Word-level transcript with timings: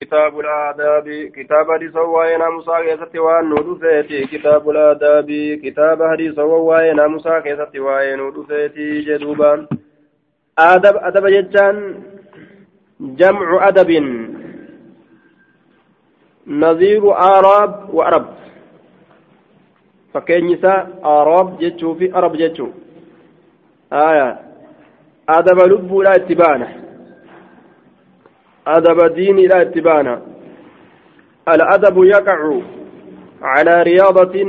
كتاب 0.00 0.40
الآداب 0.40 1.08
كتاب 1.36 1.72
حديث 1.72 1.96
وواينا 1.96 2.48
موسى 2.50 2.70
كيست 2.84 3.16
وان 3.16 3.50
ندفيتي 3.50 4.26
كتاب 4.26 4.70
الآداب 4.70 5.28
كتاب 5.64 6.02
حديث 6.02 6.38
وواينا 6.38 7.06
موسى 7.06 7.40
كيست 7.40 7.76
وان 7.76 8.20
ندفيتي 8.20 9.00
جدوبا. 9.00 9.66
آدب 10.58 10.96
أدب 10.96 11.26
جتان 11.26 12.02
جمع 13.00 13.68
أدب. 13.68 13.90
نظير 16.46 17.02
آراب 17.18 18.26
فكين 20.14 20.46
نساء 20.46 21.00
آراب 21.04 21.58
جتشو 21.58 21.94
في 21.94 22.12
عرب 22.12 22.36
جتشو 22.36 22.68
آية. 23.92 24.38
أدب 25.28 25.58
لب 25.58 25.98
لا 25.98 26.14
اتبانه. 26.14 26.85
أدب 28.66 29.14
ديني 29.14 29.46
لا 29.46 29.62
اتبانا. 29.62 30.22
الأدب 31.48 32.04
يقع 32.04 32.60
على 33.42 33.82
رياضة 33.82 34.44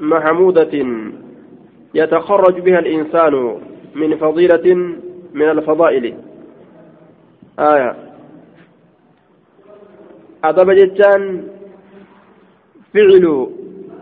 محمودة 0.00 0.86
يتخرج 1.94 2.60
بها 2.60 2.78
الإنسان 2.78 3.60
من 3.94 4.16
فضيلة 4.16 4.74
من 5.34 5.50
الفضائل. 5.50 6.14
آية. 7.58 7.96
أدب 10.44 10.70
جتان 10.70 11.48
فعل 12.94 13.48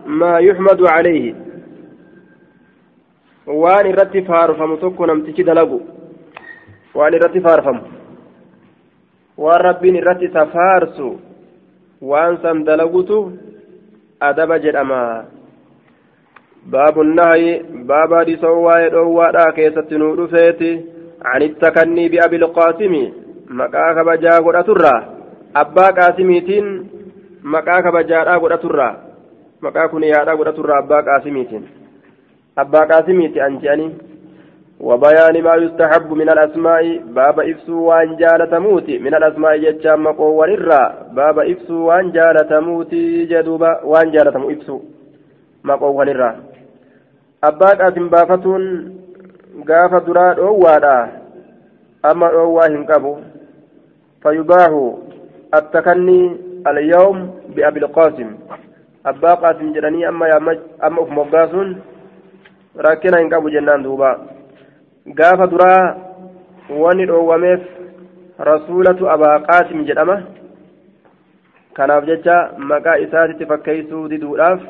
ما 0.05 0.37
يحمد 0.39 0.85
عليه. 0.85 1.35
وان 3.47 3.85
الرتفار 3.85 4.53
فمتكو 4.53 5.05
نمتشي 5.05 5.43
دلقو. 5.43 5.79
وان 6.95 7.13
الرتفار 7.13 7.61
فمتكو 7.61 8.00
waan 9.43 9.61
rabbiin 9.67 9.95
irratti 10.01 10.25
isa 10.29 10.45
faarsu 10.53 11.09
waan 12.01 12.37
san 12.41 12.63
dalagutu 12.65 13.19
adaba 14.19 14.59
jedhama. 14.59 15.01
Baabu 16.71 17.03
nahyi 17.03 17.53
baaba 17.89 18.21
hadisoo 18.21 18.61
waa'ee 18.65 18.89
dhoowwaadhaa 18.93 19.51
keessatti 19.57 19.97
nuu 19.97 20.15
dhufeeti. 20.19 20.71
An 21.33 21.41
ittakannii 21.47 22.09
biabilqaasimi 22.13 23.03
maqaa 23.59 23.93
kabajaa 23.97 24.41
godhaturraa. 24.45 25.01
Abbaa 25.63 25.91
qaasimiitiin 25.97 26.67
maqaa 27.43 27.81
kabajaadhaa 27.87 28.39
godhaturraa. 28.39 28.93
Maqaa 29.61 29.87
kun 29.89 30.03
yaadhaa 30.03 30.37
godhaturraa 30.37 30.79
abbaa 30.83 31.03
qaasimiitiin. 31.09 31.65
Abbaa 32.63 32.85
qaasimiiti 32.93 33.41
an 33.41 33.59
je'anii? 33.61 33.91
وبيان 34.81 35.43
ما 35.43 35.55
يستحب 35.55 36.13
من 36.13 36.29
الأسماء. 36.29 36.97
باب 37.13 37.39
إفسو 37.39 37.77
وان 37.89 38.15
جالة 38.17 38.59
موتي 38.59 38.97
من 38.99 39.13
الأسماء 39.15 39.57
جتشام 39.57 40.03
مقوى 40.03 40.53
الرا 40.53 40.83
باب 41.13 41.39
إفسو 41.39 41.77
وان 41.87 42.11
جالة 42.11 42.59
موتي 42.59 43.25
جدوبا. 43.25 43.71
وان 43.83 44.11
جالة 44.11 44.35
إفسو 44.53 44.77
مقوى 45.63 46.11
الرا 46.11 46.31
أباك 47.43 47.81
أتم 47.81 48.09
بافتون 48.09 48.63
قاف 49.69 49.93
دراد 50.07 50.39
أوادا 50.39 50.97
أما 52.05 52.27
أوا 52.27 52.67
هنكبو. 52.67 53.15
فيباح 54.23 54.71
التكني 55.53 56.37
اليوم 56.67 57.17
بأبي 57.55 57.79
القاسم. 57.79 58.29
أبا 59.05 59.33
قاسم 59.33 59.73
جراني 59.73 60.07
أما 60.09 60.37
أما 60.37 61.01
أف 61.01 61.09
مقاسون 61.09 61.69
راكنا 62.77 63.17
هنكبو 63.21 63.49
جنان 63.49 63.83
دوبا. 63.83 64.40
Gaafa 65.05 65.47
duraa 65.47 65.95
wanni 66.69 67.05
dhoowwameef 67.05 67.61
rasuulatu 68.39 69.09
abaa 69.09 69.39
qaasim 69.39 69.85
jedhama 69.85 70.21
kanaaf 71.73 72.05
jecha 72.05 72.35
maqaa 72.57 72.97
isaatitti 73.05 73.45
fakkeeysuu 73.45 74.07
diduudhaaf 74.11 74.61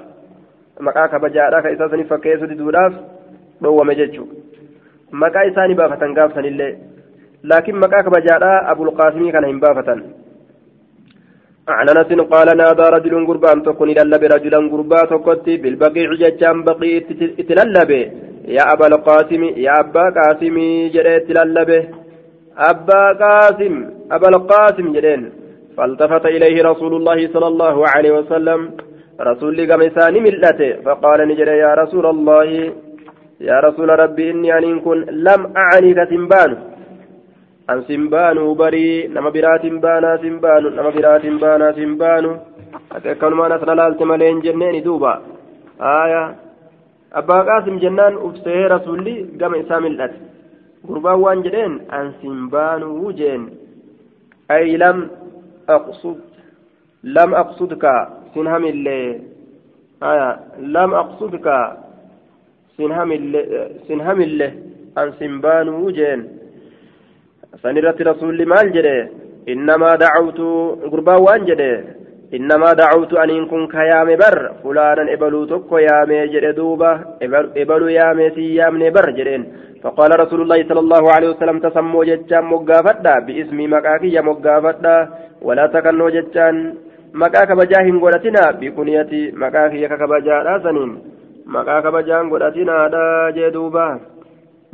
maqaa 0.88 1.08
kabajaadhaa 1.08 1.62
ka 1.62 1.74
isaa 1.76 1.90
saniif 1.90 2.08
fakkeeysuu 2.14 2.48
diduudhaaf 2.54 2.94
dhoowwame 3.62 3.96
jechuu 3.96 4.28
maqaa 5.12 5.46
isaanii 5.52 5.80
baafatan 5.82 6.14
gaafsanillee 6.20 6.72
laakiin 7.44 7.84
maqaa 7.86 8.04
kabajaadhaa 8.04 8.66
abulqaasimii 8.74 9.32
kana 9.38 9.54
hin 9.54 9.64
baafatan 9.68 10.04
عن 11.68 11.90
انس 11.90 12.10
قال 12.34 12.58
نادى 12.58 12.86
رجل 12.96 13.14
غربان 13.30 13.64
تكون 13.64 13.90
للب 13.90 14.24
رجلا 14.24 14.60
غربا 14.72 15.02
تكوتي 15.12 15.58
بالبقيع 15.58 16.10
ججام 16.22 16.64
بقي 16.64 17.00
يا 18.46 18.74
أبا 18.74 18.88
القاسم 18.88 19.44
يا 19.44 19.80
أبا 19.80 20.04
قاسم 20.18 20.56
جريت 20.94 21.30
للبه 21.38 21.88
أبا 22.58 23.04
قاسم 23.22 23.74
أبا 24.12 24.28
القاسم 24.30 24.94
جرين 24.94 25.32
فالتفت 25.78 26.26
إليه 26.26 26.64
رسول 26.64 26.94
الله 26.96 27.28
صلى 27.34 27.48
الله 27.48 27.88
عليه 27.88 28.12
وسلم 28.12 28.72
رسول 29.22 29.72
قمسان 29.72 30.14
ملته 30.24 30.72
فقال 30.86 31.20
نجري 31.28 31.58
يا 31.58 31.74
رسول 31.82 32.06
الله 32.06 32.50
يا 33.50 33.58
رسول 33.60 33.90
ربي 34.04 34.32
إني 34.32 34.58
أن 34.58 34.80
كن 34.80 34.98
لم 35.28 35.42
أعنيك 35.58 36.00
سنبان 36.10 36.52
أن 37.70 37.80
سنبان 37.88 38.38
بري 38.54 39.08
نما 39.08 39.30
برات 39.36 39.66
بانا 39.84 40.12
سنبان 40.24 40.64
نما 40.78 40.90
برات 40.96 41.26
بانا 41.42 41.68
سنبان 41.78 42.26
أكثر 42.92 43.32
نسل 43.52 43.70
لالت 43.78 44.02
ملين 44.12 44.40
جنين 44.46 44.84
دوبا 44.84 45.14
آية 45.82 46.24
abbaa 47.20 47.44
qaasim 47.50 47.80
jennaan 47.84 48.16
ufsee 48.28 48.68
rasuulli 48.74 49.14
gama 49.40 49.58
isaa 49.64 49.80
mil'ate 49.86 50.18
gurbaan 50.88 51.20
waan 51.24 51.44
jedheen 51.46 51.74
ansin 52.00 52.38
baanuu 52.54 53.12
jeen 53.20 53.44
ay 54.56 54.78
lam 54.84 54.98
aqsud 55.78 56.18
lam 57.16 57.34
aqsudka 57.44 57.94
sin 58.34 58.48
hamillee 58.54 59.08
lam 60.76 60.94
aqsudka 61.04 61.58
sin 62.78 62.92
hamille 62.98 63.42
sin 63.88 64.00
hamille 64.08 64.48
ansin 65.02 65.34
baanuu 65.46 65.92
jeen 65.98 66.22
san 67.62 67.78
irratti 67.78 68.04
rasuulli 68.12 68.46
maal 68.54 68.72
jedhe 68.78 68.96
innamaa 69.54 69.98
dacawtu 70.04 70.48
gurbaan 70.92 71.22
waan 71.28 71.46
jedhe 71.50 71.72
إنما 72.38 72.70
دعوت 72.82 73.14
أن 73.14 73.30
إن 73.30 73.46
كن 73.52 73.68
كيام 73.68 74.10
بر 74.22 74.38
فلانا 74.64 75.14
إبلو 75.14 75.46
تكو 75.46 75.78
يامي 75.78 76.28
جد 76.34 76.56
دوبة 76.56 76.92
إبلو 77.62 77.88
يامي 77.88 78.30
سيامني 78.36 78.90
بر 78.96 79.10
جدين. 79.18 79.44
فقال 79.84 80.12
رسول 80.20 80.42
الله 80.42 80.60
صلى 80.70 80.80
الله 80.86 81.04
عليه 81.16 81.30
وسلم 81.30 81.60
تسمو 81.60 82.04
جتان 82.04 82.44
مقافتا 82.54 83.20
باسمي 83.26 83.66
مكاكي 83.68 84.22
مقافتا 84.30 84.96
ولا 85.42 85.66
تكنو 85.74 86.10
جتان 86.16 86.56
مكاك 87.14 87.52
بجاهن 87.60 88.00
قولتنا 88.00 88.44
بكنيتي 88.60 89.22
مكاكي 89.42 89.88
ككبجا 89.92 90.60
سنين 90.64 90.92
مكاك 91.56 91.86
بجاهن 91.96 92.30
قولتنا 92.32 92.88
دا 92.94 93.04
جدوبة 93.36 93.88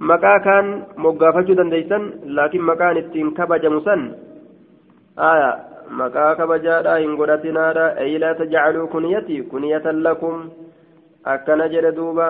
مكاكان 0.09 0.65
مقافة 0.97 1.49
دنديسا 1.59 1.99
لكن 2.37 2.61
مكان 2.61 2.97
اتين 2.97 3.27
كبجا 3.37 3.69
مسن. 3.69 4.01
آية. 5.19 5.51
Maqaa 6.01 6.35
kabajaadha 6.35 6.97
hin 7.03 7.15
godhatinaadha 7.19 7.85
ay 8.05 8.17
laa 8.23 8.33
tajcaluu 8.39 8.87
kuniyati 8.95 9.41
kuniyatan 9.51 10.01
lakum 10.07 10.49
akkana 11.33 11.67
jedhe 11.73 11.91
duuba 11.99 12.27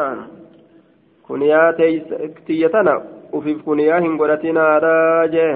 kuniyaa 1.27 1.73
tiyyatana 2.45 2.93
ufiif 3.39 3.63
kuniyaa 3.63 3.99
hin 4.05 4.17
godhatinaadha 4.21 4.93
jee 5.35 5.55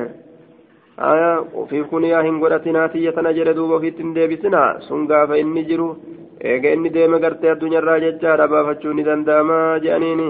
ufiif 1.64 1.88
kuniyaa 1.94 2.24
hin 2.24 2.40
godhatinaa 2.40 2.88
tiyyatana 2.96 3.34
jedhe 3.34 3.54
duuba 3.60 3.76
ofiitti 3.76 4.04
hin 4.04 4.16
deebisinaa 4.16 4.80
sun 4.88 5.08
gaafa 5.08 5.38
inni 5.44 5.64
jiru 5.70 5.88
eega 6.52 6.74
inni 6.76 6.94
deeme 6.98 7.20
gartee 7.20 7.52
addunyaarraa 7.54 8.00
jechaadha 8.06 8.48
baafachuu 8.54 8.94
ni 8.94 9.04
danda'ama 9.10 9.58
je'aniini 9.86 10.30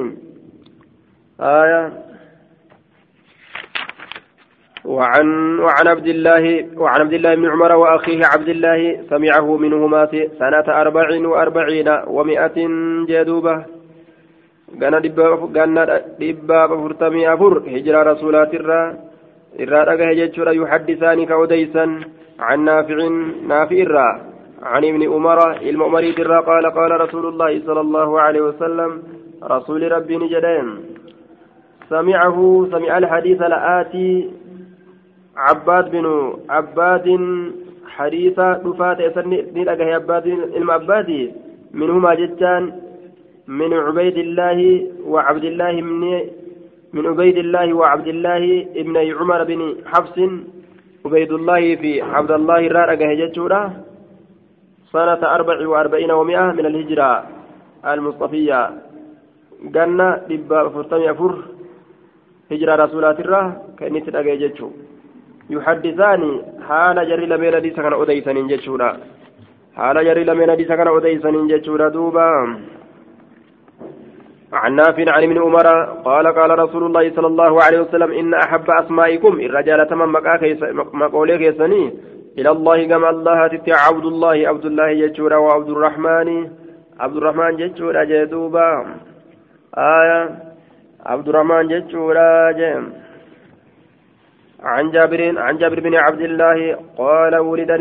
aya 1.55 1.81
وعن 4.85 5.59
وعن 5.59 5.87
عبد 5.87 6.07
الله 6.07 6.65
وعن 6.77 7.01
عبد 7.01 7.13
الله 7.13 7.35
بن 7.35 7.49
عمر 7.49 7.71
وأخيه 7.75 8.25
عبد 8.25 8.49
الله 8.49 8.99
سمعه 9.09 9.57
منهما 9.57 10.07
سنة 10.39 10.67
أربع 10.81 11.27
وأربعين 11.27 11.89
ومائة 12.07 12.57
جدوبة. 13.09 13.65
كان 14.81 15.01
دبا 16.19 16.67
فرتمي 16.67 17.33
أفر 17.33 17.57
هجرة 17.67 18.03
رسولات 18.03 18.53
الرا 18.53 18.93
الرا 19.59 20.11
هجر 20.11 20.47
يحدثان 20.53 21.25
كوديسا 21.25 21.85
عن 22.39 22.59
نافع 22.65 22.97
نافع 23.47 23.75
الرا 23.75 24.09
عن 24.63 24.85
ابن 24.85 25.01
عمر 25.13 25.39
المؤمري 25.61 26.15
الرا 26.19 26.39
قال 26.39 26.65
قال 26.65 27.01
رسول 27.01 27.25
الله 27.25 27.61
صلى 27.65 27.81
الله 27.81 28.21
عليه 28.21 28.41
وسلم 28.41 29.03
رسول 29.43 29.91
ربي 29.91 30.17
نجدين. 30.17 30.67
سمعه 31.89 32.67
سمع 32.71 32.97
الحديث 32.97 33.41
لآتي 33.41 34.29
عباد 35.47 35.91
بن 35.91 36.05
عباد 36.49 37.07
حديثا 37.95 38.47
دفات 38.65 38.99
يسني 38.99 39.63
لقى 39.63 39.83
عباد 39.93 40.25
علم 40.55 40.71
عبادي 40.71 41.21
منهما 41.73 42.13
جتان 42.21 42.63
من 43.47 43.73
عبيد 43.73 44.17
الله 44.17 44.59
وعبد 45.11 45.43
الله 45.43 45.71
من 45.81 46.01
من 46.93 47.03
عبيد 47.11 47.37
الله 47.37 47.73
وعبد 47.73 48.07
الله 48.07 48.43
ابن 48.81 48.95
عمر 49.19 49.43
بن 49.43 49.61
حفص 49.91 50.17
عبيد 51.05 51.31
الله 51.31 51.75
في 51.81 52.01
عبد 52.01 52.31
الله 52.31 52.59
الرارقة 52.67 53.05
هجتشورا 53.11 53.61
سنة 54.91 55.21
أربع 55.35 55.67
وأربعين 55.67 56.11
ومئة 56.11 56.45
من 56.57 56.65
الهجرة 56.65 57.23
المصطفية 57.93 58.59
قلنا 59.75 60.07
دبا 60.29 60.69
فرطمي 60.69 61.11
أفر 61.11 61.33
هجرة 62.51 62.75
رسولات 62.83 63.19
الله 63.19 63.43
كأني 63.77 63.99
تدقى 64.01 64.37
جتشو 64.37 64.69
يحدثاني 65.51 66.33
حال 66.67 66.97
جري 67.09 67.25
لمن 67.25 67.55
حديث 67.55 67.75
كان 67.75 67.93
أديسن 67.93 68.47
جتشورا 68.47 68.91
حال 69.77 69.97
جري 70.07 70.23
لمن 70.23 70.51
حديث 70.51 70.67
كان 70.67 70.87
أديسن 70.87 71.47
جتشورا 71.47 71.89
دوبا. 71.89 72.29
عن 74.53 74.75
نافع 74.75 75.11
عن 75.11 75.23
ابن 75.23 75.37
عمر 75.41 75.67
قال 76.05 76.25
قال 76.27 76.59
رسول 76.59 76.83
الله 76.83 77.11
صلى 77.15 77.27
الله 77.27 77.63
عليه 77.63 77.79
وسلم 77.81 78.11
إن 78.11 78.33
أحب 78.33 78.69
أسمائكم 78.69 79.33
الرجال 79.39 79.87
تمام 79.87 80.11
مقولي 80.93 81.37
كيسني 81.37 81.83
إلى 82.37 82.49
الله 82.51 82.87
كما 82.87 83.09
الله 83.09 83.47
تتي 83.47 83.71
عبد 83.71 84.05
الله 84.05 84.37
عبد 84.49 84.65
الله 84.65 84.93
جتشورا 84.93 85.37
وعبد 85.37 85.69
الرحمن. 85.69 86.29
عبد 86.99 87.17
الرحمن 87.17 87.51
جتشورا 87.57 88.03
جدوبا 88.03 88.69
آية. 89.77 90.21
عبد 91.05 91.27
الرحمن 91.29 91.67
جتشورا 91.67 92.51
جم 92.51 92.83
عن 94.63 94.91
جابر 94.91 95.39
عن 95.39 95.57
جابر 95.57 95.79
بن 95.79 95.95
عبد 95.95 96.21
الله 96.21 96.77
قال 96.97 97.35
ولد 97.35 97.71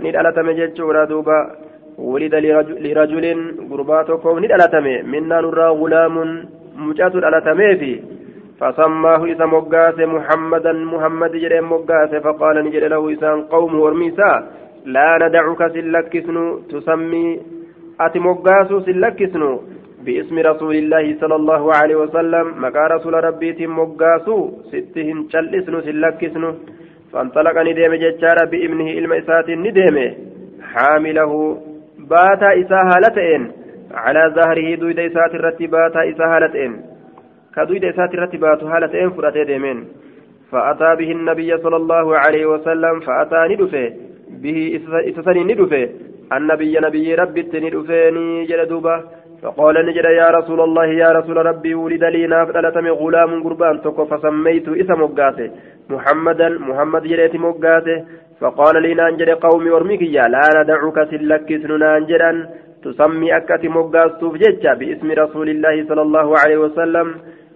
ندالة 0.00 0.52
جتشورا 0.58 1.04
دوبا 1.04 1.38
ولد 1.98 2.34
لرجل 2.84 3.26
قرباتكم 3.70 4.38
ندالة 4.44 4.74
منا 5.12 5.40
نرى 5.40 5.68
غلام 5.80 6.16
مجات 6.76 7.14
الالتمي 7.14 7.76
في 7.80 7.92
فسماه 8.60 9.24
إذا 9.24 9.46
مقاس 9.46 9.98
محمدا 9.98 10.72
محمد 10.72 11.32
جري 11.42 11.60
مقاس 11.60 12.14
فقال 12.24 12.64
نجد 12.64 12.84
له 12.84 13.12
إسان 13.12 13.42
قوم 13.42 13.80
ورميسا 13.80 14.30
لا 14.94 15.18
ندعك 15.22 15.60
سلكسن 15.74 16.36
تسمي 16.70 17.40
أتي 18.00 18.18
مقاس 18.18 18.68
سلكسن 18.86 19.42
باسم 20.06 20.38
رسول 20.38 20.74
الله 20.82 21.04
صلى 21.20 21.36
الله 21.40 21.62
عليه 21.78 21.96
وسلم 21.96 22.46
مكا 22.64 22.86
رسول 22.94 23.14
ربي 23.28 23.66
مقاسو 23.78 24.38
ستهن 24.70 25.18
شلسن 25.32 25.74
سلكسن 25.86 26.44
فانطلق 27.12 27.56
نديم 27.68 27.92
ججار 28.02 28.38
بابنه 28.52 28.88
إلما 28.98 29.18
إسات 29.18 29.48
نديم 29.64 29.96
حامله 30.72 31.32
باتا 32.10 32.50
إسا 32.60 32.80
هالتين 32.90 33.42
على 34.04 34.22
ظهره 34.36 34.68
دويد 34.80 34.98
إسات 35.08 35.32
الرتي 35.38 35.66
باتا 35.74 36.00
إسا 36.10 36.24
هالتين 36.32 36.72
كدويد 37.54 37.84
إسات 37.84 38.10
الرتي 38.14 38.36
باتو 38.42 38.66
هالتين 38.72 39.10
فرأتي 39.16 39.44
ديمين 39.50 39.78
فأتى 40.50 40.90
به 40.98 41.10
النبي 41.18 41.50
صلى 41.64 41.76
الله 41.76 42.06
عليه 42.22 42.46
وسلم 42.46 42.94
فأتى 43.06 43.40
ندفه 43.50 43.86
به 44.42 44.58
إسسني 45.08 45.42
ندفه 45.50 45.88
النبي 46.36 46.74
نبي 46.86 47.14
ربي 47.14 47.42
ندفيني 47.64 48.44
جلدوبه 48.50 48.96
فقال 49.46 49.86
نجد 49.86 50.04
يا 50.04 50.28
رسول 50.38 50.60
الله 50.60 50.86
يا 51.02 51.10
رسول 51.18 51.36
ربي 51.50 51.74
ولد 51.74 52.04
لي 52.04 52.26
نافلتم 52.26 52.86
غلام 53.00 53.30
قربان 53.44 53.76
تكو 53.84 54.04
فسميت 54.10 54.68
اسم 54.68 55.00
مقاته. 55.02 55.50
محمدا 55.90 56.48
محمد 56.68 57.02
جريت 57.02 57.34
مقاته. 57.46 58.04
فقال 58.40 58.82
لي 58.82 58.94
نانجد 58.94 59.30
قومي 59.30 59.70
ورميك 59.70 60.02
لا 60.34 60.44
ندعك 60.56 60.98
سلكسن 61.10 61.70
نانجدا. 61.78 62.30
تسمي 62.82 63.36
أكت 63.36 63.64
مقاستوف 63.76 64.32
ججا 64.42 64.72
باسم 64.80 65.08
رسول 65.22 65.48
الله 65.54 65.76
صلى 65.88 66.02
الله 66.06 66.28
عليه 66.40 66.58
وسلم. 66.64 67.06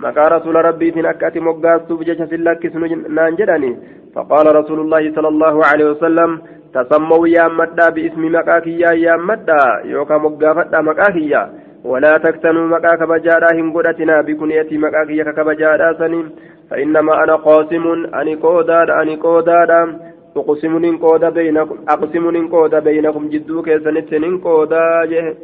مكا 0.05 0.25
رسول 0.37 0.57
ربي 0.69 0.91
تن 0.91 1.07
أكت 1.07 1.37
مقاستوف 1.39 2.01
ججا 2.09 2.27
سلكسن 2.33 2.83
نانجدني 3.17 3.71
فقال 4.15 4.47
رسول 4.61 4.79
الله 4.81 5.03
صلى 5.17 5.29
الله 5.29 5.55
عليه 5.71 5.87
وسلم 5.93 6.31
تسموا 6.75 7.29
يا 7.29 7.49
مدى 7.59 7.87
باسم 7.97 8.23
مكاكيا 8.37 8.91
يا 9.07 9.15
مدى 9.29 9.63
يوكا 9.93 10.17
مقافتا 10.25 10.81
مكاكيا. 10.81 11.43
ولا 11.85 12.19
تكتنوا 12.19 12.69
مكا 12.69 12.95
كبجارا 12.97 13.49
هنقودتنا 13.55 14.21
بكنيتي 14.21 14.79
مكا 14.79 15.05
كيك 15.09 15.29
كبجارا 15.37 15.93
سنين 15.99 16.27
فإنما 16.71 17.25
أنا 17.25 17.37
قاسم 17.37 17.85
أني 18.15 18.35
قودادا 18.35 19.03
أني 19.03 19.17
قودادا 19.17 20.11
أقسم 20.37 20.79
ننقود 20.79 21.25
بينكم 21.25 21.79
أقسم 21.89 22.31
ننقود 22.31 22.75
بينكم 22.75 23.29
جدو 23.29 23.63
كيسنت 23.63 24.15
ننقودا 24.15 25.05
جه. 25.11 25.35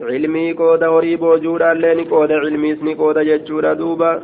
علمي 0.00 0.52
قودا 0.52 0.88
هريب 0.88 1.22
وجودا 1.22 1.74
لين 1.74 2.04
قودا 2.04 2.36
علمي 2.44 2.76
سني 2.76 2.94
قودا 2.94 3.22
ججودا 3.22 3.72
دوبا. 3.72 4.22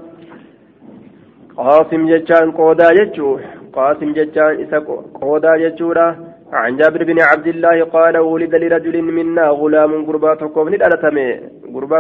قاسم 1.57 2.03
ججان 2.11 2.51
قودا 2.51 2.89
ججو. 2.99 3.39
قاسم 3.73 4.13
ججان 4.13 4.61
إسا 4.63 4.79
قودا 5.21 5.53
ججودا 5.63 6.17
عن 6.53 6.77
جابر 6.77 7.05
بن 7.05 7.21
عبد 7.21 7.47
الله 7.47 7.85
قال 7.85 8.19
ولد 8.19 8.55
لرجل 8.55 9.03
منا 9.03 9.49
غلام 9.49 10.07
قربا 10.07 10.35
تقوم 10.35 10.69
ندلتمي 10.69 11.41
قربا 11.75 11.99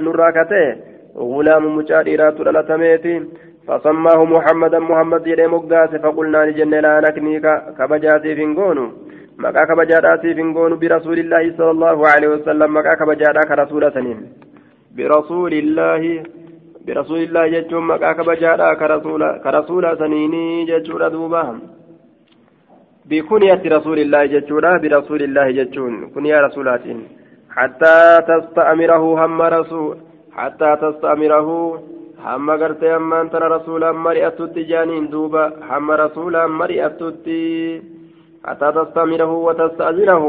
نراكته. 0.00 0.76
غلام 1.16 1.76
مجاديرات 1.76 2.38
دلتميتي 2.46 3.14
فسماه 3.66 4.24
محمدا 4.24 4.78
محمد 4.78 5.26
يدي 5.26 5.46
مقاس 5.46 5.90
فقلنا 6.02 6.46
لجنة 6.46 6.80
لا 6.80 7.00
نكنيك. 7.00 7.46
كبجاتي 7.78 8.34
فنقونو 8.36 8.86
مكا 9.38 9.64
كبجاتي 9.68 10.34
فنقونو 10.34 10.76
برسول 10.76 11.18
الله 11.18 11.44
صلى 11.58 11.70
الله 11.70 11.98
عليه 12.12 12.28
وسلم. 12.34 12.76
مكا 12.76 12.94
كبجاتا 12.94 13.42
كرسول 13.48 13.92
سنين. 13.92 14.18
برسول 14.96 15.52
الله. 15.62 16.02
برسول 16.86 17.20
الله 17.26 17.46
جتشم 17.54 17.90
مكا 17.90 18.12
كبجاتا 18.12 18.74
كرسول 18.80 19.22
كرسول 19.44 19.84
سنيني 19.98 20.64
جتشورا 20.68 21.08
دوبهم 21.08 21.56
بكنية 23.09 23.61
رسول 23.77 23.99
الله 23.99 24.21
جتشورا 24.33 24.71
برسول 24.83 25.21
الله 25.27 25.47
جتشون 25.57 25.93
كنية 26.15 26.37
رسولاتين 26.47 26.99
حتى 27.57 27.97
تستأمره 28.29 29.03
هم 29.25 29.41
رسول 29.41 29.97
حتى 30.37 30.69
تستأمره 30.83 31.49
هم 32.25 32.51
قرتي 32.61 32.95
أما 32.95 33.21
أنت 33.21 33.35
رسولا 33.35 33.91
مرئتت 33.91 34.55
جانين 34.71 35.09
دوبا 35.13 35.43
هم 35.69 35.91
رسولا 35.91 36.47
مرئتت 36.47 37.27
حتى 38.45 38.67
تستأمره 38.77 39.31
وتستأذنه 39.47 40.23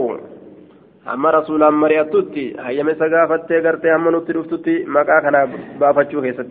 هم 1.06 1.26
رسولا 1.26 1.70
مرئتت 1.70 2.35
هيا 2.67 2.82
مسقافت 2.88 3.52
قرتي 3.64 3.88
هم 3.97 4.05
نترفتت 4.17 4.67
مكا 4.94 5.20
كان 5.25 5.37
بافتشو 5.81 6.20
خيست 6.25 6.50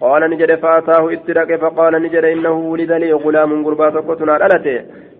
قال 0.00 0.22
نجد 0.30 0.54
فأتاه 0.62 1.12
اترك 1.14 1.50
فقال 1.62 1.92
نجد 2.04 2.24
إنه 2.34 2.56
ولد 2.72 2.92
لي 3.02 3.12
غلام 3.24 3.50
قربات 3.64 3.94
قتنا 4.08 4.34
ألته 4.46 4.78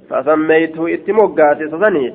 فسميته 0.10 0.94
اتموغات 0.94 1.60
سسني 1.74 2.06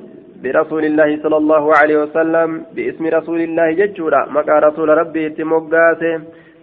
برسول 0.43 0.83
الله 0.85 1.09
صلى 1.23 1.37
الله 1.37 1.63
عليه 1.79 1.97
وسلم 2.03 2.49
باسم 2.75 3.03
رسول 3.17 3.39
الله 3.47 3.67
ججورا 3.79 4.21
مكا 4.35 4.55
رسول 4.67 4.89
ربي 5.01 5.27
اتموغات 5.27 6.03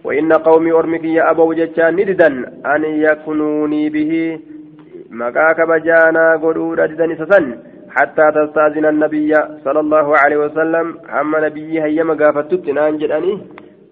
وإن 0.03 0.33
قومي 0.33 0.71
أرمك 0.71 1.03
يا 1.03 1.31
أبو 1.31 1.53
ججان 1.53 1.95
نددا 1.95 2.29
أن 2.73 2.83
يكونوني 3.07 3.83
به. 3.95 4.11
مكا 5.09 5.47
كبجانا 5.57 6.25
قدورا 6.43 6.85
ددن 6.85 7.11
سسن 7.21 7.45
حتى 7.95 8.25
تستأذن 8.35 8.85
النبي 8.85 9.33
صلى 9.65 9.79
الله 9.79 10.07
عليه 10.21 10.37
وسلم. 10.45 10.87
أما 11.19 11.37
نبي 11.45 11.81
هيا 11.83 12.03
مقافتت 12.03 12.65
نانجد 12.77 13.11
أني 13.11 13.33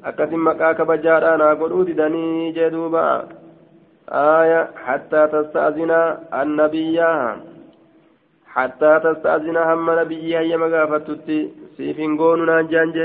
أكثم 0.06 0.48
مكا 0.48 0.72
كبجانا 0.78 1.48
قدورا 1.60 1.84
ددني 1.90 2.52
جدوبا. 2.58 3.08
آية 4.13 4.69
حتى 4.87 5.29
تستأذن 5.33 5.91
النبي 6.43 7.01
حتى 8.55 9.01
تستأذن 9.05 9.57
هم 9.57 9.91
نبي 10.01 10.37
هي 10.39 10.57
مغافتت 10.57 11.29
سيفين 11.77 12.19
قوننا 12.19 12.63
جانج 12.63 12.97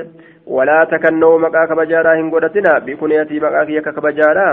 ولا 0.47 0.79
تكنوا 0.91 1.39
مكاك 1.39 1.71
بجارا 1.79 2.11
هنقودتنا 2.19 2.79
بكنيتي 2.85 3.39
مكاك 3.39 3.69
يكك 3.69 3.99
بجارا 4.05 4.49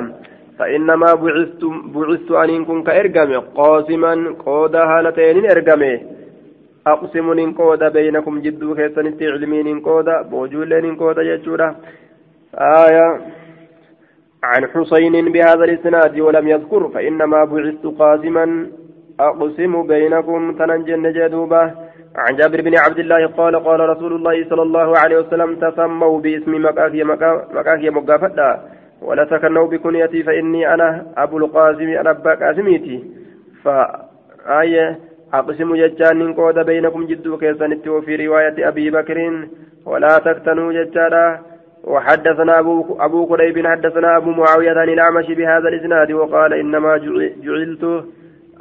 فإنما 0.58 1.14
بعثت 1.22 1.62
بعثت 1.94 2.30
أن 2.30 2.64
كن 2.64 2.82
كإرقم 2.82 3.30
قاسما 3.58 4.12
قودا 4.46 4.82
هالتين 4.84 5.50
إرقمي 5.50 5.94
أقسم 6.86 7.30
إن 7.30 7.52
قودا 7.52 7.88
بينكم 7.88 8.34
جدو 8.44 8.74
كيسن 8.74 9.06
علمين 9.32 9.66
إن 9.66 9.80
قودا 9.80 10.22
بوجولين 10.22 10.84
إن 10.84 10.96
قودا 10.96 11.22
يجورا 11.22 11.68
آية 12.84 13.06
عن 14.43 14.67
حسين 14.67 15.31
بهذا 15.31 15.63
الإسناد 15.63 16.19
ولم 16.19 16.47
يذكر 16.47 16.89
فإنما 16.89 17.45
بعثت 17.45 17.85
قاسما 17.99 18.67
أقسم 19.19 19.87
بينكم 19.87 20.57
تنجن 20.57 21.13
جدوبة 21.13 21.61
عن 22.15 22.35
جابر 22.35 22.61
بن 22.61 22.77
عبد 22.77 22.99
الله 22.99 23.27
قال 23.27 23.55
قال 23.63 23.79
رسول 23.79 24.13
الله 24.13 24.49
صلى 24.49 24.61
الله 24.61 24.97
عليه 24.97 25.17
وسلم 25.17 25.55
تسموا 25.55 26.19
باسم 26.19 26.65
مكاكي 26.65 27.03
مكاكي 27.53 27.89
مقافتا 27.89 28.69
ولا 29.01 29.23
تكنوا 29.23 29.67
بكنيتي 29.67 30.23
فإني 30.23 30.73
أنا 30.73 31.05
أبو 31.17 31.37
القاسم 31.37 31.89
أنا 31.89 32.09
أبا 32.11 32.33
قاسميتي. 32.33 33.03
فآية 33.63 34.99
أقسم 35.33 35.75
ججان 35.75 36.33
قود 36.33 36.59
بينكم 36.65 37.05
جدو 37.05 37.37
كيسانت 37.37 37.87
وفي 37.87 38.27
رواية 38.27 38.67
أبي 38.67 38.89
بكر 38.89 39.47
ولا 39.85 40.17
تكتنوا 40.17 40.73
ججانا. 40.73 41.39
وحدثنا 41.83 42.59
أبو, 42.59 42.97
أبو 42.99 43.25
قريب 43.25 43.67
حدثنا 43.67 44.17
أبو 44.17 44.29
معاوية 44.29 44.71
عن 44.71 44.89
الأعمش 44.89 45.27
بهذا 45.27 45.67
الإسناد 45.69 46.11
وقال 46.11 46.53
إنما 46.53 46.97
جعلت 47.43 47.83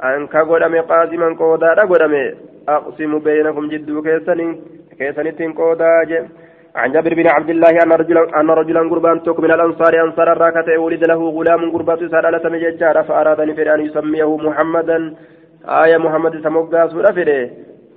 ka 0.01 0.41
godhame 0.49 0.81
qaasiman 0.89 1.35
qoodaadha 1.37 1.85
godhame 1.85 2.33
aqsimu 2.67 3.19
baynakum 3.21 3.69
jidduu 3.69 4.01
keessanittiin 4.01 5.53
qoodaa 5.53 6.05
je 6.09 6.21
عن 6.75 6.91
جابر 6.91 7.13
بن 7.13 7.27
عبد 7.27 7.49
الله 7.49 7.83
أن 7.83 7.91
رجلا 7.91 8.39
أن 8.39 8.49
رجلا 8.49 8.81
قربان 8.91 9.23
توك 9.23 9.39
من 9.39 9.51
الأنصار 9.51 9.93
أنصار 10.03 10.31
الراكة 10.31 10.79
ولد 10.79 11.03
له 11.03 11.29
غلام 11.29 11.71
قربات 11.71 11.99
سالة 11.99 12.49
مججارة 12.49 13.01
فأراد 13.01 13.39
أن 13.39 13.79
يسميه 13.85 14.37
محمدا. 14.37 14.97
آية 15.83 15.97
محمد 15.97 16.33
سموغاسو 16.43 16.99
رفده 16.99 17.49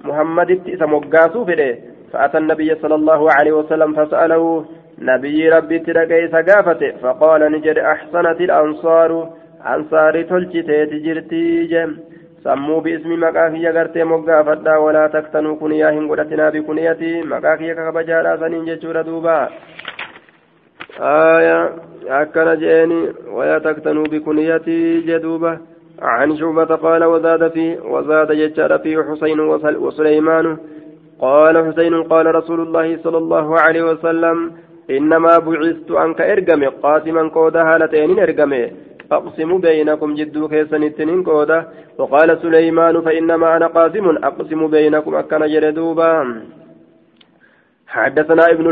محمد 0.04 0.50
سموغاسو 0.80 1.44
فده 1.44 1.70
فأتى 2.12 2.38
النبي 2.38 2.74
صلى 2.82 2.94
الله 2.94 3.20
عليه 3.32 3.52
وسلم 3.52 3.90
فسأله 3.94 4.64
نبي 4.98 5.48
ربي 5.48 5.78
تركي 5.78 6.28
سقافته 6.28 6.90
فقال 7.02 7.52
نجد 7.52 7.78
أحسنت 7.78 8.40
الأنصار. 8.40 9.28
أنصار 9.66 10.22
تلجتي 10.22 10.86
تجرتي 10.86 11.66
جم. 11.66 11.96
سموا 12.44 12.80
باسم 12.80 13.10
مكاكية 13.24 13.70
غرتي 13.70 14.04
مقافتا 14.04 14.76
ولا 14.76 15.06
تكتنوا 15.06 15.56
كنيا 15.56 15.90
هنقلتنا 15.90 16.50
بكنيتي. 16.50 17.22
مكاكية 17.22 17.72
كبجارا 17.72 18.36
سنين 18.36 18.64
جتشور 18.64 19.02
دوبا. 19.02 19.48
آية 21.00 21.70
أكن 22.08 22.58
جئني 22.58 23.08
ولا 23.32 23.58
تكتنوا 23.58 24.04
بكنيتي 24.04 25.00
جدوبا. 25.00 25.58
عن 26.02 26.36
شعبة 26.36 26.64
قال 26.76 27.04
وزاد 27.04 27.52
في 27.52 27.78
وزاد 27.84 28.32
جتشار 28.32 28.78
في 28.78 29.04
حسين 29.08 29.40
وسليمان. 29.84 30.56
قال 31.20 31.72
حسين 31.72 32.02
قال 32.02 32.34
رسول 32.34 32.60
الله 32.60 32.96
صلى 33.04 33.18
الله 33.18 33.60
عليه 33.60 33.82
وسلم 33.82 34.52
إنما 34.97 35.33
بعثت 35.45 35.91
أنك 35.91 36.21
إرقم 36.21 36.61
قاسما 36.83 37.23
قودا 37.35 37.61
هالتين 37.69 38.19
إرقم 38.19 38.53
أقسم 39.11 39.49
بينكم 39.57 40.09
جدو 40.15 40.47
كيسن 40.47 40.83
التنين 40.83 41.23
قودا 41.23 41.59
وقال 41.99 42.29
سليمان 42.41 43.01
فإنما 43.01 43.57
أنا 43.57 43.67
قاسم 43.67 44.05
أقسم 44.29 44.67
بينكم 44.67 45.15
أكن 45.15 45.41
جردوبا 45.53 46.11
حدثنا 47.87 48.43
ابن 48.53 48.65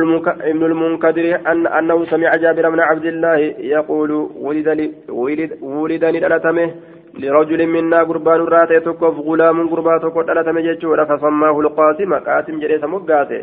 ابن 0.51 0.63
المنكدر 0.65 1.25
أن 1.51 1.67
أنه 1.67 2.05
سمع 2.05 2.31
جابر 2.36 2.69
بن 2.69 2.79
عبد 2.79 3.05
الله 3.05 3.38
يقول 3.75 4.12
ولد 4.45 4.91
ولد 5.09 5.51
ولد 5.62 6.03
لألتمه 6.05 6.69
لرجل 7.21 7.67
منا 7.67 8.00
قربان 8.03 8.39
راتي 8.39 8.79
تكف 8.79 9.15
غلام 9.27 9.69
قربا 9.69 9.97
تكف 9.97 10.29
ألتمه 10.29 10.62
جيتشورا 10.62 11.03
فسماه 11.09 11.59
القاسم 11.59 12.13
قاسم 12.13 12.59
جريس 12.59 12.83
مقاته 12.83 13.41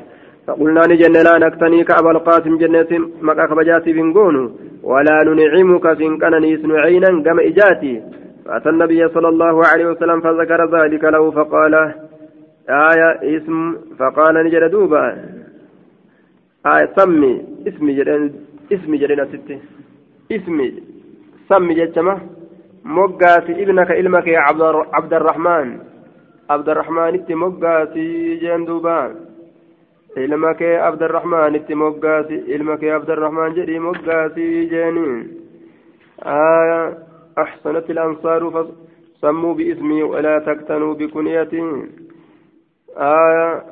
فقلنا 0.49 0.81
نجن 0.87 1.13
لا 1.13 1.37
نكتنيك 1.37 1.91
أبا 1.91 2.11
القاسم 2.11 2.57
جنة 2.57 2.91
مكا 3.21 3.47
خبجاتي 3.47 3.93
بنقون 3.93 4.35
ولا 4.83 5.17
ننعمك 5.27 5.85
سنكنني 5.99 6.51
عينا 6.83 7.09
قم 7.25 7.39
إجاتي. 7.39 7.93
فأتى 8.45 8.69
النبي 8.69 9.01
صلى 9.07 9.29
الله 9.29 9.55
عليه 9.69 9.85
وسلم 9.85 10.21
فذكر 10.21 10.61
ذلك 10.75 11.03
له 11.03 11.31
فقال 11.31 11.73
آية 12.69 13.09
اسم 13.37 13.75
فقال 13.99 14.35
نجد 14.45 14.63
دوبا. 14.71 15.05
آية 16.65 16.89
سمي 16.97 17.33
اسمي 17.67 17.93
جرين 17.97 18.33
اسمي 18.73 18.97
جرين 18.97 19.25
ستي 19.25 19.57
اسمي 20.31 20.67
سمي 21.49 21.73
جتما 21.73 22.19
moggaasi 22.83 23.51
ibnaka 23.61 23.95
ilma 23.95 24.21
kee 24.21 24.39
cabdarrahmaan 24.91 25.69
abdarrahmaanitti 26.47 27.35
moggaasi 27.35 28.39
jeen 28.41 28.65
duuba 28.65 29.11
ilma 30.15 30.53
kee 30.53 30.77
abdarrahmaanitti 30.87 31.75
moggaasi 31.75 32.35
ilma 32.55 32.77
kee 32.77 32.91
abdarrahmaan 32.93 33.55
jedhii 33.55 33.79
moggaasi 33.79 34.47
jeeni 34.71 35.05
أحسنت 37.39 37.89
الأنصار 37.89 38.41
فسموا 38.55 39.53
باسمي 39.53 40.03
ولا 40.03 40.39
تكتنوا 40.39 40.93
بكنيتي 40.93 41.61
آية 42.97 43.63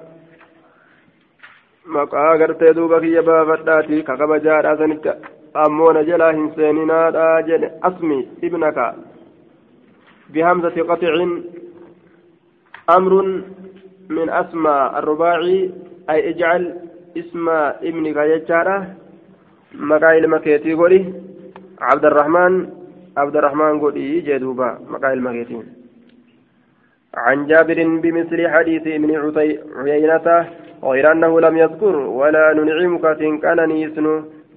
maqaa 1.87 2.37
gartee 2.37 2.73
duuba 2.75 2.99
kiyya 2.99 3.21
baafadhaati 3.23 4.03
kakabajaadha 4.03 4.77
sanitti 4.77 5.09
ammoo 5.63 5.91
na 5.95 6.01
jalaa 6.03 6.31
hin 6.35 6.49
seeninaadha 6.55 7.27
jedhe 7.49 7.69
asmi 7.89 8.17
ibnaka 8.47 8.87
bihamzati 10.33 10.83
qaxicin 10.89 11.31
amrun 12.95 13.29
min 14.09 14.29
asma 14.41 14.73
arrubaaci 14.99 15.55
ijcal 16.15 16.63
isma 17.15 17.57
ibnika 17.81 18.27
jechaadha 18.31 18.75
maqaa 19.91 20.15
ilma 20.19 20.39
keetii 20.45 20.75
godhi 20.81 20.99
cabdarrahmaan 21.79 22.53
cabdarrahmaan 23.17 23.81
godhi 23.83 24.21
jee 24.27 24.39
duuba 24.39 24.69
maqaa 24.93 25.13
ilma 25.17 25.35
keetiin 25.39 25.67
عن 27.17 27.47
جابر 27.47 27.79
بمثل 28.03 28.47
حديث 28.47 28.87
ابن 28.87 29.11
عيينة 29.75 30.27
غير 30.83 31.11
أنه 31.11 31.41
لم 31.41 31.57
يذكر 31.57 31.95
ولا 31.95 32.53
ننعمك 32.53 33.05
كان 33.43 33.59
نيسن 33.69 34.07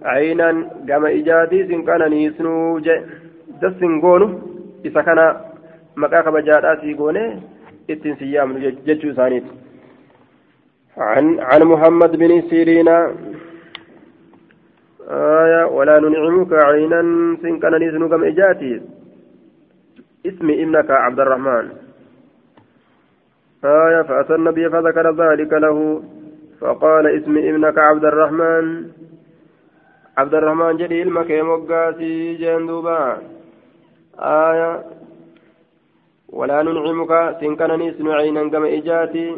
عينا 0.03 0.49
قام 0.89 1.05
إجادي 1.07 1.83
كان 1.89 2.03
نيسن 2.11 2.47
دسن 3.63 4.01
قونه 4.01 4.29
إذا 4.85 5.01
كان 5.03 5.21
مكاك 5.97 6.29
بجاراتي 6.29 6.95
قونه 6.95 7.41
إتن 7.91 8.15
سيام 8.21 8.49
ججو 8.87 9.13
ثانيت 9.19 9.47
عن 10.99 11.41
عن 11.41 11.63
محمد 11.63 12.17
بن 12.17 12.41
سيرين. 12.51 12.89
آية 15.11 15.65
ولا 15.67 15.99
ننعمك 16.01 16.53
عينا 16.53 17.03
سنكن 17.43 17.73
نيسن 17.79 18.09
قام 18.09 18.25
إجاتي 18.25 18.83
اسم 20.27 20.47
ابنك 20.51 20.91
عبد 20.91 21.21
الرحمن. 21.21 21.67
آية 23.65 24.03
فأتى 24.03 24.35
النبي 24.35 24.71
فذكر 24.71 25.07
ذلك 25.23 25.53
له. 25.53 26.03
فقال 26.61 27.05
اسم 27.07 27.35
ابنك 27.39 27.79
عبد 27.79 28.05
الرحمن. 28.05 28.67
عبد 30.19 30.35
الرحمن 30.35 30.77
جدي 30.77 31.03
المك 31.03 31.31
مقاسي 31.31 32.35
جندوبا 32.35 33.19
آية 34.19 34.85
ولا 36.29 36.63
ننعمك 36.63 37.13
سنكنني 37.41 37.93
سنعينا 37.93 38.49
كما 38.49 38.69
إجاتي 38.79 39.37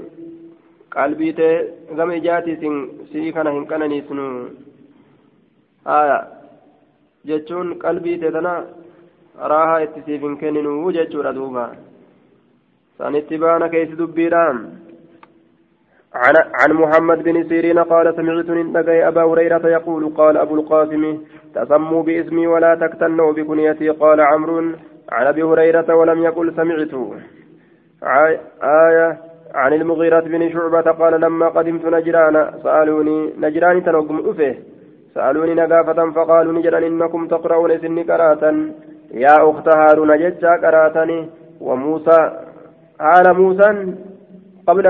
قلبي 0.97 1.33
تي 1.33 1.51
كما 1.97 2.17
إجاتي 2.17 2.57
سن 2.57 2.75
سيكنا 3.13 3.51
هنكنني 3.51 4.01
سنو 4.09 4.27
آية. 5.87 6.19
jechuun 7.29 7.69
qalbii 7.83 8.19
teetana 8.19 8.53
raahaa 9.51 9.83
itti 9.87 10.01
siif 10.07 10.23
hin 10.27 10.33
kenninu 10.39 10.93
jechuudha 10.97 11.33
duuba 11.37 11.67
sanitti 12.99 13.43
baana 13.45 13.73
keessa 13.75 13.99
dubbiidhaan 14.01 14.63
عن 16.23 16.37
عن 16.61 16.73
محمد 16.73 17.23
بن 17.25 17.49
سيرين 17.49 17.79
قال 17.79 18.15
سمعت 18.17 18.51
نندقي 18.51 19.09
أبا 19.09 19.23
هريرة 19.25 19.69
يقول 19.69 20.03
قال 20.17 20.37
أبو 20.37 20.55
القاسم 20.55 21.05
تسموا 21.55 22.03
باسمي 22.03 22.47
ولا 22.47 22.75
تكتنوا 22.75 23.33
بكنيتي. 23.33 23.89
قال 23.91 24.21
عمرو 24.21 24.59
عن 25.13 25.27
أبي 25.27 25.43
هريرة 25.43 25.95
ولم 25.95 26.23
يقل 26.23 26.53
سمعت. 26.57 26.95
آية. 28.03 29.32
عن 29.55 29.73
المغيرة 29.73 30.21
بن 30.21 30.53
شعبة 30.53 30.81
قال 30.81 31.21
لما 31.21 31.49
قدمت 31.49 31.85
نجران 31.87 32.37
سألوني 32.63 33.33
نجران 33.39 33.85
تنقم 33.85 34.19
أفه. 34.29 34.55
سألوني 35.15 35.55
نقافة 35.55 36.11
فقالوا 36.11 36.53
نجران 36.53 36.85
إنكم 36.85 37.29
تقرؤون 37.29 37.79
سن 37.79 38.03
كراتا 38.03 38.73
يا 39.25 39.37
أخت 39.51 39.69
هارون 39.69 40.19
جتشا 40.19 40.57
كراتني 40.63 41.19
وموسى 41.61 42.19
حال 43.01 43.27
موسى 43.41 43.69
قبل 44.69 44.87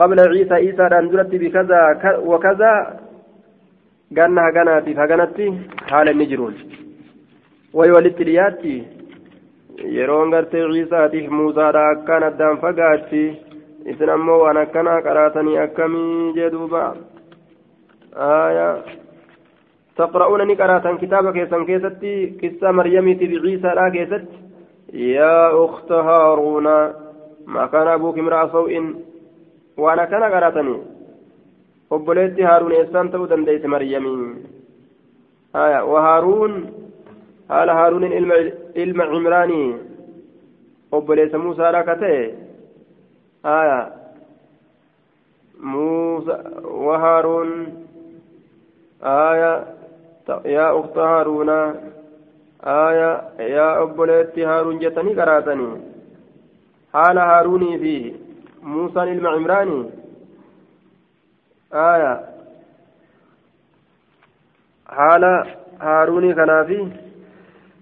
قبل 0.00 0.18
عيسى 0.28 0.54
عيسى 0.54 0.82
أنزلت 0.82 1.30
بكذا 1.42 1.80
وكذا. 2.30 2.72
قالنا 4.16 4.48
هجناتي 4.48 4.94
فهجنتي 4.94 5.46
حال 5.90 6.08
النجرون. 6.08 6.54
ويولدت 7.74 8.20
لياتي. 8.20 8.97
Yeroon 9.84 10.30
gartee 10.30 10.64
ciisaatiif 10.72 11.30
muusaadha 11.30 11.82
akkaan 11.90 12.22
addaan 12.28 12.58
fagaatti 12.58 13.22
isin 13.86 14.10
ammoo 14.10 14.38
waan 14.42 14.56
akkanaa 14.56 15.02
qaraatanii 15.02 15.58
akkamii 15.58 16.32
jee 16.34 16.50
duuba 16.52 16.82
aya 18.28 18.68
taqra'uuna 19.96 20.44
ni 20.44 20.56
qaraatan 20.56 20.98
kitaaba 20.98 21.32
keessan 21.32 21.66
keessatti 21.66 22.12
qissa 22.40 22.72
maryamiitiif 22.72 23.42
ciisaadha 23.42 23.90
keessatti 23.90 24.36
yaa 25.14 25.52
ukta 25.64 26.02
haaruuna 26.02 26.74
makaan 27.46 27.88
abuuki 27.88 28.20
imra'a 28.20 28.48
saw'in 28.52 28.86
waan 29.78 29.98
akkana 30.04 30.30
qaraatanii 30.30 30.80
obboleetti 31.90 32.42
haaruun 32.42 32.72
eessaan 32.80 33.10
ta'uu 33.10 33.28
dandeeyse 33.30 33.68
maryamii 33.68 34.44
aya 35.52 35.84
wa 35.84 36.02
haaruun 36.02 36.54
haala 37.48 37.74
haaruunin 37.80 38.12
ilma 38.84 39.06
cimraanii 39.12 39.68
obboleessa 40.92 41.38
muusaadha 41.44 41.82
ka 41.90 41.94
ta'e 42.02 42.22
aya 43.56 43.78
wa 46.88 46.98
haaruun 47.04 47.52
aya 49.16 49.52
yaa 50.56 50.72
ukta 50.80 51.08
haaruuna 51.12 51.58
آية 52.64 53.22
يا 53.38 53.82
أبوليتي 53.82 54.44
هارون 54.46 54.78
جتني 54.78 55.14
قراتني 55.20 55.80
حال 56.92 57.18
هاروني 57.18 57.78
في 57.78 58.14
موسى 58.62 59.02
المعمراني 59.02 59.90
آية 61.72 62.24
حال 64.88 65.24
هاروني 65.80 66.34
كنافي 66.34 66.88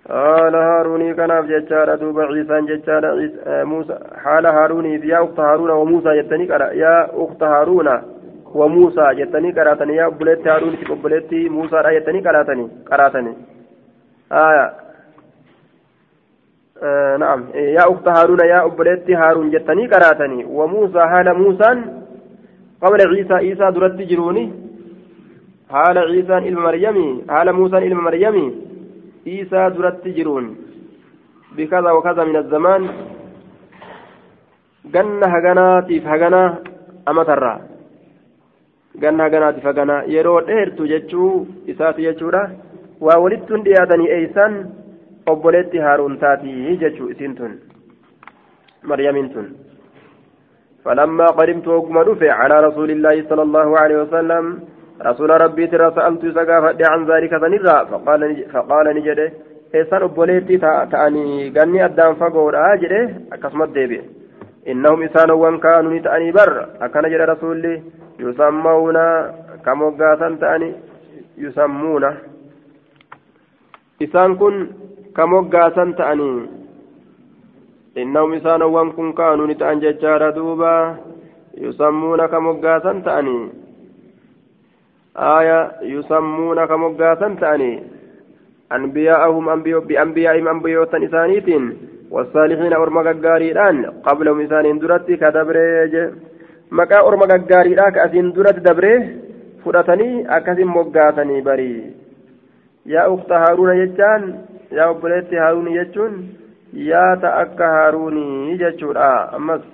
حال 0.09 0.55
هاروني 0.55 1.15
كناف 1.15 1.45
جتشارة 1.45 1.95
دوب 1.95 2.21
عيسى 2.21 2.61
جتشارة 2.61 3.31
موسى 3.65 3.99
حال 4.25 4.47
هاروني 4.47 5.09
يا 5.09 5.25
أخت 5.25 5.41
هارون 5.41 5.71
وموسى 5.71 6.23
جتني 6.23 6.45
قرأ 6.53 6.71
يا 6.73 7.11
أخت 7.25 7.43
هارون 7.43 7.89
وموسى 8.55 9.07
جتني 9.15 9.51
قراتني 9.53 9.97
يا 9.97 10.07
أبوليتي 10.07 10.49
هارون 10.51 10.77
أبوليتي 10.91 11.49
موسى 11.49 11.83
جتني 11.97 12.21
قراتني 12.21 12.69
قراتني 12.91 13.33
آية. 14.33 14.73
آه 16.83 17.17
نعم. 17.17 17.45
يا 17.55 17.85
أخت 17.93 18.09
هارون 18.09 18.41
يا 18.41 18.65
أبوليتي 18.65 19.15
هارون 19.15 19.51
جتني 19.51 19.87
قراتني 19.87 20.45
وموسى 20.45 20.99
هال 20.99 21.39
موسى 21.39 21.71
قبل 22.83 23.01
عيسى 23.09 23.35
عيسى 23.35 23.71
درت 23.71 23.93
جروني 24.11 24.53
هال 25.71 25.99
عيسى 25.99 26.39
إلى 26.39 26.57
مريم 26.67 27.23
هال 27.31 27.53
موسى 27.53 27.79
إلى 27.79 27.95
مريم. 27.95 28.67
عيسى 29.27 29.61
درت 29.77 30.09
جرون 30.17 30.47
بكذا 31.57 31.91
وكذا 31.97 32.25
من 32.25 32.37
الزمان 32.37 32.83
ganna 34.95 35.27
haganaatiif 35.35 36.05
hagana 36.07 36.41
amatarra 37.11 37.55
ganna 39.03 39.25
haganaatiif 39.27 39.65
hagana 39.71 39.97
yeroo 40.15 40.41
dheertu 40.49 40.87
jechuu 40.93 41.47
isaati 41.73 42.07
jechuudha 42.07 42.43
waa 43.07 43.19
walittun 43.25 43.65
dhiyaatanii 43.67 44.13
eeysan 44.17 44.55
obboleetti 45.33 45.83
haaruun 45.87 46.19
taatii 46.25 46.77
jechuu 46.83 47.11
isiin 47.15 47.35
tun 47.41 47.55
maryamin 48.91 49.31
tun 49.37 49.49
فلما 50.87 51.27
قدمت 51.39 51.67
وكما 51.69 52.03
دفع 52.03 52.31
على 52.33 52.57
رسول 52.67 52.91
الله 52.91 53.17
صلى 53.31 53.43
الله 53.43 53.69
عليه 53.79 53.97
وسلم 54.03 54.45
رسول 55.03 55.31
ربي 55.31 55.67
ترى 55.67 55.91
سألت 55.97 56.23
سقافة 56.27 56.79
عن 56.91 57.01
ذلك 57.11 57.33
فنرى. 57.43 57.77
فقال 57.91 58.45
فقال 58.53 58.87
نجده 58.97 59.33
إيسان 59.75 60.03
أبوليتي 60.03 60.57
تأني 60.93 61.53
غني 61.57 61.85
أدام 61.85 62.15
فقور 62.15 62.55
آجده. 62.73 63.03
أكسمت 63.33 63.69
ديبي. 63.69 64.01
إنهم 64.69 65.03
إسان 65.03 65.31
وان 65.31 65.59
كانوا 65.59 65.93
نتأني 65.93 66.33
بر. 66.33 66.67
أكن 66.81 67.05
جد 67.11 67.21
رسولي 67.21 67.83
يسمون 68.21 68.97
كموغاتا 69.65 70.29
تأني؟ 70.41 70.71
يسمون. 71.39 72.05
isaan 73.97 74.37
kun 74.37 74.77
ka 75.17 75.25
moggaasan 75.25 75.97
ta'anii 75.97 76.45
innahum 77.97 78.37
isaanowwan 78.37 78.93
kun 78.93 79.17
kaanuu 79.17 79.49
ni 79.49 79.57
ta'an 79.57 79.81
jechaadha 79.81 80.37
duuba 80.37 81.01
yusammuuna 81.57 82.29
ka 82.29 82.37
aya 85.17 85.59
yusammuuna 85.83 86.67
ka 86.67 86.77
moggaasan 86.79 87.37
ta'anii 87.41 87.83
anbiyaa'ahum 88.71 89.63
bianbiyaa'ihim 89.89 90.49
ambiyootan 90.49 91.03
isaaniitiin 91.03 91.67
والصالحين 92.11 92.73
أرمى 92.73 93.01
غاريدان 93.25 93.77
قبلهم 94.07 94.41
إسان 94.41 94.79
درتي 94.79 95.17
كدبريج 95.17 95.95
مكا 96.71 96.99
أرمى 97.09 97.27
غاريدا 97.51 97.91
كأسين 97.91 98.33
درت 98.33 98.59
دبريه 98.67 99.01
فرتني 99.65 100.09
أكسين 100.37 100.67
مقاتني 100.67 101.41
بري 101.41 101.75
yaa 102.87 103.09
ukta 103.11 103.39
haaruuna 103.39 103.75
jechaan 103.75 104.25
yaa 104.77 104.91
obboleetti 104.91 105.37
haaruuni 105.43 105.73
jechuun 105.77 106.13
yaata 106.89 107.33
akka 107.39 107.71
haaruunii 107.77 108.59
jechuudha 108.61 109.09
ammas 109.39 109.65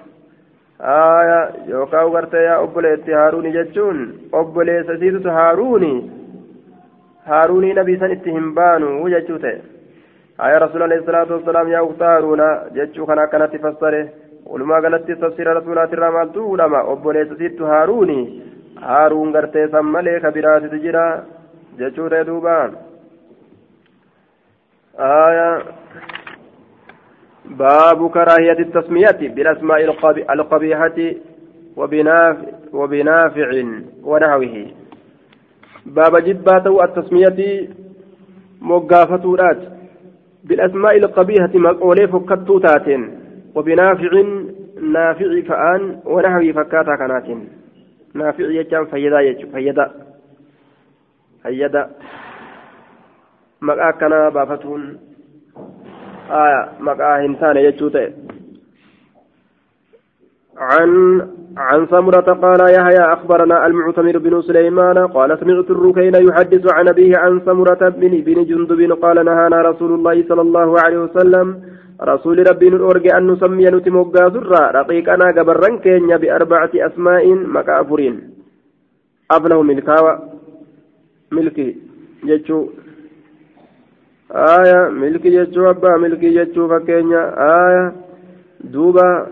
aya 0.82 1.38
yookaan 1.68 2.10
gartee 2.12 2.44
yaa 2.44 2.58
obboleetti 2.64 3.12
haaruuni 3.12 3.52
jechuun 3.52 4.00
obboleessa 4.40 4.92
isiitutu 4.98 5.30
haaruuni 5.30 5.92
haaruunii 7.26 7.72
nabii 7.78 7.96
san 7.98 8.12
itti 8.16 8.34
hin 8.36 8.48
baanu 8.54 9.08
jechuu 9.14 9.38
ta'e 9.44 9.60
aya 10.38 10.58
rasuul 10.64 10.82
alayhi 10.88 11.06
salaatu 11.06 11.38
wasalaam 11.38 11.72
yaa 11.74 11.82
ukta 11.88 12.12
haaruuna 12.12 12.48
jechuu 12.78 13.06
kana 13.06 13.22
akkanatti 13.28 13.58
fassare 13.66 14.04
walumaa 14.46 14.80
galatti 14.86 15.16
tafsiira 15.24 15.54
rasuulaatirraa 15.60 16.14
maaltu 16.18 16.46
hudhama 16.48 16.82
obboleessa 16.94 17.34
isiittu 17.34 17.66
haaruuni 17.74 18.20
haaruun 18.86 19.32
gartee 19.32 19.68
san 19.76 19.92
malee 19.96 20.20
ka 20.20 20.32
biraatitu 20.38 20.82
jira 20.86 21.04
jechuu 21.82 22.08
ta'e 22.14 22.26
duuba 22.30 22.56
آية 24.98 25.62
باب 27.58 28.10
كراهية 28.10 28.58
التسمية 28.58 29.28
بالأسماء 29.34 29.84
القبيحة 30.32 30.98
وبنافع, 31.76 32.46
وبنافع 32.72 33.50
ونحوه. 34.04 34.66
باب 35.86 36.16
جبات 36.16 36.66
التسمية 36.66 37.68
مقافتورات 38.60 39.58
بالأسماء 40.44 40.96
القبيحة 40.96 41.50
مقولي 41.54 42.08
فكتوتات 42.08 43.00
وبنافع 43.54 44.22
نافع 44.80 45.40
فآن 45.40 46.00
ونحوه 46.04 46.52
فكاتا 46.52 46.96
كانات. 46.98 47.28
نافع 48.14 48.44
يجان 48.44 48.84
فيدا 48.84 49.18
فيدا. 49.52 49.90
فيدا. 51.42 51.90
akkanaa 53.80 54.30
baafatuun 54.30 54.98
hin 57.22 57.34
taane 57.40 57.62
jechuu 57.68 57.90
ta'e 57.90 58.08
عن 60.62 60.90
عن 61.56 61.86
سمرة 61.86 62.28
قال 62.44 62.60
يحيى 62.60 63.02
أخبرنا 63.12 63.66
المعتمر 63.66 64.18
بن 64.18 64.42
سليمان 64.42 64.98
قال 64.98 65.38
سمعت 65.40 65.70
الركين 65.70 66.14
يحدث 66.14 66.72
عن 66.72 66.88
أبيه 66.88 67.18
عن 67.18 67.40
سمرة 67.46 67.88
بن 67.88 68.12
بن 68.26 68.44
جندب 68.44 68.80
قال 69.02 69.24
نهانا 69.24 69.58
رسول 69.62 69.92
الله 69.94 70.24
صلى 70.28 70.40
الله 70.40 70.80
عليه 70.80 70.98
وسلم 70.98 71.46
رسول 72.02 72.50
ربي 72.50 72.70
نرجع 72.70 73.18
أن 73.18 73.26
نسمي 73.30 73.64
نتموغا 73.64 74.28
زرا 74.28 74.70
رقيقنا 74.78 75.26
قبرن 75.36 75.78
كينيا 75.78 76.16
بأربعة 76.16 76.70
أسماء 76.74 77.34
مكافرين 77.34 78.14
أبله 79.30 79.62
ملكاوى 79.62 80.12
ملكي 81.32 81.76
جتشو 82.28 82.58
aya 84.34 84.90
milki 84.90 85.30
jechuu 85.30 85.66
abbaa 85.68 85.98
milkii 85.98 86.32
jechuu 86.34 86.68
fakkeenya 86.68 87.22
aya 87.36 87.92
duuba 88.72 89.28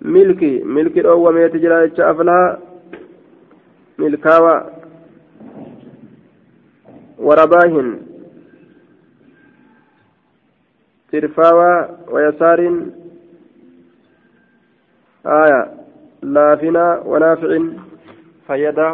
milki 0.00 0.50
milki 0.64 1.00
dhoowwameeti 1.02 1.58
jira 1.60 1.88
jecha 1.88 2.08
aflaha 2.08 2.58
milkaawa 3.98 4.72
warabaahin 7.18 7.88
tirfaawa 11.10 11.70
wayasaarin 12.12 12.92
aya 15.24 15.60
laafina 16.22 16.84
wanaaficin 16.84 17.80
fayyada 18.46 18.88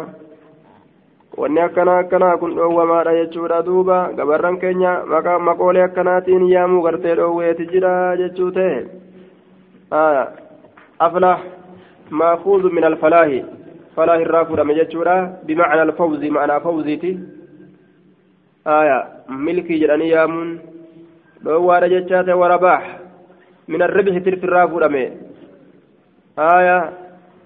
wanni 1.37 1.61
akkanaa 1.61 1.97
akkanaa 1.99 2.37
kun 2.37 2.55
dhoowwamaadha 2.55 3.15
jechuudha 3.15 3.61
duuba 3.65 3.97
gabarran 4.17 4.59
keenya 4.59 4.91
maqoolee 5.39 5.83
akkanaatiin 5.83 6.47
yaamuu 6.49 6.81
gartee 6.81 7.15
dhoowweeti 7.15 7.65
jira 7.73 8.17
jechuu 8.17 8.51
ta'e 8.51 8.85
aflah 10.99 11.39
maakuuzu 12.09 12.69
min 12.69 12.83
alfalaahi 12.83 13.45
falaahi 13.95 14.21
irraa 14.25 14.45
fudhame 14.45 14.75
jechuudha 14.75 15.15
bimacna 15.45 15.81
alfawzi 15.81 16.29
ma'anaa 16.29 16.59
fawziiti 16.59 17.19
aya 18.65 18.97
milkii 19.29 19.79
jedhanii 19.79 20.09
yaamuun 20.09 20.59
dhoowwaadha 21.43 21.89
jechaa 21.89 22.23
ta'e 22.23 22.39
warabaax 22.43 22.83
min 23.67 23.81
arribxi 23.81 24.21
tirfi 24.21 24.47
irraa 24.47 24.67
fudhame 24.67 25.03
aya 26.37 26.77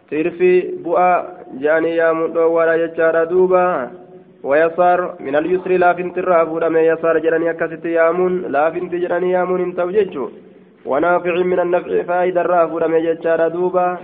tirfi 0.10 0.52
bu'aa 0.84 1.37
جاني 1.54 1.96
يا 1.96 2.12
مدوورا 2.12 2.74
يجارا 2.74 3.24
دوبا 3.24 3.92
ويسار 4.44 5.16
من 5.20 5.36
اليسر 5.36 5.72
لا 5.72 5.94
فنت 5.94 6.18
الرافود 6.18 6.64
أما 6.64 6.82
يسار 6.82 7.20
جراني 7.20 7.50
أكست 7.50 7.86
يامون 7.86 8.34
لا 8.42 8.70
فنت 8.72 8.94
جراني 8.96 9.32
يامون 9.32 9.62
انتو 9.62 9.90
جيجو 9.90 10.30
ونافع 10.86 11.36
من 11.52 11.60
النفع 11.60 12.04
فائدة 12.04 12.42
الرافود 12.42 12.84
أما 12.84 12.98
يجارا 12.98 13.48
دوبا 13.48 13.98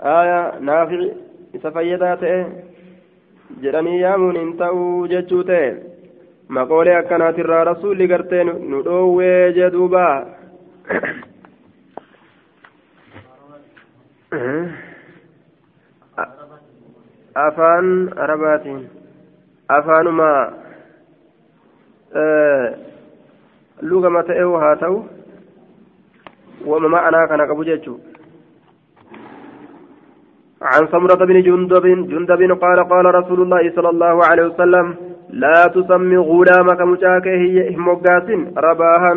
آية 0.00 0.58
نافع 0.58 1.00
سفيدات 1.62 2.22
جراني 3.62 4.00
يامون 4.00 4.36
انتو 4.36 5.06
جيجو 5.06 5.42
تي 5.42 5.62
maqoolee 6.48 6.96
akkanaatirraa 6.96 7.64
rasuulli 7.64 8.06
gartee 8.08 8.44
nu 8.44 8.82
dhoowwee 8.84 9.52
jee 9.54 9.70
duuba 9.72 10.02
afaan 17.44 17.88
arabaatiin. 18.16 18.82
Afaanuma 19.68 20.28
lugama 23.82 24.22
ta'ee 24.22 24.50
haa 24.64 24.76
ta'u 24.82 24.98
wama 26.66 26.88
ma'anaa 26.88 27.28
kana 27.28 27.46
qabu 27.46 27.64
jechuudha. 27.64 28.16
عن 30.62 30.86
سمرة 30.92 31.24
بن 31.24 31.42
جندب 31.42 31.86
جندب 31.86 32.40
قال 32.64 32.88
قال 32.88 33.14
رسول 33.14 33.40
الله 33.42 33.72
صلى 33.76 33.88
الله 33.88 34.24
عليه 34.24 34.44
وسلم 34.46 34.94
لا 35.30 35.66
تسمي 35.74 36.16
غلامك 36.16 36.80
مشاكه 36.80 37.42
هموغات 37.76 38.28
رباها 38.56 39.12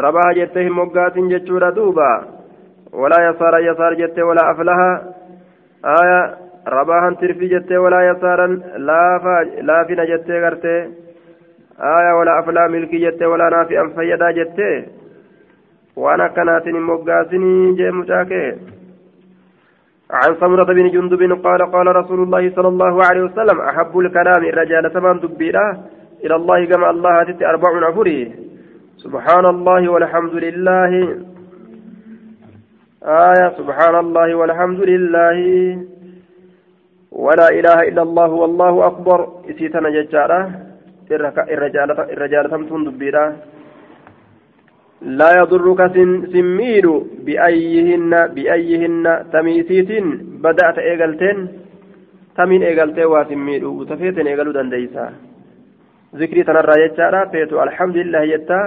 رباها 0.00 0.32
جت 0.36 0.58
هموغات 0.58 1.18
جتشورا 1.18 1.70
دوبا 1.70 2.12
ولا 2.92 3.18
يسار 3.28 3.58
يسار 3.58 3.94
جت 3.94 4.18
ولا 4.18 4.50
أفلها 4.50 5.14
آية 5.84 6.45
رباها 6.68 7.10
ترفي 7.20 7.46
جت 7.48 7.72
ولا 7.72 8.10
يسارا 8.10 8.46
لا 8.76 9.02
لا 9.62 9.84
فينا 9.84 10.04
جت 10.04 10.30
غرتي 10.30 10.78
آية 11.80 12.12
ولا 12.18 12.38
أفلا 12.40 12.68
ملكي 12.68 12.98
جت 12.98 13.22
ولا 13.22 13.48
نافئا 13.48 13.88
فيدا 13.96 14.30
جت 14.30 14.58
وأنا 15.96 16.28
كانت 16.28 16.68
هموغاتني 16.68 17.74
جي 17.76 17.90
مشاكة. 17.90 18.56
عن 20.10 20.34
سمرة 20.40 20.64
بن 20.64 20.88
جندب 20.90 21.46
قال 21.46 21.72
قال 21.72 21.96
رسول 21.96 22.22
الله 22.22 22.50
صلى 22.50 22.68
الله 22.68 23.04
عليه 23.04 23.22
وسلم 23.22 23.60
أحب 23.60 23.98
الكلام 23.98 24.44
الرجال 24.44 24.92
ثمان 24.92 25.18
دبيرة 25.18 25.78
إلى 26.24 26.34
الله 26.36 26.64
كما 26.64 26.90
الله 26.90 27.22
تت 27.22 27.42
أربع 27.42 27.86
عفري. 27.86 28.32
سبحان 28.96 29.46
الله 29.46 29.88
والحمد 29.88 30.34
لله. 30.34 30.92
آية 33.02 33.48
سبحان 33.58 33.94
الله 33.94 34.34
والحمد 34.34 34.80
لله. 34.80 35.36
ولا 37.12 37.48
إله 37.48 37.78
إلا 37.88 38.02
الله 38.02 38.30
والله 38.30 38.86
أكبر. 38.86 39.18
إسيتنا 39.50 39.90
ججارة 39.90 40.50
الرجال 42.14 42.50
ثمتون 42.50 42.84
دبيرة. 42.84 43.24
لا 45.02 45.30
يضرك 45.40 45.80
سميد 46.32 46.86
بأيهن 47.26 48.12
بأيهن 48.34 49.04
تميسيت 49.32 49.90
بدأت 50.44 50.78
إيغلتين. 50.78 51.38
تمين 52.36 52.62
إيغلتين 52.62 53.06
واسميد 53.06 53.62
وتفيتن 53.64 54.26
إيغلو 54.26 54.52
دنديسا. 54.52 55.06
ذكري 56.16 56.42
تنرى 56.42 56.74
يجارة 56.84 57.20
فيتو 57.32 57.62
الحمد 57.62 57.96
لله 57.96 58.22
يتا 58.34 58.60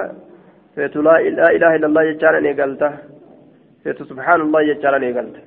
فيتو 0.75 1.01
لا 1.01 1.15
إله 1.57 1.75
إلا 1.75 1.87
الله 1.89 2.03
يجارة 2.03 2.37
إيغلته 2.45 2.91
فيتو 3.83 4.03
سبحان 4.11 4.39
الله 4.41 4.61
يجارة 4.61 4.97
إيغلته 5.09 5.43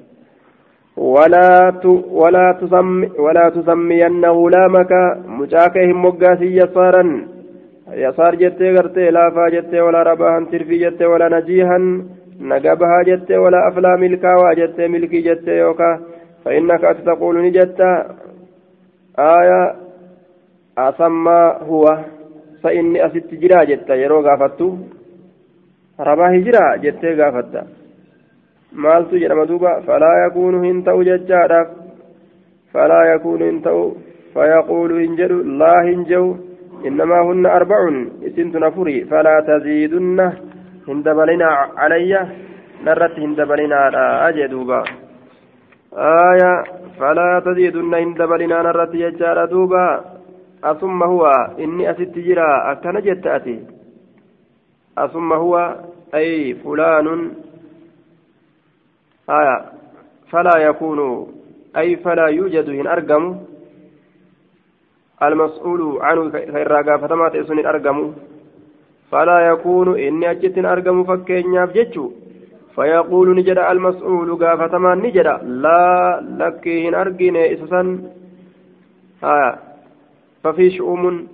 ولا. 0.96 1.72
ولا 2.10 2.46
ولا 3.18 3.48
تسمين 3.48 4.24
غلامك 4.24 4.92
مجاكهم 5.26 6.04
مقاسي 6.06 6.56
يسارا 6.56 7.04
yasaar 8.02 8.36
jettee 8.40 8.72
gartee 8.74 9.10
laafaa 9.12 9.50
jettee 9.54 9.82
walaa 9.86 10.04
rabaahan 10.04 10.46
tirfii 10.46 10.78
jettee 10.84 11.08
walaa 11.12 11.28
najiihan 11.34 11.84
nagabahaa 12.50 13.04
jettee 13.08 13.42
walaa 13.44 13.66
aflaa 13.68 13.96
milkaawaa 14.04 14.54
jettee 14.60 14.88
milkii 14.88 15.22
jettee 15.28 15.58
yookaa 15.58 15.98
فإنك 16.44 16.84
أتقول 16.84 17.42
نجت 17.42 17.80
آية 19.18 19.74
أسمى 20.78 21.56
هو 21.68 21.98
فإني 22.62 23.06
أست 23.06 23.34
جرا 23.34 23.64
جت 23.64 23.90
يرو 23.90 24.20
غافتو 24.20 24.76
رباه 26.00 26.36
جرا 26.46 26.76
جت 26.76 27.04
غافتا 27.04 27.62
مالت 28.74 29.14
جرم 29.14 29.44
دوبا 29.44 29.80
فلا 29.80 30.26
يكون 30.26 30.54
هنتو 30.64 31.02
ججارا 31.02 31.62
فلا 32.72 33.14
يكون 33.14 33.42
هنتو 33.42 33.92
فيقول 34.34 34.90
هنجر 35.02 35.32
لا 35.60 35.74
هنجو 35.88 36.36
إنما 36.86 37.18
هن 37.22 37.46
أربع 37.46 37.80
إسنت 38.26 38.56
نفري 38.56 39.04
فلا 39.04 39.36
تزيدن 39.48 40.32
هندبلنا 40.88 41.50
علي 41.76 42.12
نرت 42.86 43.18
هندبلنا 43.18 43.80
أجدوبا 44.28 44.80
آية 46.28 46.52
فلا 46.98 47.42
تزيدن 47.46 47.94
هندبلنا 47.94 48.62
نرت 48.62 48.94
يجار 48.94 49.38
دوبا 49.44 49.86
أثم 50.64 51.02
هو 51.02 51.22
إني 51.58 51.90
أست 51.90 52.14
جرا 52.26 52.72
أكن 52.72 52.96
جتأتي 53.06 53.58
أثم 54.98 55.32
هو 55.32 55.54
أي 56.14 56.54
فلان 56.54 57.06
آية 59.38 59.56
فلا 60.30 60.56
يكون 60.68 60.98
أي 61.76 61.96
فلا 61.96 62.26
يوجد 62.26 62.70
هن 62.70 62.86
أرقم 62.86 63.24
المسؤول 65.22 65.82
عنه 66.02 66.30
كيرا 66.30 66.96
فتما 67.02 67.28
تيسون 67.28 67.66
أرقم 67.66 67.98
فلا 69.10 69.38
يكون 69.50 69.88
إني 70.06 70.30
أجت 70.30 70.58
أرقم 70.58 71.04
فكين 71.04 71.54
يفجتشو 71.54 72.10
فيقول 72.74 73.36
نجد 73.36 73.58
المسؤول 73.58 74.28
قافتما 74.42 74.94
نجد 74.94 75.28
لا 75.64 75.82
لكين 76.40 76.94
أرقين 76.94 77.36
إسسا 77.36 77.82
آه 79.24 79.58
ففي 80.42 80.70
شؤم 80.70 81.28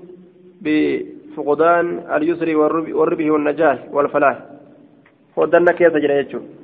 بفقدان 0.64 1.86
اليسر 2.16 2.48
والربه 2.56 3.30
والنجاح 3.30 3.78
والفلاح. 3.92 4.38
hoddanna 5.38 5.72
keessa 5.78 6.00
jira 6.02 6.18
jechuun 6.18 6.57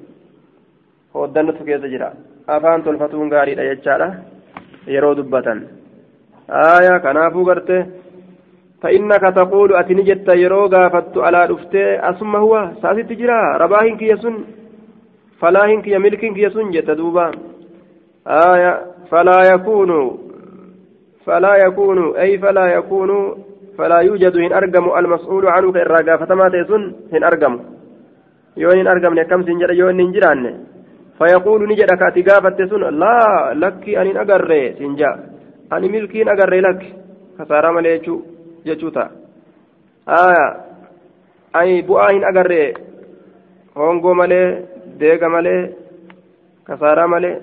hoddannatu 1.17 1.67
keessa 1.67 1.93
jira 1.93 2.13
afaan 2.55 2.83
tolfatuun 2.83 3.33
gaariidha 3.33 3.69
jechaadha 3.71 4.07
yeroo 4.95 5.15
dubbatan 5.19 5.59
آية 6.49 6.97
كنافو 6.97 7.43
قرته 7.43 7.85
فإنك 8.81 9.21
تقول 9.21 9.75
أتني 9.75 10.01
جت 10.01 10.29
يرو 10.29 10.65
غافت 10.65 11.17
على 11.17 11.47
دفته 11.47 12.09
أسمى 12.09 12.39
هو 12.39 12.69
ساسي 12.81 13.03
تجرا 13.03 13.57
رباهن 13.57 13.97
كي 13.97 14.07
يسن 14.07 14.35
فلاهن 15.39 15.81
كي 15.81 15.97
ملكن 15.97 16.33
كي 16.33 16.41
يسن 16.41 16.71
جت 16.71 16.89
دوبا 16.91 17.31
آية 18.27 18.73
فلا 19.11 19.39
يكون 19.53 19.91
فلا 21.25 21.53
يكون 21.65 22.15
أي 22.15 22.37
فلا 22.37 22.65
يكون 22.77 23.11
فلا 23.77 23.99
يوجد 23.99 24.35
إن 24.37 24.53
أرقم 24.53 24.85
المسؤول 24.99 25.47
عنه 25.47 25.71
كإرقا 25.71 26.17
فتما 26.17 26.49
تيسن 26.49 26.83
إن 27.13 27.23
أرقم 27.23 27.59
يون 28.57 28.77
إن 28.79 28.87
أرقم 28.87 29.21
كم 29.21 29.41
سنجر 29.43 29.71
يون 29.71 29.97
ننجران 29.97 30.43
فيقول 31.17 31.69
نجد 31.69 31.91
كاتي 32.01 32.21
قافت 32.21 32.61
سن 32.61 32.83
لا 32.99 33.53
لك 33.53 33.89
أن 33.89 34.17
أقر 34.17 34.51
سنجا 34.79 35.11
ani 35.69 35.89
milkiin 35.89 36.29
agarree 36.29 36.61
lakki 36.61 36.93
kasaaraa 37.37 37.71
malee 37.71 38.01
jechuu 38.65 38.91
ta'a 38.91 39.11
aya 40.21 40.45
ani 41.53 41.83
bu'aa 41.89 42.09
hin 42.11 42.25
agarree 42.29 42.73
hongoo 43.75 44.13
malee 44.21 44.47
deega 44.99 45.29
malee 45.29 45.61
kasaaraa 46.69 47.07
malee 47.13 47.35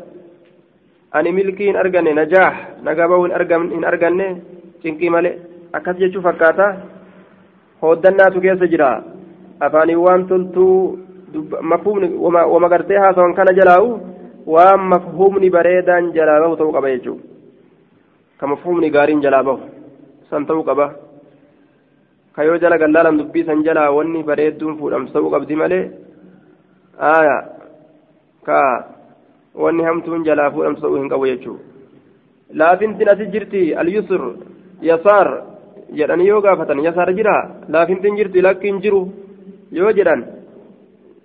ani 1.13 1.33
milkii 1.39 1.71
hin 1.71 1.81
arganne 1.83 2.15
najaax 2.19 2.83
nagaba'uu 2.89 3.29
hin 3.75 3.89
arganne 3.93 4.29
cinqii 4.83 5.11
malee 5.17 5.39
akkas 5.73 6.03
jechuu 6.03 6.27
fakkaata 6.29 6.69
hooddannaatu 7.83 8.41
keessa 8.47 8.73
jira 8.75 8.91
afaanii 9.69 10.03
waan 10.07 10.27
toltuu 10.33 10.99
mafhumni 11.62 12.08
wama 12.54 12.70
gartee 12.70 12.98
haasawan 13.04 13.34
kana 13.34 13.54
jalaa'u 13.60 14.00
waan 14.46 14.82
mafhumni 14.94 15.50
bareedaan 15.50 16.14
jalaa 16.18 16.40
bahu 16.44 16.58
ta'uu 16.58 16.74
qaba 16.78 16.94
jechuudha 16.96 17.32
كمفهومني 18.42 18.90
غارين 18.96 19.20
جلا 19.26 19.42
به 19.48 19.58
سنتو 20.30 20.62
قبا 20.68 20.88
كيو 22.36 22.56
جلا 22.64 22.76
قلالا 22.82 23.12
دبي 23.20 23.42
سن 23.48 23.60
جلا 23.68 23.84
وني 23.98 24.22
بريدون 24.30 24.74
فودم 24.80 25.04
سو 25.14 25.26
قبدي 25.34 25.56
مالي 25.62 25.80
آية 27.16 27.38
كا 28.46 28.60
وني 29.64 29.82
همتون 29.90 30.24
جلا 30.28 30.46
فودم 30.54 30.76
سو 30.82 30.96
هن 31.02 31.10
قبو 31.14 31.26
يجو 31.34 31.56
laafintin 32.60 33.10
asi 33.14 33.26
jirti 33.34 33.62
alyusr 33.82 34.22
yasaar 34.90 35.28
jedhanii 35.98 36.28
yoo 36.32 36.42
gaafatan 36.46 36.84
yasaar 36.88 37.10
jira 37.18 37.36
laafintin 37.74 38.18
jirti 38.20 38.40
lakkiin 38.48 38.82
jiru 38.84 39.02
yoo 39.80 39.92
jedhan 39.98 40.22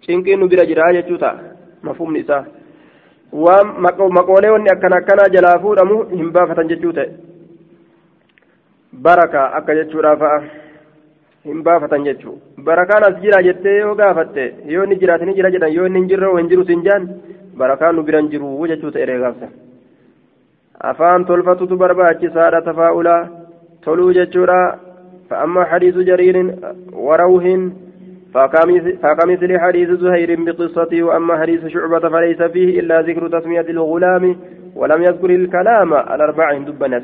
cinqiinu 0.07 0.49
bira 0.49 0.67
jira 0.67 0.93
jechuu 0.93 1.19
ta'a 1.19 1.39
mafhumni 1.83 2.21
isaa. 2.21 2.45
Waan 3.33 3.75
maqoolee 4.19 4.51
wanni 4.51 4.71
akkana 4.75 4.97
akkanaa 4.97 5.29
jalaa 5.35 5.59
fuudhamu 5.59 6.03
hin 6.11 6.31
baafatan 6.33 6.69
jechuu 6.69 6.93
ta'e. 6.93 7.11
Baraka 8.93 9.53
akka 9.61 9.75
jechuudhaa 9.75 10.17
fa'a 10.17 10.41
hin 11.45 11.63
baafatan 11.63 12.05
jechuu. 12.05 12.39
Barakaan 12.65 13.05
as 13.11 13.21
jira 13.23 13.43
jettee 13.43 13.79
yoo 13.79 13.95
gaafatte 13.95 14.55
yoo 14.67 14.85
inni 14.85 14.97
jiraate 15.01 15.27
ni 15.27 15.35
jira 15.35 15.51
jedhan 15.51 15.73
yoo 15.73 15.87
inni 15.87 16.01
hin 16.01 16.09
jirre 16.09 16.33
hin 16.39 16.49
jiru 16.49 16.65
sin 16.67 16.83
jaan 16.89 17.09
barakaan 17.57 17.97
nu 17.97 18.03
biran 18.03 18.29
jiru 18.31 18.67
jechuu 18.69 18.91
ta'e 18.91 19.19
gaafsa 19.25 19.49
afaan 20.91 21.25
tolfatutu 21.25 21.77
barbaachisaadha 21.77 22.61
tafaa'ulaa 22.69 23.29
toluu 23.85 24.13
jechuudha 24.19 24.59
fa'amma 25.29 25.65
hadiisu 25.71 26.05
jariirin 26.09 26.51
warawuhin 27.07 27.63
فكمثل 28.35 29.59
حديث 29.59 29.91
زهير 29.91 30.45
بقصته 30.45 31.03
وأما 31.03 31.41
حديث 31.41 31.67
شعبة 31.67 32.09
فليس 32.09 32.43
فيه 32.43 32.81
إلا 32.81 33.01
ذكر 33.01 33.29
تسمية 33.29 33.61
الغلام 33.61 34.37
ولم 34.77 35.03
يذكر 35.03 35.31
الكلام 35.31 35.95
الأربع 35.95 36.59
دبا 36.59 36.89
ناس 36.89 37.03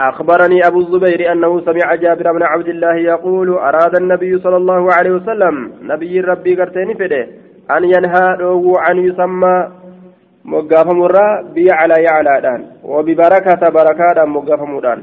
أخبرني 0.00 0.66
أبو 0.66 0.80
الزبير 0.80 1.32
أنه 1.32 1.60
سمع 1.60 1.94
جابر 1.94 2.32
بن 2.32 2.42
عبد 2.42 2.68
الله 2.68 2.94
يقول 2.94 3.48
أراد 3.50 3.96
النبي 4.00 4.38
صلى 4.38 4.56
الله 4.56 4.92
عليه 4.92 5.10
وسلم 5.10 5.72
نبي 5.82 6.20
ربي 6.20 6.54
قرتين 6.54 6.94
فده 6.94 7.26
أن 7.76 7.84
ينهى 7.84 8.36
عن 8.76 8.98
يسمى 8.98 9.68
مقافم 10.44 11.02
الرا 11.02 11.42
بيعلى 11.54 11.94
يعلى 12.02 12.40
دان 12.42 12.66
وببركة 12.84 13.68
بركة 13.68 14.24
مقافم 14.24 14.80
دان. 14.80 15.00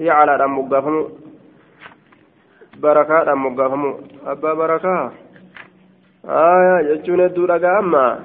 يعلى 0.00 0.38
دان 0.38 0.50
مقافم 0.50 1.04
مقافم 3.34 3.94
أبا 4.26 4.54
بركة 4.54 5.12
آية 6.24 6.88
يجون 6.90 7.20
الدورة 7.20 7.78
أما 7.78 8.20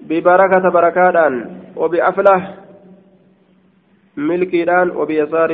ببركة 0.00 0.68
بركة 0.68 1.10
دان 1.10 1.34
وبأفله 1.76 2.54
ملكيدان 4.16 4.90
وبيسار 4.90 5.50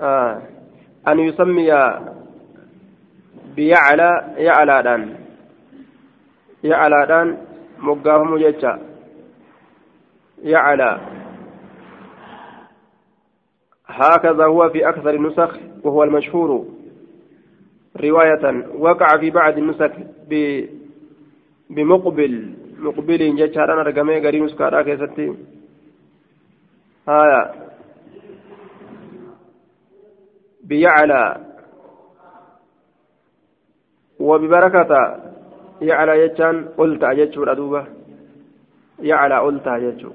آه 0.00 0.42
أن 1.08 1.18
يسمي 1.18 1.72
بيعلى 3.56 4.10
يعلى 4.36 4.82
دان 4.82 5.02
يعلى 6.64 7.06
دان 7.06 7.36
مقافم 7.78 8.36
جيتشا 8.36 8.78
يعلى 10.42 11.00
هكذا 13.86 14.44
هو 14.44 14.70
في 14.70 14.88
أكثر 14.88 15.10
النسخ 15.10 15.58
وهو 15.84 16.02
المشهور 16.04 16.66
رواية 17.96 18.66
وقع 18.78 19.18
في 19.20 19.30
بعض 19.30 19.58
النسخ 19.58 19.90
بمقبل 21.70 22.54
مقبل 22.78 23.22
أنا 23.56 23.82
رقمي 23.82 24.26
قريب 24.26 24.42
نسكارا 24.42 24.82
كيستي. 24.82 25.34
آية. 27.08 27.52
بيعلى. 30.64 31.36
وببركة. 34.20 35.20
يعلى 35.80 36.20
يجان 36.20 36.64
قلت 36.78 37.02
أجتشو 37.04 37.42
الأدوبة 37.42 37.86
يعلى 39.00 39.38
قلت 39.38 39.66
أجتشو 39.66 40.10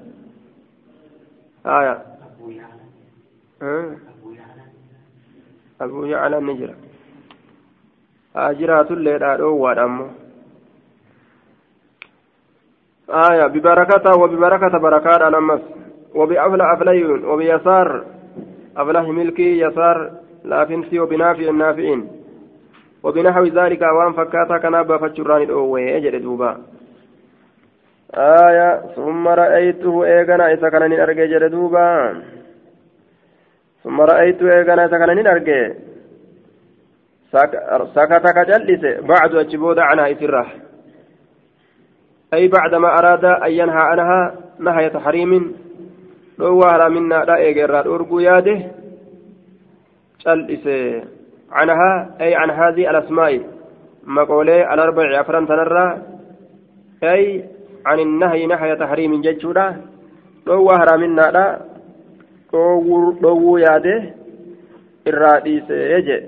آية. 1.66 2.04
أبو 5.80 6.04
يعلى 6.04 6.38
النجرة 6.38 6.74
أجرات 8.36 8.90
الليل 8.90 9.22
أدوة 9.22 9.84
أمه 9.84 10.10
آية 13.10 13.46
ببركة 13.46 14.18
وببركة 14.18 14.78
بركات 14.78 15.22
أنمس 15.22 15.60
وبأفلى 16.14 16.72
أفليون 16.74 17.24
وبيسار 17.24 18.04
أفله 18.76 19.12
ملكي 19.12 19.60
يسار 19.60 20.12
لا 20.44 20.64
فنسي 20.64 21.00
وبنافع 21.00 21.48
النافعين 21.48 22.08
وبنحو 23.02 23.44
ذلك 23.44 23.82
وأن 23.82 24.12
فكاتا 24.12 24.58
كان 24.58 24.82
بافتشران 24.82 25.42
الأوي 25.42 25.96
أجل 25.96 26.22
دوبا. 26.22 26.62
آية 28.14 28.80
ثم 28.96 29.28
رأيته 29.28 30.04
إيغانا 30.04 30.52
إذا 30.52 30.68
كان 30.68 30.90
نرجع 30.90 31.24
جل 31.24 31.48
دوبا. 31.48 32.22
ثم 33.84 34.00
إيغانا 34.00 34.84
إذا 34.84 34.98
كان 34.98 35.16
نرجع. 35.16 35.70
سكتك 37.94 38.38
جلس 38.50 38.82
بعد 39.00 39.34
أجبود 39.34 39.78
عنها 39.78 40.12
إسره. 40.12 40.46
أي 42.34 42.48
بعدما 42.48 42.98
أراد 42.98 43.24
أن 43.24 43.50
ينهى 43.50 43.82
عنها 43.90 44.34
نهاية 44.58 44.88
تحريم 44.88 45.54
dhoowwaa 46.38 46.70
haraaminaadha 46.70 47.40
eegeerraa 47.42 47.82
dhorguu 47.82 48.20
yaade 48.20 48.70
cal'ise 50.22 51.02
عنها 51.50 52.10
أي 52.20 52.34
عن 52.34 52.50
هذه 52.50 52.90
الأسماء. 52.90 53.40
مقولة 54.04 54.74
الأربع 54.74 55.20
أفران 55.20 55.46
تنرى. 55.46 56.02
أي 57.02 57.44
عن 57.86 57.98
النهي 58.00 58.46
نهي 58.46 58.76
تحريم 58.76 59.20
ججورة 59.20 59.76
دو 60.46 60.70
هرامنا 60.70 61.30
لا 61.30 61.58
دو 62.52 63.56
ياده 63.56 64.14
الرئيس 65.06 65.70
يجي 65.70 66.20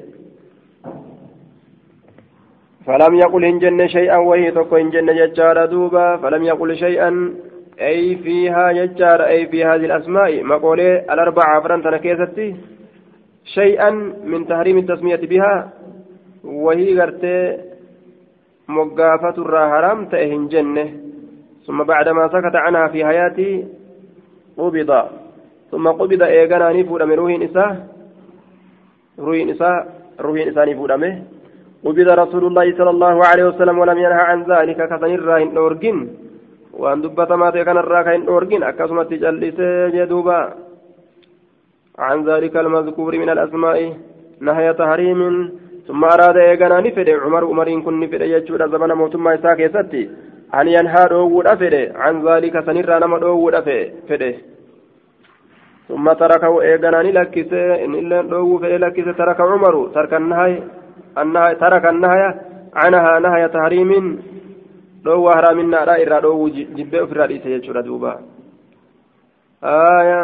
فلم 2.87 3.15
يقل 3.15 3.45
إن 3.45 3.59
جن 3.59 3.89
شيئا 3.89 4.17
وهي 4.17 4.51
تكو 4.51 4.77
إن 4.77 4.91
جن 4.91 5.07
ججار 5.17 5.67
دوبا 5.67 6.17
فلم 6.17 6.43
يقل 6.43 6.77
شيئا 6.77 7.35
أي 7.81 8.17
فيها 8.17 8.71
يجار 8.71 9.27
أي 9.27 9.47
في 9.47 9.65
هذه 9.65 9.85
الأسماء 9.85 10.45
مقولة 10.45 10.97
الأربعة 11.13 11.61
فرنتنا 11.63 11.97
كيستي 11.97 12.57
شيئا 13.45 13.91
من 14.25 14.47
تحريم 14.47 14.79
التسمية 14.79 15.17
بها 15.17 15.73
وهي 16.45 17.01
قرتي 17.01 17.59
مقافة 18.69 19.43
الراهرام 19.43 20.07
تأهن 20.09 20.49
جنة 20.49 20.87
ثم 21.67 21.85
بعدما 21.85 22.29
سكت 22.29 22.57
عنها 22.57 22.89
في 22.89 23.05
حياتي 23.05 23.67
قبض 24.59 24.91
ثم 25.71 25.87
قبض 25.89 26.23
إيقانا 26.23 26.73
نفود 26.73 27.03
من 27.03 27.17
روح 27.21 27.33
نساء 27.45 27.71
روح 29.19 29.37
نساء 29.51 29.77
روح 30.21 30.37
نساء 30.49 30.65
نفود 30.71 30.93
قبض 31.85 32.09
رسول 32.23 32.45
الله 32.47 32.67
صلى 32.79 32.91
الله 32.91 33.17
عليه 33.31 33.45
وسلم 33.51 33.77
ولم 33.79 33.99
ينهى 34.05 34.23
عن 34.31 34.39
ذلك 34.53 34.79
كثن 34.91 35.11
الراهن 35.21 35.57
أورجن 35.57 35.99
dubbatamaa 37.05 37.53
ta'e 37.53 37.65
kanarraa 37.69 38.05
kan 38.05 38.15
hin 38.15 38.27
dhoorgin 38.27 38.63
akkasumatti 38.65 39.21
callisee 39.23 39.93
jedhuuba 39.97 40.39
عن 42.01 42.25
ذلك 42.25 42.57
المذكور 42.57 43.13
من 43.19 43.29
الأسماء 43.29 43.79
نهي 44.41 44.73
تحريم. 44.73 45.21
ثم 45.91 46.05
أراد 46.05 46.37
إيغانا 46.37 46.81
نفده 46.81 47.15
عمر 47.25 47.45
عمر 47.51 47.69
كن 47.85 48.01
نفده 48.01 48.25
يجود 48.25 48.63
زمن 48.73 48.93
موتما 49.01 49.35
إساك 49.35 49.61
يستي 49.61 50.11
أن 50.55 50.69
ينهى 50.69 51.03
دوود 51.11 51.47
أفده 51.47 51.93
عن 52.03 52.15
ذلك 52.29 52.55
سنرى 52.67 52.97
نما 53.03 53.19
دوود 53.19 53.55
أفده 53.55 54.35
ثم 55.90 56.14
تركه 56.14 56.62
إيغانا 56.62 57.02
نلكس 57.02 57.54
إن 57.54 57.96
إلا 57.96 58.22
دوو 58.22 58.58
فده 58.62 58.78
لكس 58.78 59.08
ترك 59.18 59.40
عمر 59.42 59.76
ترك 59.96 60.14
النهي 60.14 60.54
النهي 61.22 61.56
ترك 61.56 61.86
النهي 61.86 62.34
عنها 62.76 63.20
نهي 63.20 63.48
تحريم 63.48 63.92
dhoowwaa 65.06 65.36
haraaminaadha 65.38 65.96
irraa 66.04 66.22
dhoowwuu 66.26 66.50
jibbee 66.50 67.02
ofirraa 67.06 67.28
dhiise 67.32 67.50
jechuudha 67.50 67.82
duuba 67.88 68.12
aya 69.72 70.22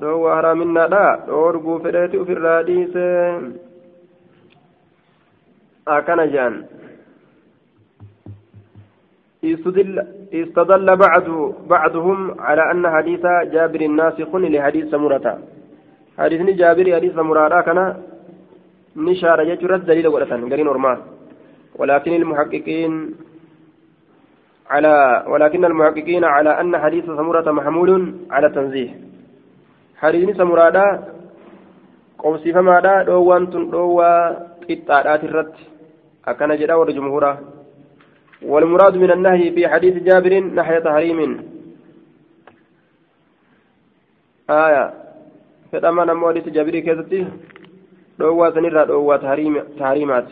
dhoowwaa 0.00 0.36
haraaminaadha 0.36 1.00
dhoorguu 1.30 1.78
fedheeti 1.86 2.20
ofirraa 2.24 2.60
dhiise 2.68 3.06
akkana 5.96 6.26
jedhan 6.34 6.54
استدل 9.43 10.95
بعض 10.95 11.27
بعضهم 11.67 12.41
على 12.41 12.71
أن 12.71 12.89
حديث 12.89 13.23
جابر 13.53 13.87
ناسخ 13.87 14.35
لحديث 14.35 14.85
سمرة. 14.91 15.37
حديث 16.17 16.41
جابر 16.41 16.95
حديث 16.95 17.13
سمرة 17.13 17.61
كان 17.61 17.79
نشار 18.95 19.41
يجرى 19.41 19.75
الدليل 19.75 20.07
ولكن 20.07 20.53
قرين 20.53 20.67
ولكن 21.75 22.11
المحققين 22.13 23.15
على 24.69 25.23
ولكن 25.27 25.65
المحققين 25.65 26.23
على 26.23 26.51
أن 26.61 26.77
حديث 26.77 27.05
سمرة 27.05 27.51
محمول 27.51 27.91
على 28.31 28.49
تنزيه. 28.49 28.89
حديث 29.97 30.37
سمرة 30.37 30.77
قوسي 32.19 32.53
فما 32.53 32.79
دا 32.79 33.03
دوان 33.03 33.49
تن 33.49 33.69
دوا 33.69 34.29
قطعات 34.69 35.23
الرد. 35.23 35.53
أكن 36.27 36.55
جدا 36.55 36.73
ورجمهورا 36.75 37.60
والمراد 38.45 38.97
من 38.97 39.11
النهي 39.11 39.51
في 39.51 39.67
حديث 39.67 40.03
جابر 40.03 40.39
نحية 40.39 40.79
تحريم. 40.79 41.19
آية. 44.49 44.93
فدما 45.71 46.05
نمو 46.05 46.29
حديث 46.29 46.49
جابر 46.49 46.79
كيستي 46.79 47.27
دوا 48.19 48.49
سنرى 48.49 48.85
دوا 48.85 49.17
تحريمات. 49.79 50.27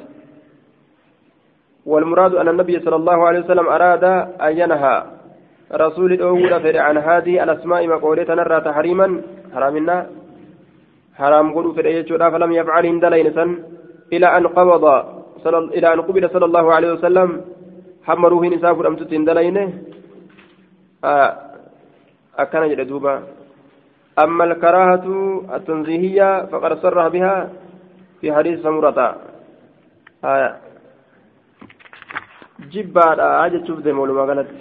والمراد 1.86 2.36
أن 2.36 2.48
النبي 2.48 2.80
صلى 2.80 2.96
الله 2.96 3.28
عليه 3.28 3.40
وسلم 3.40 3.68
أراد 3.68 4.04
أن 4.42 4.58
ينهى. 4.58 5.04
رسول 5.72 6.14
الأول 6.14 6.54
عن 6.78 6.98
هذه 6.98 7.44
الأسماء 7.44 7.88
مقولة 7.88 8.36
نرى 8.36 8.62
تحريما. 8.62 9.22
حرامنا 9.54 10.10
حرام 11.16 11.54
قلوا 11.54 11.74
في 11.74 11.82
الأية 11.82 12.30
فلم 12.30 12.52
يفعل 12.52 12.86
هندلين 12.86 13.28
إلى 14.14 14.28
أن 14.38 14.48
قبض 14.48 14.86
إلى 15.78 15.94
أن 15.94 16.02
قبل 16.02 16.30
صلى 16.30 16.46
الله 16.46 16.74
عليه 16.74 16.94
وسلم 16.94 17.42
حمروه 18.08 18.44
نساف 18.48 18.78
أمتت 18.86 19.14
هندلين 19.14 19.58
آه 21.04 21.30
أكان 22.38 22.70
جلدوبا 22.70 23.24
أما 24.24 24.44
الكراهة 24.44 25.06
التنزيهية 25.56 26.46
فقد 26.46 26.72
صرح 26.84 27.08
بها 27.08 27.50
في 28.22 28.34
حديث 28.34 28.64
سمرة 28.64 29.16
آه 30.24 30.56
deema 33.84 34.02
walumaa 34.02 34.26
galatti 34.26 34.56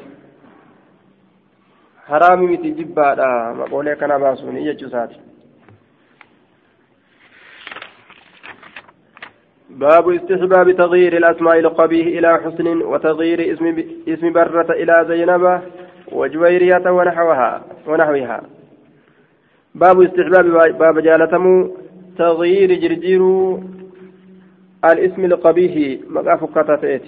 haraami 2.08 2.46
miti 2.46 2.72
jibbaadha 2.72 3.54
maqoolee 3.54 3.96
kana 3.96 4.18
baasuuni 4.18 4.64
jechuu 4.64 4.86
isaati 4.86 5.20
باب 9.70 10.10
استحباب 10.10 10.72
تغيير 10.72 11.16
الأسماء 11.16 11.58
القبيح 11.58 12.06
إلى 12.06 12.38
حسن 12.44 12.82
وتغيير 12.82 13.52
اسم 13.52 13.84
اسم 14.08 14.32
برة 14.32 14.72
إلى 14.72 15.04
زينب 15.08 15.60
وجويرية 16.12 16.90
ونحوها 16.90 17.64
ونحوها. 17.86 18.42
باب 19.74 20.02
استحباب 20.02 20.78
باب 20.78 20.98
جالتم 20.98 21.70
تغيير 22.18 22.74
جرجير 22.74 23.22
الاسم 24.84 25.24
القبيح. 25.24 26.00
مقاف 26.10 26.44
كتاتئت 26.44 27.02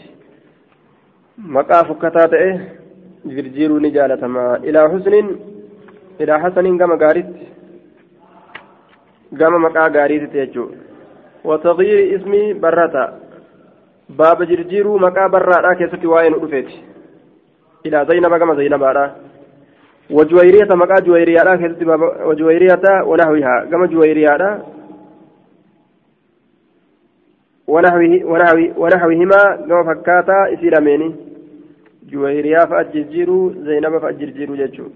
مقاف 1.39 1.93
كتاتئ 1.93 2.59
جرجير 3.25 3.79
نجالتما 3.79 4.57
إلى 4.57 4.81
حسن 4.89 5.37
إلى 6.21 6.41
حسن 6.41 6.79
كما 6.79 6.95
قارت 6.95 7.33
كما 9.39 9.59
مقا 9.59 9.89
قارت 9.89 10.23
تيجو 10.33 10.69
وتغيير 11.45 11.99
اسم 12.17 12.61
برتا 12.61 13.05
باب 14.09 14.43
جرجير 14.43 14.87
مقا 14.89 15.27
براتا 15.27 15.73
كيست 15.79 16.05
وين 16.05 16.33
رفيت 16.35 16.69
إلى 17.87 18.07
زينب 18.09 18.37
كما 18.37 18.55
زينب 18.55 18.83
وجويرية 20.11 20.71
مقا 20.75 21.01
جويرية 21.01 21.43
كيست 21.57 21.83
وجويرية 22.29 22.85
ونحوها 23.07 23.65
كما 23.71 23.87
جويرية 23.87 24.63
ونحوه 27.69 28.25
ونحوه 28.25 28.73
ونحوهما 28.77 29.41
كما 29.69 29.83
فكاتا 29.89 30.55
إسيراميني 30.55 31.15
جويريا 32.11 32.61
فأجرجيرو 32.71 33.53
زينب 33.67 33.99
فأجرجيرو 33.99 34.55
ججو 34.55 34.87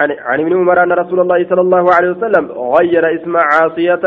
عن, 0.00 0.10
ابن 0.40 0.52
عمر 0.60 0.82
أن 0.82 0.92
رسول 0.92 1.20
الله 1.20 1.44
صلى 1.50 1.60
الله 1.60 1.84
عليه 1.94 2.10
وسلم 2.10 2.44
غير 2.76 3.04
اسم 3.16 3.34
عاصية. 3.36 4.04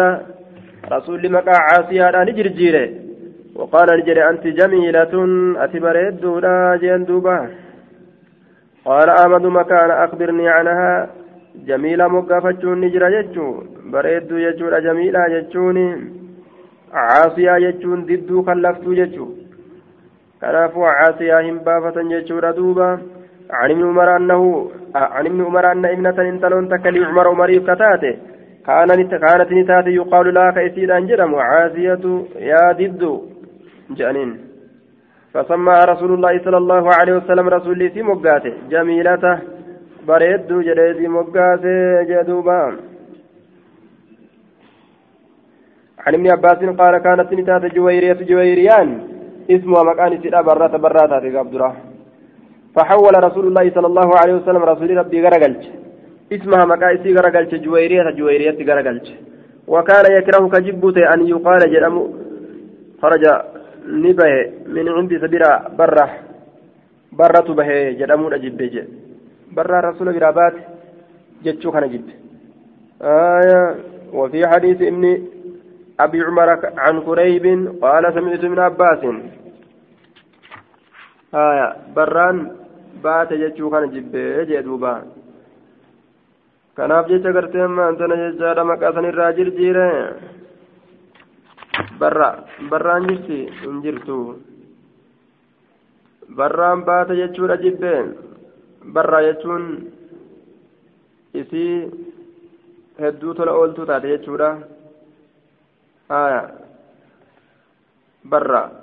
رسول 0.96 1.22
مكا 1.32 1.56
عاصية 1.68 2.10
أن 2.22 2.30
جرجيره 2.38 2.90
وقال 3.56 3.88
نجري 4.00 4.30
أنت 4.30 4.46
جميلة 4.60 5.14
أتبريد 5.64 6.14
دولا 6.22 6.56
جندوبا 6.82 7.38
قال 8.86 9.10
أحمد 9.10 9.46
مكان 9.60 9.90
أخبرني 10.06 10.50
عنها. 10.50 11.10
جميلة 11.68 12.08
مقافتشون 12.08 12.82
نجرى 12.82 13.08
جتشو 13.16 13.48
بريد 13.94 14.32
يجور 14.32 14.74
جميلة 14.88 15.22
جتشوني 15.34 15.88
caasiyaa 16.94 17.60
jechuun 17.62 18.02
didduu 18.08 18.44
kallaftuu 18.48 18.96
jechuu 18.98 19.30
kanaafuu 20.42 20.84
caasiyaa 20.98 21.40
hin 21.46 21.56
baafatan 21.68 22.12
jechuudha 22.14 22.52
duuba 22.58 22.90
عن 23.54 23.72
ابن 23.72 23.84
عمر 23.90 24.18
أنه 24.18 24.72
عن 24.96 25.26
ابن 25.26 25.46
عمر 25.46 25.72
أن 25.72 25.86
ابنة 25.86 26.18
انتلون 26.30 26.70
تكلي 26.70 27.06
عمر 27.06 27.28
عمريف 27.28 27.64
كتاته. 27.64 28.18
كانت 28.68 29.16
كانت 29.16 29.52
نتاتي 29.52 29.90
يقال 29.90 30.34
لها 30.34 30.52
كيسيد 30.52 30.92
أنجرم 30.92 31.36
عازية 31.36 32.06
يا 32.36 32.72
ضد 32.72 33.22
جانين. 33.98 34.30
فسمى 35.34 35.74
رسول 35.92 36.14
الله 36.14 36.34
صلى 36.46 36.58
الله 36.58 36.84
عليه 37.00 37.14
وسلم 37.14 37.50
رسول 37.50 37.74
الله 37.74 38.04
مقاته. 38.04 38.54
جميلته 38.70 39.40
بريد 40.08 40.48
جريد 40.48 41.00
مقاته. 41.18 42.04
جدوبا. 42.10 42.62
عن 46.04 46.14
ابن 46.14 46.32
عباس 46.32 46.60
قال 46.80 46.98
كانت 46.98 47.34
نتات 47.34 47.66
جويرية 47.76 48.20
جويريان. 48.30 48.90
اسمها 49.50 49.84
مكان 49.84 50.22
سيدا 50.22 50.42
برات 50.42 50.76
برات 50.76 51.12
هذه 51.12 51.40
عبد 51.40 51.56
فحول 52.76 53.24
رسول 53.24 53.48
الله 53.48 53.66
صلى 53.76 53.88
الله 53.88 54.10
عليه 54.22 54.34
وسلم 54.34 54.64
رسول 54.64 54.98
ربي 54.98 55.22
غرقلت 55.22 55.64
إسمها 56.32 56.66
مكان 56.66 57.04
سي 57.04 57.14
غرقلت 57.14 57.56
جويرية 57.56 58.10
جويرية 58.18 58.58
غرقلت 58.68 59.08
وكان 59.68 60.06
يكره 60.18 60.50
كجبوت 60.54 60.98
أن 60.98 61.28
يقال 61.28 61.62
جرم 61.74 61.96
خرج 63.02 63.24
نبه 63.88 64.52
من 64.68 64.90
عند 64.90 65.12
سبيرا 65.22 65.52
برة. 65.80 66.10
برة 67.12 67.54
به 67.54 67.70
جرمو 68.00 68.28
أجب 68.28 68.62
برا 69.52 69.80
رسول 69.80 70.14
برابات 70.14 70.54
جتشو 71.44 71.72
كان 71.72 71.86
جب 71.92 72.08
آية 73.02 73.76
وفي 74.14 74.48
حديث 74.48 74.82
إبن 74.82 75.04
أبي 76.00 76.22
عمر 76.22 76.50
عن 76.78 77.02
كريب 77.02 77.46
قال 77.82 78.14
سمعت 78.14 78.44
من 78.46 78.60
عباس. 78.60 79.02
آية 81.36 81.76
بران 81.96 82.52
بات 83.04 83.34
جتشو 83.34 83.70
كان 83.70 83.90
جبه 83.94 84.44
جدوبا 84.44 84.96
kanaaf 86.78 87.06
jecha 87.10 87.30
gartee 87.36 87.62
amma 87.62 87.84
antana 87.90 88.16
jechaadha 88.22 88.64
maqaa 88.70 88.94
san 88.96 89.06
irraa 89.10 89.36
jirjiire 89.38 89.88
barra 92.02 92.30
barraan 92.72 93.04
jirti 93.10 93.38
hin 93.62 93.76
jirtu 93.84 94.18
barraan 96.40 96.82
baata 96.88 97.20
jechuudha 97.22 97.62
jibbeen 97.64 98.08
barra 98.96 99.20
jechuun 99.28 99.64
isii 101.42 101.76
hedduu 103.04 103.34
tola 103.38 103.54
ooltuu 103.60 103.86
taate 103.90 104.14
jechuudha 104.14 104.50
آية 106.12 106.48
برا 108.26 108.83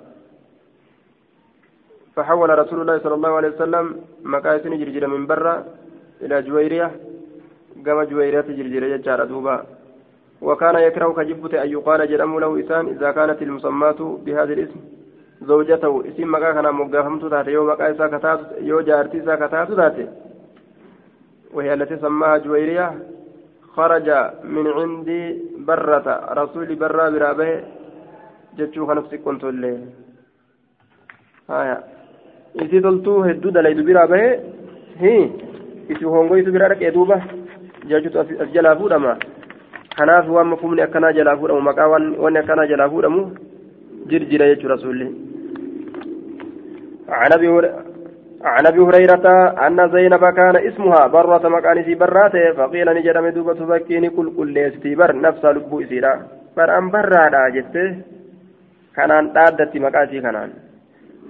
فحول 2.20 2.58
رسول 2.58 2.80
الله 2.80 2.98
صلى 2.98 3.14
الله 3.14 3.32
عليه 3.38 3.48
وسلم 3.48 3.84
مكايسن 4.22 4.72
جرجر 4.80 5.06
من 5.06 5.26
برا 5.26 5.64
إلى 6.22 6.42
جويرية 6.42 6.90
قام 7.86 8.02
جويرية 8.02 8.48
جرجر 8.58 8.82
يجار 8.82 9.24
دوبا. 9.24 9.56
وكان 10.42 10.76
يكره 10.86 11.08
كجبت 11.12 11.54
أن 11.54 11.68
يقال 11.76 12.00
جرم 12.10 12.32
له 12.38 12.60
إسان 12.60 12.84
إذا 12.88 13.10
كانت 13.16 13.42
المسمات 13.42 14.00
بهذا 14.02 14.52
الاسم. 14.52 14.80
زوجته 15.48 15.92
اسم 16.08 16.34
مكا 16.34 16.52
كان 16.52 16.68
مقافمت 16.74 17.48
يوم 17.48 17.70
مكا 17.70 17.90
إسا 17.90 18.06
كتات 18.12 18.40
يو 18.68 18.80
جارتي 18.80 19.20
كتات 19.20 19.70
ذات. 19.70 19.98
وهي 21.54 21.74
التي 21.74 21.96
سماها 21.96 22.36
جويرية 22.44 22.88
خرج 23.76 24.08
من 24.54 24.66
عندي 24.76 25.22
برة 25.68 26.08
رسول 26.40 26.68
برا 26.74 27.10
برابه. 27.14 27.50
جتشو 28.58 28.86
خنفسي 28.86 29.18
كنت 29.18 29.44
اللي 29.44 29.72
هايا 31.50 31.76
isi 32.54 32.80
toltuu 32.80 33.22
hedduu 33.28 33.50
dalaydu 33.50 33.84
biraa 33.84 34.06
bahe 34.06 34.28
hi 35.02 35.14
isi 35.88 36.04
hongoytu 36.04 36.52
biraa 36.52 36.68
dhaqee 36.72 36.90
duuba 36.96 37.22
jechuutu 37.88 38.20
as 38.20 38.52
jalaa 38.54 38.76
fuudhama 38.76 39.16
kanaaf 39.96 40.28
waan 40.36 40.52
mafumni 40.52 40.82
akkanaa 40.86 41.12
jalaa 41.18 41.36
fuudhamu 41.36 41.66
maqaa 41.70 41.88
wanni 41.94 42.38
akkanaa 42.42 42.70
jalaa 42.72 42.92
fuudhamu 42.94 43.22
jirjira 44.12 44.50
jechuu 44.52 44.72
rasuulli 44.74 45.08
عن 48.44 48.66
ابي 48.66 48.80
هريره 48.80 49.26
ان 49.66 49.90
زينب 49.92 50.24
كان 50.38 50.56
اسمها 50.56 51.06
برة 51.06 51.48
مكانسي 51.48 51.94
براته 51.94 52.52
فقيل 52.52 52.88
نجرم 52.96 53.28
دوبة 53.28 53.54
تبكيني 53.54 54.10
كل 54.10 54.36
كل 54.36 54.48
ليستي 54.54 54.94
بر 54.94 55.16
نفس 55.16 55.44
لبو 55.44 55.80
اسيرا 55.80 56.12
بر 56.56 56.78
ام 56.78 56.90
برادا 56.90 57.48
جته 57.54 57.96
كانان 58.96 59.32
دادتي 59.32 59.78
مكاسي 59.78 60.20
كانان 60.20 60.50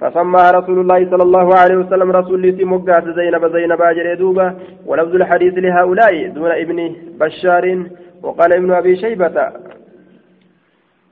فسماها 0.00 0.50
رسول 0.50 0.80
الله 0.80 1.10
صلى 1.10 1.22
الله 1.22 1.54
عليه 1.54 1.76
وسلم 1.76 2.10
رسول 2.10 2.44
الله 2.44 2.64
مقات 2.64 3.04
زينب 3.04 3.52
زينب 3.56 3.82
أجر 3.82 4.14
دوبة 4.14 4.54
ولفظ 4.86 5.14
الحديث 5.14 5.54
لهؤلاء 5.58 6.28
دون 6.28 6.50
ابن 6.50 6.96
بشار. 7.20 7.86
وقال 8.22 8.52
ابن 8.52 8.72
أبي 8.72 8.96
شيبة 8.96 9.52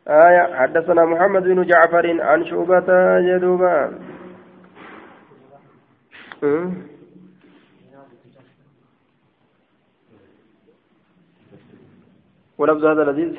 آية 0.09 0.55
حدثنا 0.55 1.05
محمد 1.05 1.43
بن 1.43 1.63
جعفر 1.67 2.23
عن 2.23 2.45
شعبة 2.45 3.21
جدوبا 3.21 3.99
ولفظ 12.59 12.85
هذا 12.85 13.05
لذيذ. 13.05 13.37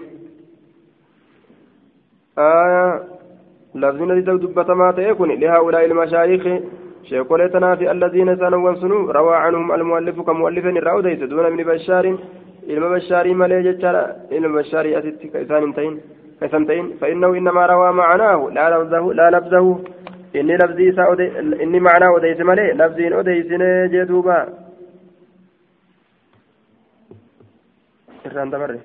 آية 2.37 3.18
لفظ 3.75 4.01
الذي 4.01 4.21
دبت 4.21 4.69
ما 4.69 4.91
تيكون 4.91 5.31
لهؤلاء 5.39 5.85
المشايخ 5.85 6.43
شيخولتنا 7.03 7.75
في 7.75 7.91
الذين 7.91 8.35
سنوا 8.35 8.73
سنو 8.81 9.11
روى 9.11 9.35
عنهم 9.35 9.71
المؤلف 9.71 10.21
كمؤلف 10.21 10.65
الراوديس 10.65 11.19
دون 11.19 11.45
ابن 11.45 11.63
بشار 11.63 12.05
علم 12.69 12.85
بشار 12.93 13.33
مالي 13.33 13.63
جتر 13.67 13.95
علم 14.31 14.55
بشار 14.55 14.85
أتت 14.97 15.21
كيسان 15.33 15.73
تين 15.75 15.93
كيسان 16.39 16.67
تين 16.67 16.85
فإنه 17.01 17.27
إنما 17.39 17.65
روى 17.65 17.89
معناه 17.91 18.49
لا 18.55 18.65
لفظه 18.73 19.13
لا 19.13 19.27
لفظه. 19.35 19.65
inni 20.33 20.57
lafzii 20.57 20.87
isaa 20.87 21.15
inni 21.63 21.79
macnaa 21.79 22.11
odeyse 22.17 22.43
malee 22.43 22.73
lafziin 22.73 23.13
odeysine 23.13 23.89
jee 23.89 24.05
duuba 24.05 24.35
irraan 28.25 28.79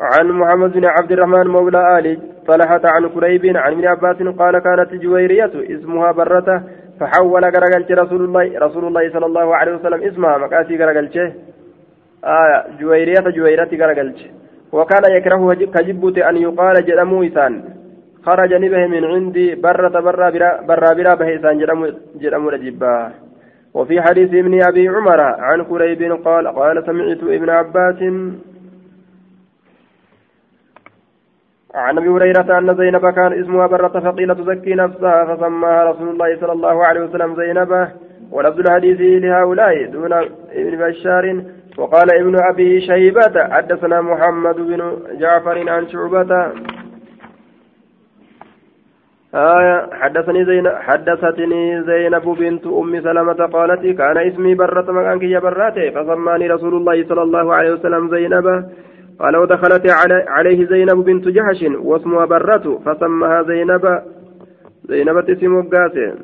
عن 0.00 0.28
محمد 0.28 0.72
بن 0.72 0.84
عبد 0.84 1.12
الرحمن 1.12 1.46
مولى 1.46 1.98
آل 1.98 2.18
طلحة 2.46 2.80
عن 2.84 3.08
كريب 3.08 3.56
عن 3.56 3.72
ابن 3.72 3.86
عباس 3.86 4.16
قال 4.16 4.58
كانت 4.58 4.94
جويرية 4.94 5.50
اسمها 5.54 6.12
برة 6.12 6.62
فحول 7.00 7.44
غرغلت 7.44 7.92
رسول 7.92 8.24
الله 8.24 8.58
رسول 8.58 8.84
الله 8.84 9.12
صلى 9.12 9.26
الله 9.26 9.56
عليه 9.56 9.74
وسلم 9.74 10.02
اسمها. 10.02 10.38
مكاسي 10.38 10.76
غرغلت. 10.76 11.16
آية 12.24 12.64
جويرية 12.80 13.30
جويرة 13.36 13.68
غرغلت. 13.72 14.18
وكان 14.72 15.16
يكره 15.16 15.54
كجبت 15.54 16.18
أن 16.18 16.36
يقال 16.36 16.86
جرمو 16.86 17.22
إسان. 17.22 17.62
خرج 18.26 18.54
نبه 18.54 18.86
من 18.86 19.04
عندي 19.04 19.54
برة 19.54 20.00
برا 20.00 20.30
برا 20.30 20.60
برا 20.68 20.94
برا 20.94 21.14
به 21.14 21.36
إسان. 21.36 21.58
جرمو 21.58 21.86
جرمو 22.20 22.48
رجبا 22.48 23.10
وفي 23.74 24.02
حديث 24.02 24.34
ابن 24.34 24.62
أبي 24.62 24.88
عمر 24.88 25.20
عن 25.20 25.62
كريب 25.64 26.02
قال 26.24 26.48
قال 26.48 26.86
سمعت 26.86 27.22
ابن 27.22 27.50
عباس 27.50 28.00
عن 31.74 31.98
أبي 31.98 32.08
هريرة 32.08 32.58
أن 32.58 32.76
زينب 32.76 33.10
كان 33.10 33.32
اسمها 33.32 33.66
برة 33.66 33.88
فقيل 33.88 34.34
تزكي 34.34 34.74
نفسها 34.74 35.24
فسماها 35.24 35.90
رسول 35.90 36.08
الله 36.08 36.36
صلى 36.40 36.52
الله 36.52 36.84
عليه 36.84 37.00
وسلم 37.00 37.36
زينب 37.36 37.88
ولفظ 38.30 38.60
الحديث 38.60 39.00
لهؤلاء 39.00 39.84
دون 39.86 40.12
ابن 40.52 40.76
بشار. 40.76 41.42
وقال 41.78 42.14
ابن 42.14 42.36
أبي 42.50 42.80
شيبة 42.80 43.48
حدثنا 43.50 44.00
محمد 44.00 44.56
بن 44.56 44.80
جعفر 45.20 45.68
عن 45.70 45.88
شعبة. 45.88 46.52
آية 49.34 49.88
حدثني 49.92 50.44
زينب 50.44 50.72
حدثتني 50.86 51.82
زينب 51.82 52.24
بنت 52.40 52.66
أم 52.66 53.00
سلمة 53.00 53.46
قالت 53.46 53.86
كان 53.98 54.16
اسمي 54.18 54.54
برة 54.54 54.92
مكانك 54.92 55.22
يا 55.22 55.38
براتي 55.38 55.90
فسماني 55.90 56.46
رسول 56.48 56.74
الله 56.74 57.08
صلى 57.08 57.22
الله 57.22 57.54
عليه 57.54 57.72
وسلم 57.72 58.10
زينب 58.10 58.46
قال 59.20 59.36
ودخلت 59.36 59.86
عليه 60.28 60.66
زينب 60.66 61.04
بنت 61.04 61.28
جحش 61.28 61.62
واسمها 61.62 62.24
برة 62.24 62.80
فسمها 62.84 63.42
زينب 63.42 64.02
زينب 64.88 65.16
اسم 65.30 65.62
قاسم 65.62 66.14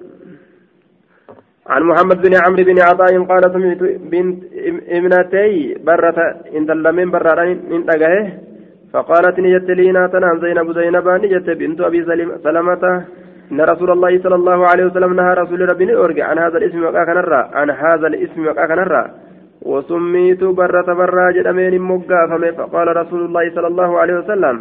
عن 1.66 1.82
محمد 1.82 2.22
بن 2.22 2.34
عمرو 2.45 2.64
بن 2.64 2.80
عطاء 2.80 3.22
قال 3.30 3.43
سمعت 3.53 3.82
بنت 4.12 4.38
ابنتي 4.88 5.74
برة 5.86 6.18
إن 6.57 6.66
دلمين 6.66 7.11
برة 7.11 7.45
من 7.70 7.80
فقالت 8.93 9.38
نجت 9.38 9.70
لينا 9.70 10.07
تنام 10.07 10.41
زينب 10.41 10.72
زينب 10.78 11.09
نجت 11.09 11.51
بنت 11.51 11.80
أبي 11.80 12.05
سلمة. 12.05 13.05
إن 13.53 13.61
رسول 13.61 13.91
الله 13.91 14.22
صلى 14.22 14.34
الله 14.34 14.66
عليه 14.66 14.84
وسلم 14.84 15.12
نهى 15.12 15.34
رسول 15.34 15.61
ربي 15.72 15.97
أرجع 15.97 16.26
عن 16.26 16.38
هذا 16.38 16.59
الاسم 16.59 16.78
نرى 16.78 17.51
عن 17.55 17.70
هذا 17.70 18.07
الاسم 18.07 18.45
نرى 18.59 19.11
وسميت 19.63 20.45
برة 20.45 20.89
برا 20.95 21.31
جدمين 21.31 21.81
مقافة 21.81 22.51
فقال 22.59 22.97
رسول 22.97 23.21
الله 23.25 23.45
صلى 23.55 23.67
الله 23.67 23.99
عليه 23.99 24.15
وسلم 24.15 24.57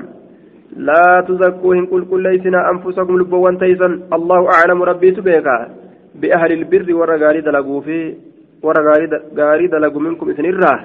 لا 0.77 1.25
تزكوهن 1.27 1.85
كل 1.85 2.05
كل 2.05 2.23
ليسنا 2.23 2.71
أنفسكم 2.71 3.17
لبوان 3.19 3.57
تيسا 3.57 3.87
الله 4.13 4.41
أعلم 4.55 4.83
ربي 4.83 5.11
تبيكا 5.11 5.69
بأهل 6.15 6.51
البر 6.51 6.95
ورغاري 6.95 7.41
دلقوا 7.41 7.81
في 7.81 8.15
ورغاري 8.63 9.67
دلقوا 9.67 10.01
منكم 10.01 10.29
إثن 10.29 10.45
الراه. 10.45 10.79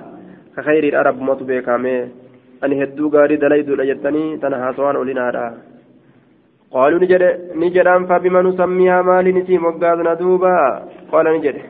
كخير 0.57 0.85
الأرب 0.85 1.23
ما 1.23 1.35
تبيكا 1.35 1.77
مي. 1.77 1.97
dalayduudha 2.62 3.85
jettanii 3.85 4.39
tana 4.39 4.59
haasawaan 4.59 4.97
olinaadha 4.97 5.53
qaaluu 6.73 6.99
ni 6.99 7.07
jedhe 7.07 7.31
ni 7.55 7.71
jedhaan 7.71 8.07
fabima 8.07 8.43
nusammihaa 8.43 9.03
maaliin 9.03 9.37
isii 9.37 9.59
moggaasna 9.59 10.15
duuba 10.21 10.53
qaala 11.11 11.33
ni 11.33 11.41
jedhe 11.47 11.65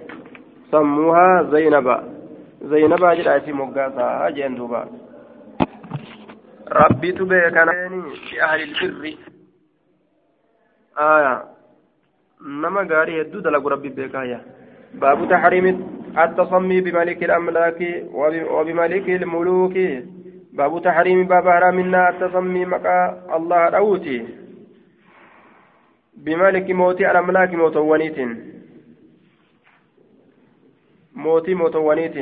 sammuuhaa 0.71 1.43
zaynaba 1.55 1.97
zaynabaa 2.71 3.15
jedha 3.21 3.37
isii 3.41 3.57
moggaasaa 3.62 4.31
jeen 4.37 4.57
duuba 4.61 4.81
rabbitu 6.81 7.27
beekanaani 7.33 8.03
fi 8.29 8.41
ahlilbirri 8.49 9.19
aya 11.09 11.35
nama 12.65 12.85
gaarii 12.93 13.19
hedduu 13.21 13.45
dalagu 13.49 13.75
rabbi 13.75 13.91
beekaaya 13.99 14.41
baabu 15.05 15.27
taxriimi 15.35 15.75
التصمي 16.19 16.81
بملك 16.81 17.25
الأملاك 17.25 17.81
وبملك 18.55 19.09
الملوك 19.09 19.77
باب 20.53 20.83
تحريم 20.83 21.27
باب 21.27 21.49
حرامنا 21.49 22.09
التسمي 22.11 22.65
مقا 22.65 22.99
الله 23.37 23.69
روتي 23.69 24.19
بملك 26.17 26.71
موتي 26.71 27.11
الأملاك 27.11 27.51
موتوانيت 27.55 28.19
موتي 31.15 31.55
موتوانيت 31.55 32.17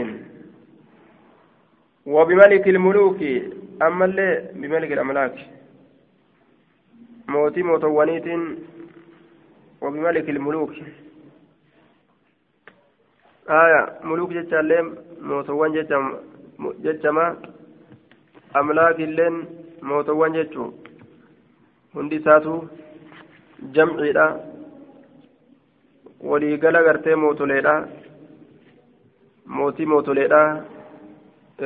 وبملك 2.06 2.68
الملوك 2.68 3.20
أما 3.82 4.04
اللي 4.04 4.50
بملك 4.54 4.92
الأملاك 4.92 5.34
موتي 7.28 7.62
موتوانيت 7.62 8.26
وبملك 9.82 10.28
الملوك 10.30 10.72
آية 13.50 13.98
ملوك 14.04 14.30
جتشاليم 14.32 14.86
موتوان 15.20 15.72
جتشما 16.84 17.26
amlaakilleen 18.60 19.36
mootowwan 19.88 20.32
jechuun 20.36 20.72
hundi 21.94 22.16
isaatu 22.20 22.54
jamciidha 23.76 24.26
waliigala 26.30 26.82
gartee 26.86 27.14
mootoleedha 27.22 27.74
mootii 29.56 29.86
mootoleedha 29.92 30.40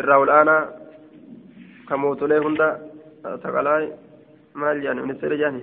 irraa 0.01 0.19
ol 0.23 0.31
aanaa 0.39 0.63
ka 1.89 1.97
mootolee 2.03 2.39
hunda 2.45 2.69
taqalaa 3.45 3.81
maal 4.61 4.81
jedhan 4.85 5.03
ministeera 5.07 5.37
jedhani 5.43 5.63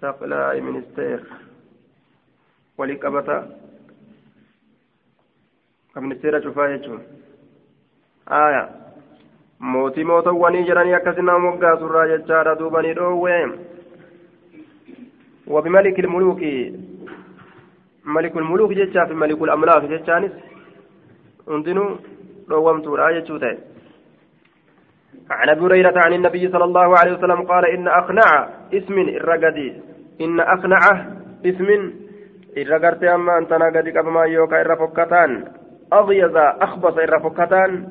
taqlaa 0.00 0.54
ministeer 0.68 1.20
walii 2.78 2.98
qabata 3.04 3.36
ka 5.94 6.00
ministeera 6.00 6.40
cufaa 6.44 6.68
jechuun 6.72 7.02
aya 8.42 8.62
mootii 9.72 10.04
mootowwanii 10.10 10.64
jedhanii 10.70 10.96
akkasina 11.00 11.38
moggaasurraa 11.48 12.06
jechaadha 12.14 12.54
duubanii 12.62 12.94
dhoowwe 13.00 13.36
وبملك 15.50 15.98
الملوك 16.00 16.42
ملك 18.14 18.36
الملوك 18.36 18.72
جتشا 18.72 19.04
في 19.04 19.14
ملك 19.14 19.42
الأملاك 19.42 19.82
جتشانس 19.84 20.32
عندنا 21.48 21.96
رومت 22.50 22.86
الآية 22.86 23.24
شوتين 23.24 23.58
عن 25.30 25.48
أبي 25.48 25.60
هريرة 25.60 25.94
عن 26.04 26.12
النبي 26.12 26.48
صلى 26.48 26.64
الله 26.64 26.98
عليه 26.98 27.12
وسلم 27.12 27.42
قال 27.42 27.64
إن 27.66 27.88
أقنع 27.88 28.48
اسم 28.74 28.98
الرقدي. 28.98 29.68
إن 30.20 30.40
أقنع 30.40 30.78
اسم 31.46 31.92
الرقرت 32.56 33.02
أما 33.04 33.38
أنت 33.38 33.52
نقدك 33.52 33.96
أبما 33.96 34.24
يوكا 34.24 34.60
الرفقتان 34.60 35.44
أغيظ 35.92 36.36
أخبص 36.36 36.96
الرفقتان 36.98 37.88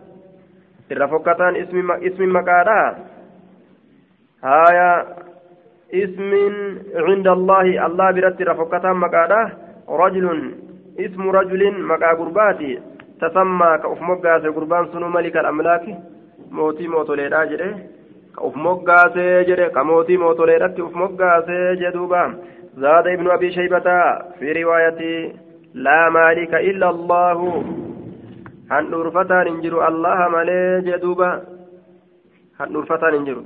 الرفقتان 0.92 1.56
اسم 1.56 1.92
اسم 1.92 2.36
مكانا 2.36 2.98
هايا 4.44 5.06
اسم 5.94 6.32
عند 6.96 7.28
الله 7.28 7.86
الله 7.86 8.12
برت 8.12 8.42
رفقتان 8.42 8.96
مكانا 8.96 9.69
رجل 9.90 10.56
اسم 11.00 11.30
رجل 11.30 11.62
مكا 11.82 12.14
قرباتي 12.14 12.80
تسمى 13.22 13.78
كأف 13.84 14.02
مقاس 14.02 14.44
قربان 14.46 14.86
سنو 14.92 15.08
ملك 15.08 15.38
الأملاك 15.38 15.86
موتي 16.52 16.88
موتوليدا 16.88 17.46
جده 17.46 17.78
كأف 18.38 18.56
مقاس 18.56 19.16
جده 19.48 19.68
كموتي 19.68 20.18
موتوليدا 20.18 20.68
كأف 20.68 20.96
مقاس 20.96 21.50
جدوبا. 21.82 22.24
زاد 22.78 23.08
ابن 23.08 23.30
أبي 23.32 23.52
شيبة 23.52 23.88
في 24.40 24.64
رواية 24.64 25.34
لا 25.74 26.10
مالك 26.10 26.54
إلا 26.54 26.90
الله. 26.90 27.40
hin 28.70 29.62
jiru 29.62 29.82
allaha 29.82 30.30
malee 30.30 30.82
jee 30.86 30.98
duuba 31.02 31.42
handhuurfataan 32.60 33.14
hin 33.14 33.26
jiru 33.26 33.44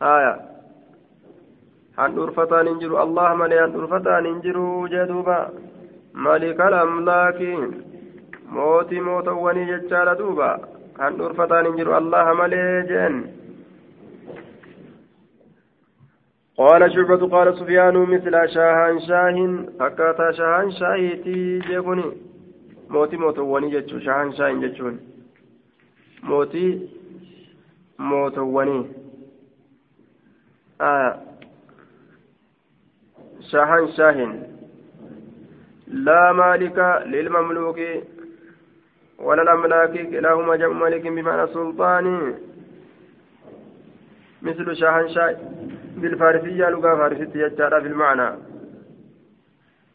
haya 0.00 0.32
handhuurfataan 2.00 2.68
hin 2.70 2.80
jiru 2.82 2.98
allaha 3.04 3.34
malee 3.42 3.60
handhuurfataan 3.62 4.26
hin 4.30 4.40
jiru 4.46 4.66
jee 4.94 5.06
duuba 5.12 5.38
malikal 6.26 6.74
amlaaki 6.80 7.52
mootii 8.56 9.00
mootowwanii 9.08 9.66
jechaadha 9.72 10.14
duuba 10.22 10.50
handhuurfataan 11.04 11.66
hin 11.70 11.80
jiru 11.82 11.96
allaha 12.02 12.34
malee 12.42 12.68
jeen 12.92 13.24
قال 16.58 16.82
شعبة 16.94 17.28
قال 17.30 17.58
سفيان 17.58 17.96
مثل 18.10 18.34
شاهان 18.54 19.00
شاهن 19.06 19.66
فكاتا 19.78 20.32
شاهان 20.32 20.70
شاهيتي 20.70 21.58
جيبني 21.58 22.04
mootii 22.94 23.16
mootowwanii 23.16 23.70
jechuun 23.70 24.02
shahan 24.02 24.32
shaahin 24.36 24.60
jechuun 24.60 24.98
mootii 26.22 26.90
mootowwanii 27.98 28.84
shahan 33.50 33.88
shaahin 33.96 34.32
laa 36.06 36.32
maalika 36.32 37.04
lilmamluuki 37.12 38.14
ولا 39.18 39.42
الأملاك 39.42 40.10
كلاهما 40.10 40.56
جمع 40.56 40.84
ملك 40.84 41.06
بمعنى 41.06 41.46
سلطان. 41.46 42.34
مثل 44.42 44.76
شاهنشاه 44.76 45.36
بالفارسية 45.96 46.68
لغة 46.70 46.94
فارسية 46.96 47.44
يجارة 47.44 47.80
في 47.80 47.86
المعنى. 47.86 48.28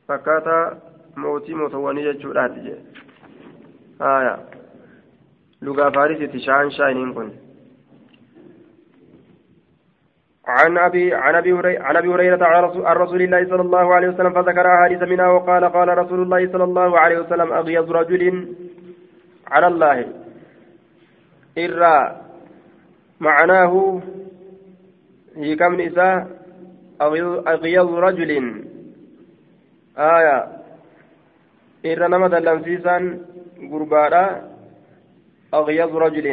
فكاتا 0.07 0.79
موتي 1.17 1.53
متواني 1.53 2.03
يجورات 2.03 2.51
آية. 4.01 4.35
لغة 5.61 5.89
فارسية 5.89 6.37
شاهنشاه 6.37 6.93
نكون 6.93 7.48
عن 10.49 10.77
ابي 10.77 11.13
عن 11.13 11.35
أبي 11.35 11.77
عن 11.77 11.95
أبي 11.97 12.07
هريرة 12.07 12.45
عن 12.45 12.95
رسول 12.97 13.21
الله 13.21 13.45
صلى 13.45 13.61
الله 13.61 13.93
عليه 13.95 14.07
وسلم 14.07 14.33
فذكر 14.33 14.65
أحاديث 14.73 15.01
منها 15.03 15.27
وقال 15.27 15.63
قال 15.65 15.97
رسول 15.97 16.21
الله 16.21 16.51
صلى 16.51 16.63
الله 16.63 16.99
عليه 16.99 17.17
وسلم 17.19 17.53
اغيظ 17.53 17.91
رجل 17.91 18.23
على 19.47 19.67
الله. 19.67 19.97
إرى 21.57 22.21
معناه 23.19 24.01
هي 25.35 25.55
كم 25.55 25.81
نساء؟ 25.81 26.27
أغيظ 27.47 27.89
رجل. 28.07 28.31
آية. 29.97 30.37
إرى 31.85 32.07
نما 32.07 32.27
دلنسيسا 32.27 32.97
قربانا 33.71 34.23
أغيظ 35.53 35.91
رجل. 35.95 36.27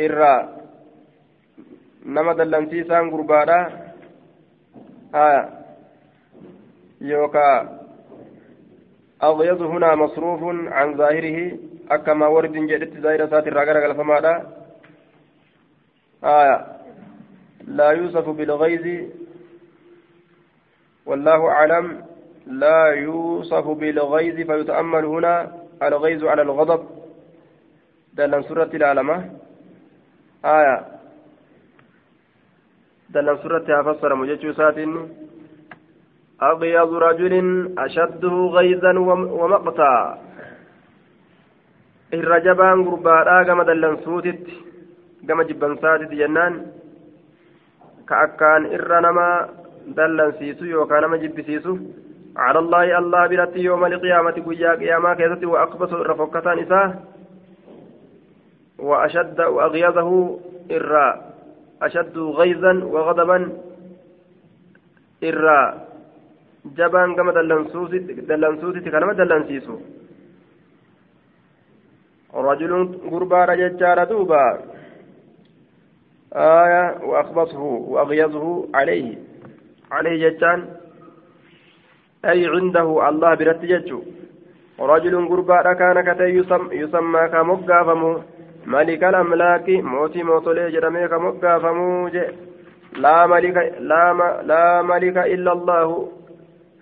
إرى 0.00 0.63
نما 2.04 2.32
دلنسيسا 2.32 2.98
قربانا 2.98 3.58
آية 5.14 5.48
يوكا 7.00 7.78
أغيظ 9.22 9.62
هنا 9.62 9.94
مصروف 9.94 10.40
عن 10.72 10.96
ظاهره 10.96 11.58
أكما 11.90 12.26
ورد 12.26 12.52
جدت 12.52 13.00
ظاهر 13.00 13.26
سات 13.30 13.46
الرقرة 13.48 13.92
فماذا 13.92 14.34
آية 16.24 16.66
لا 17.66 17.90
يوصف 17.90 18.28
بالغيظ 18.28 18.86
والله 21.06 21.48
أعلم 21.48 22.04
لا 22.46 22.86
يوصف 22.86 23.66
بالغيظ 23.68 24.36
فيتأمل 24.50 25.04
هنا 25.04 25.52
الغيظ 25.82 26.24
على 26.24 26.42
الغضب 26.42 26.82
دلن 28.14 28.42
سورة 28.42 28.70
العالمة 28.74 29.30
آية 30.44 30.86
دلن 33.10 33.36
سورة 33.42 33.68
فسر 33.82 34.14
مجيء 34.14 34.52
ساتين 34.52 34.92
أغيظ 36.42 36.94
رجل 36.94 37.34
أشده 37.78 38.34
غيظا 38.56 38.92
ومقتا 39.40 40.18
الرجبان 42.14 42.84
قرباء 42.84 43.42
كما 43.42 43.64
دلنسوتت 43.64 44.46
كما 45.28 45.42
جبنساتت 45.42 46.10
جنان. 46.20 46.54
كأكان 48.08 48.62
إرنما 48.74 49.48
دلنسيسو 49.96 50.64
يوكا 50.64 51.00
نما 51.00 51.16
جبسيسو 51.16 51.74
على 52.36 52.58
الله 52.58 52.98
الله 52.98 53.26
برتي 53.26 53.58
يوم 53.58 53.84
القيامة 53.84 54.36
قيا 54.46 54.70
قياما 54.80 55.14
كيست 55.14 55.44
وأقبس 55.44 55.92
الرفقتان 55.92 56.58
إساه 56.58 56.94
وأشد 58.78 59.40
وأغيظه 59.40 60.10
إرا 60.76 61.33
أشد 61.82 62.18
غيظا 62.18 62.72
وغضبا. 62.84 63.38
إرا 65.24 65.60
jabaan 66.64 67.12
gama 67.12 67.32
dallansuusitti 67.36 68.90
kanama 68.90 69.12
dallansiisu 69.12 69.74
rajulun 72.32 72.84
gurbaadha 73.12 73.56
jechaadha 73.56 74.08
duuba 74.08 74.42
آية 76.34 77.04
وأخبصه 77.04 77.62
وأغيظه 77.62 78.46
عليه. 78.74 79.18
عليه 79.92 80.28
جتان 80.28 80.60
أي 82.24 82.46
عنده 82.46 83.08
الله 83.08 83.34
برت 83.34 83.62
جتشو 83.64 84.00
رجل 84.80 85.14
قربا 85.28 85.72
كان 85.72 85.98
كتي 86.08 86.28
يسمى 86.82 87.22
كمقافمو. 87.32 88.12
ملك 88.12 88.33
malikal 88.66 89.14
amlaaki 89.14 89.82
mootii 89.82 90.22
mootolee 90.30 90.70
jedhamee 90.74 91.08
ka 91.08 91.18
moggaafamuu 91.18 92.08
je. 92.14 92.24
Laa 93.04 93.26
malika 94.82 95.26
illa 95.34 95.52
allahu 95.52 95.96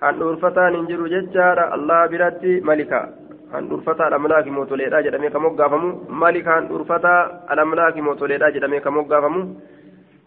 handhuurfataan 0.01 0.74
hin 0.76 0.87
jiru 0.91 1.09
jechaadha 1.14 1.64
allah 1.76 2.09
biratti 2.11 2.61
malika. 2.61 3.09
Handhuurfataa 3.53 4.07
alamlaaki 4.07 4.51
mootoleedha 4.51 5.03
jedhamee 5.03 5.30
ka 5.30 5.39
moggaafamu 5.41 5.91
malika 6.09 6.53
handhuurfataa 6.55 7.20
alamlaaki 7.55 8.03
mootoleedha 8.03 8.51
jedhamee 8.51 8.80
ka 8.80 8.91
moggaafamu 8.91 9.43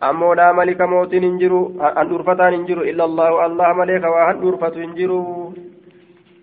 ammoo 0.10 0.34
laa 0.36 0.54
malika 0.54 0.88
mootiin 0.88 1.24
hin 1.24 1.40
jiru 1.40 1.62
handhuurfataan 1.96 2.54
hin 2.54 2.66
jiru 2.68 2.84
illa 2.92 3.04
allahu 3.10 3.38
allah 3.48 3.72
malee 3.80 4.00
ka 4.00 4.12
waa 4.18 4.26
handhuurfatu 4.32 4.80
hin 4.80 4.94
jiru. 5.00 5.20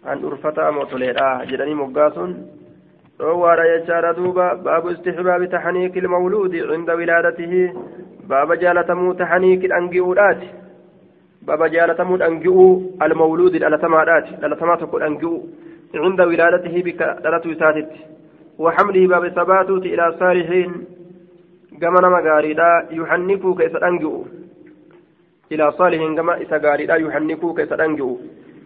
Handhuurfataa 0.08 0.72
mootoleedha 0.72 1.28
jedhanii 1.50 1.74
moggaasuun. 1.84 2.34
Dhoowwaadha 3.22 3.68
jechaadha 3.72 4.16
duuba 4.18 4.54
baabu 4.64 4.90
istixbaabi 4.96 5.52
taxaniiki 5.54 6.02
ilmawluudi 6.04 6.66
cinda 6.72 6.98
wilaadatihi 7.02 7.62
baaba 8.34 8.60
jaalatamuu 8.64 9.14
taxaniiki 9.22 9.72
dhangi'uudhaati 9.74 10.50
بابا 11.46 11.66
جالتمو 11.66 12.16
أنجئوا 12.16 12.80
المولود 13.02 13.54
الألتمادات 13.54 14.28
الألتما 14.28 14.76
تقول 14.76 15.02
أنجئوا 15.02 15.40
عند 15.94 16.20
ولادته 16.20 16.82
بك 16.82 17.00
دلتو 17.24 17.54
ساتت 17.54 17.90
وحمله 18.58 19.06
باب 19.06 19.28
ثباتوت 19.28 19.86
إلى 19.86 20.14
صالحين. 20.20 20.72
غاريدا 21.82 22.86
يحنكوا 22.90 23.54
كيس 23.58 23.74
أنجئوا 23.76 24.24
إلى 25.52 25.72
صالحين 25.72 26.16
كما 26.16 26.36
يحنكوا 26.96 27.54
كيس 27.56 27.72
أنجئوا 27.72 28.16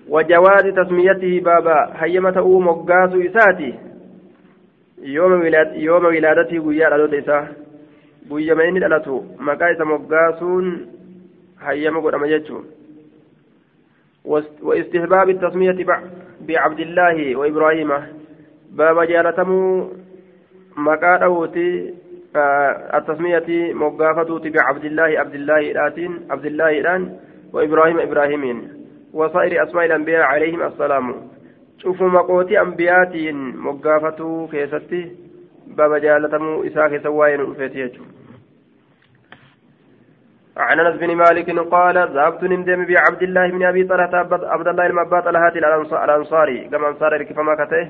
وجواز 0.08 0.66
تسميته 0.76 1.40
بابا 1.44 1.92
هيمة 2.00 2.38
أو 2.38 2.60
مقاس 2.60 3.10
إساتي 3.14 3.74
يوم 5.02 6.04
ولادته 6.04 6.58
قيا 6.66 6.90
لدوت 6.90 7.14
إسا 7.14 7.48
قيا 8.30 8.54
ما 8.54 8.68
إني 8.68 8.80
دلتو 8.80 9.22
مقايس 9.40 9.80
مقاسون 9.80 10.86
هيما 11.62 12.00
قد 12.00 12.14
أمجتشو 12.14 12.58
واستحباب 14.62 15.30
التسمية 15.30 15.86
بعبد 16.40 16.80
الله 16.80 17.36
وإبراهيم 17.36 17.90
باب 18.70 19.02
جالتمو 19.02 19.90
مكادوتي 20.76 21.94
التسمية 22.98 23.72
مقافتوتي 23.74 24.50
بعبد 24.50 24.84
الله 24.84 25.18
عبد 25.20 25.34
الله 25.34 25.58
الآتين 25.70 26.26
عبد 26.30 26.46
الله 26.46 26.70
الآن 26.78 27.16
وإبراهيم 27.52 27.98
إبراهيمين 28.00 28.68
وصائر 29.12 29.62
أسماء 29.62 29.84
الأنبياء 29.86 30.22
عليهم 30.22 30.62
السلام 30.62 31.14
شوفوا 31.82 32.08
مقوتي 32.08 32.60
أنبياتين 32.60 33.56
مقافتو 33.56 34.46
كيستي 34.52 35.02
باب 35.66 35.94
جالتمو 35.94 36.62
إساك 36.66 37.02
سواين 37.02 37.40
الفتيتو 37.40 38.02
عن 40.56 40.80
أنس 40.80 40.96
بن 41.00 41.16
مالك 41.16 41.58
قال 41.74 41.96
ذهبت 42.14 42.42
نمدم 42.42 42.84
بعبد 42.84 43.22
الله 43.22 43.50
بن 43.50 43.62
أبي 43.64 43.84
طلحة 43.84 44.14
عبد 44.54 44.68
الله 44.68 44.86
المبات 44.86 45.26
الهاتي 45.26 45.58
الأنصاري 46.04 46.68
كما 46.70 46.88
أنصار 46.88 47.22
كما 47.22 47.54
كته 47.54 47.84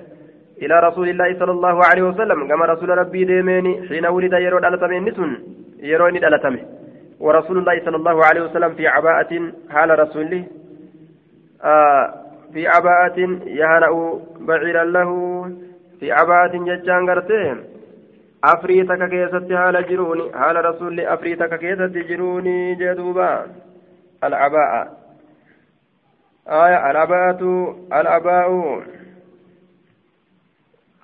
إلى 0.62 0.80
رسول 0.80 1.09
الله 1.09 1.39
صلى 1.39 1.53
الله 1.53 1.84
عليه 1.84 2.03
وسلم 2.03 2.49
كما 2.49 2.64
رسول 2.66 2.89
ربي 2.99 3.24
ديميني 3.24 3.89
حين 3.89 4.07
ولد 4.07 4.32
يرون 4.32 4.64
الاتمين 4.64 5.05
نسن 5.05 5.30
يرون 5.78 6.16
الاتمه 6.16 6.61
ورسول 7.20 7.59
الله 7.59 7.84
صلى 7.84 7.97
الله 7.97 8.24
عليه 8.24 8.41
وسلم 8.41 8.74
في 8.74 8.87
عباءة 8.87 9.53
حال 9.70 9.99
رسوله 9.99 10.45
آه 11.64 12.26
في 12.54 12.68
عباءة 12.68 13.20
يهنأ 13.45 14.20
بعيرا 14.39 14.84
له 14.84 15.12
في 15.99 16.12
عباءة 16.12 16.54
ججان 16.58 17.10
قرتين 17.10 17.58
afrii 18.41 18.84
takka 18.89 19.08
keessatti 19.10 19.54
haala 19.54 19.84
jiruuni 19.89 20.24
haala 20.34 20.62
rasuulli 20.66 21.06
afrii 21.16 21.36
takka 21.41 21.58
keessatti 21.64 22.06
jiruuni 22.10 22.76
jedhuuba 22.80 23.28
alcabaa'a 24.22 24.82
aya 26.62 26.80
alabaatu 26.89 27.52
alabaa'u 27.99 28.84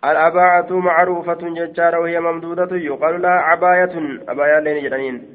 الأباعة 0.03 0.71
معروفة 0.71 1.41
ججارة 1.41 1.99
وهي 1.99 2.19
ممدودة 2.19 2.75
يقال 2.75 3.21
لها 3.21 3.31
عباية 3.31 4.19
أبايا 4.29 4.59
لين 4.59 4.83
جرانين 4.83 5.25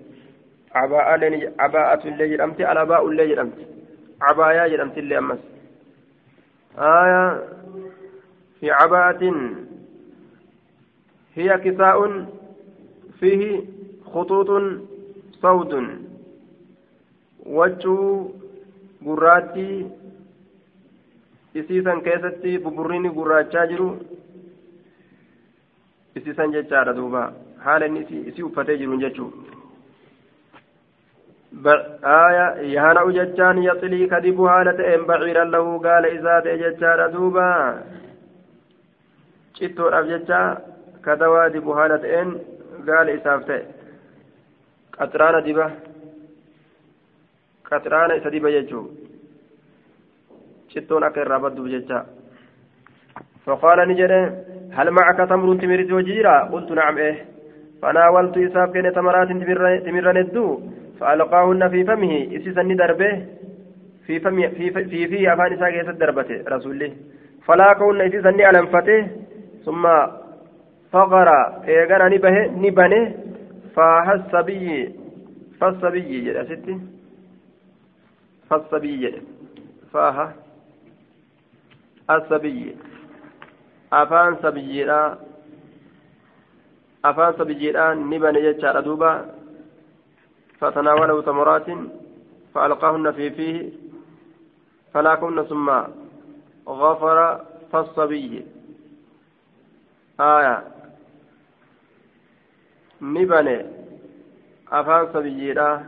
عباءة 0.75 1.17
لين 1.17 1.53
عباءة 1.59 2.09
اللي 2.09 2.29
جرمت 2.37 2.61
الأباء 2.61 3.09
اللي 3.09 3.35
جرمت 3.35 3.59
عبايا 4.23 4.69
جرمت 4.69 4.99
اللي 4.99 5.19
أمس 5.19 5.39
آية 6.78 7.44
في 8.60 8.72
عباءة 8.72 9.34
هي 11.36 11.58
كساء 11.58 12.26
فيه 13.20 13.64
خطوط 14.06 14.50
صوت 15.42 15.74
وجه 17.46 18.28
isiisan 21.58 22.02
keessatti 22.06 22.60
buburriin 22.64 23.10
gurraachaa 23.18 23.66
jiru 23.72 23.88
isiisan 26.20 26.52
jechaadha 26.56 26.94
duuba 26.98 27.22
haala 27.66 27.86
inni 27.90 28.04
isii 28.32 28.44
uffatee 28.50 28.78
jiruun 28.82 29.02
jechuu 29.04 29.30
آية 31.54 32.48
يهنا 32.76 33.02
وججان 33.02 33.58
يطلي 33.64 34.08
كذب 34.08 34.42
هالة 34.42 34.96
إن 34.96 35.06
بعيرا 35.06 35.44
له 35.44 35.78
قال 35.86 36.06
إذا 36.06 36.40
تججان 36.40 37.12
دوبا 37.12 37.84
شتو 39.58 39.88
أبججا 39.88 40.42
كدوا 41.06 41.48
دب 41.48 41.68
هالة 41.68 42.04
إن 42.22 42.28
قال 42.88 43.10
إسافته 43.10 43.62
قطران 45.00 45.36
دبا 45.46 45.68
قطران 47.72 48.12
إسا 48.12 48.30
دبا 48.30 48.50
يجو 48.50 48.82
شتون 50.72 51.04
أكر 51.04 51.28
رابط 51.28 51.52
بججا 51.52 52.00
فقال 53.46 53.80
نجري 53.90 54.22
هل 54.78 54.88
معك 54.92 55.20
تمر 55.30 55.56
تمر 55.62 55.82
وجيرا 55.96 56.36
قلت 56.52 56.72
نعم 56.72 56.98
إيه 56.98 57.16
فناولت 57.82 58.38
إساف 58.38 58.70
كان 58.74 58.94
تمرات 58.94 59.30
تمر 59.86 60.08
ندو 60.18 60.48
فألقاهن 61.00 61.70
في 61.70 61.84
فمه. 61.84 62.14
إسسني 62.38 62.76
دربه. 62.76 63.26
في 64.06 64.20
فم 64.20 64.38
في 64.50 64.72
في 64.72 65.08
في 65.08 65.34
أفان 65.34 65.54
إساء 65.54 65.72
كيسة 65.72 65.92
دربته. 65.92 66.44
رسوله 66.56 66.92
فلاقهن 67.46 68.02
إسسني 68.02 68.50
ألنفته. 68.50 69.08
ثم 69.66 69.84
فقر. 70.92 71.30
إيغانا 71.68 72.08
نبه 72.10 72.36
نبنه 72.64 73.14
فهس 73.76 74.36
بي 74.46 74.90
فس 75.60 75.82
بي 75.94 76.22
جدا. 76.26 76.44
ستي. 76.44 76.76
فس 78.50 78.72
بي 78.82 78.98
جدا. 78.98 79.22
فاها. 79.94 80.34
السبي. 82.10 82.76
أفان 83.94 84.36
سبيلا 84.44 85.18
أفان 87.06 87.34
سبيلا 87.40 87.94
نبني 87.94 88.52
جتشار 88.52 88.80
دوبا. 88.80 89.26
فتناوله 90.60 91.22
تمرات 91.22 91.66
فألقاهن 92.54 93.12
في 93.12 93.30
فيه 93.32 93.70
فلاكن 94.94 95.44
ثم 95.44 95.70
غفر 96.68 97.46
فالصبي. 97.72 98.46
آية. 100.20 100.64
نبني 103.02 103.66
أفان 104.72 105.14
سبيلا 105.14 105.84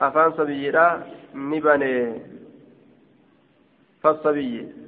أفان 0.00 0.32
سبيلا 0.32 1.02
نبني 1.34 2.20
فالصبي. 4.02 4.82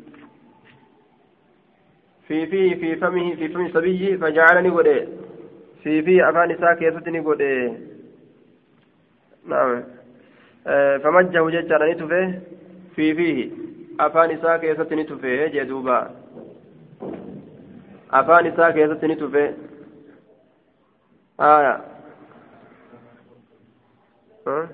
في 2.28 2.46
فيه 2.46 2.74
في 2.74 2.96
فمه 2.96 3.34
في 3.34 3.48
فم 3.48 3.68
صبي 3.72 4.18
فجعلني 4.18 4.70
وديه 4.70 5.23
في 5.84 6.02
في 6.02 6.28
أفان 6.28 6.50
إساء 6.50 6.74
كيفتني 6.74 7.20
قد 7.20 7.42
نعم. 9.46 9.82
فمجه 11.02 11.50
ججر 11.50 11.90
نتفه 11.90 12.40
في 12.96 13.14
فيه. 13.14 13.50
أفان 14.00 14.30
إساء 14.30 14.56
كيفتني 14.56 15.04
تفه 15.04 15.46
جدوبا 15.46 16.10
أفان 18.12 18.46
إساء 18.46 18.70
كيفتني 18.70 19.14
تفه 19.14 19.54
آية 21.40 21.80
أه؟ 24.46 24.68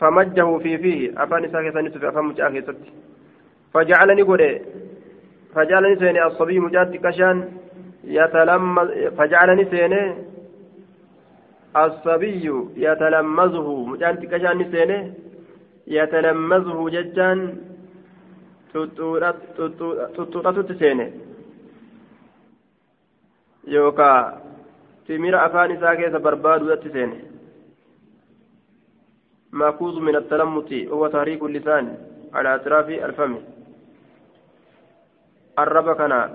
فمجه 0.00 0.58
في 0.58 0.78
فيه. 0.78 1.22
أفان 1.22 1.44
إساء 1.44 1.62
كيفتني 1.62 1.90
تفه 1.90 2.08
أفان 2.08 2.24
مجاه 2.24 2.48
كيفتني 2.48 2.92
فجعلني 3.74 4.22
قد 4.22 4.62
فجعلني 5.54 5.96
سيني 5.98 6.26
الصبي 6.26 6.58
مجاد 6.60 6.96
كشان. 6.96 7.58
فجعلني 9.18 9.64
سينه 9.64 10.16
الصبي 11.76 12.44
يتلمذه 12.76 13.68
مجان 13.86 14.20
تكشان 14.20 14.70
سينه 14.72 15.14
يتلمذه 15.86 16.88
ججان 16.94 17.40
seene 20.78 21.12
yookaa 23.74 24.40
timira 25.06 25.42
afaan 25.44 25.70
isaa 25.70 25.96
keessa 25.96 26.20
barbaaduudhatti 26.20 26.90
seene 26.96 27.24
makuuzu 29.50 30.00
min 30.00 30.16
attalammuti 30.16 30.84
huwa 30.84 31.10
tahriiku 31.10 31.48
lisaan 31.48 31.96
ala 32.32 32.52
atraafi 32.52 33.00
alfami 33.00 33.40
arraba 35.56 35.94
kana 35.94 36.30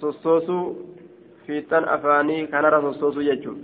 sossoosuu 0.00 0.85
fiixan 1.46 1.84
afaanii 1.96 2.46
kanarra 2.54 2.80
sossoosu 2.86 3.26
jechuun 3.28 3.58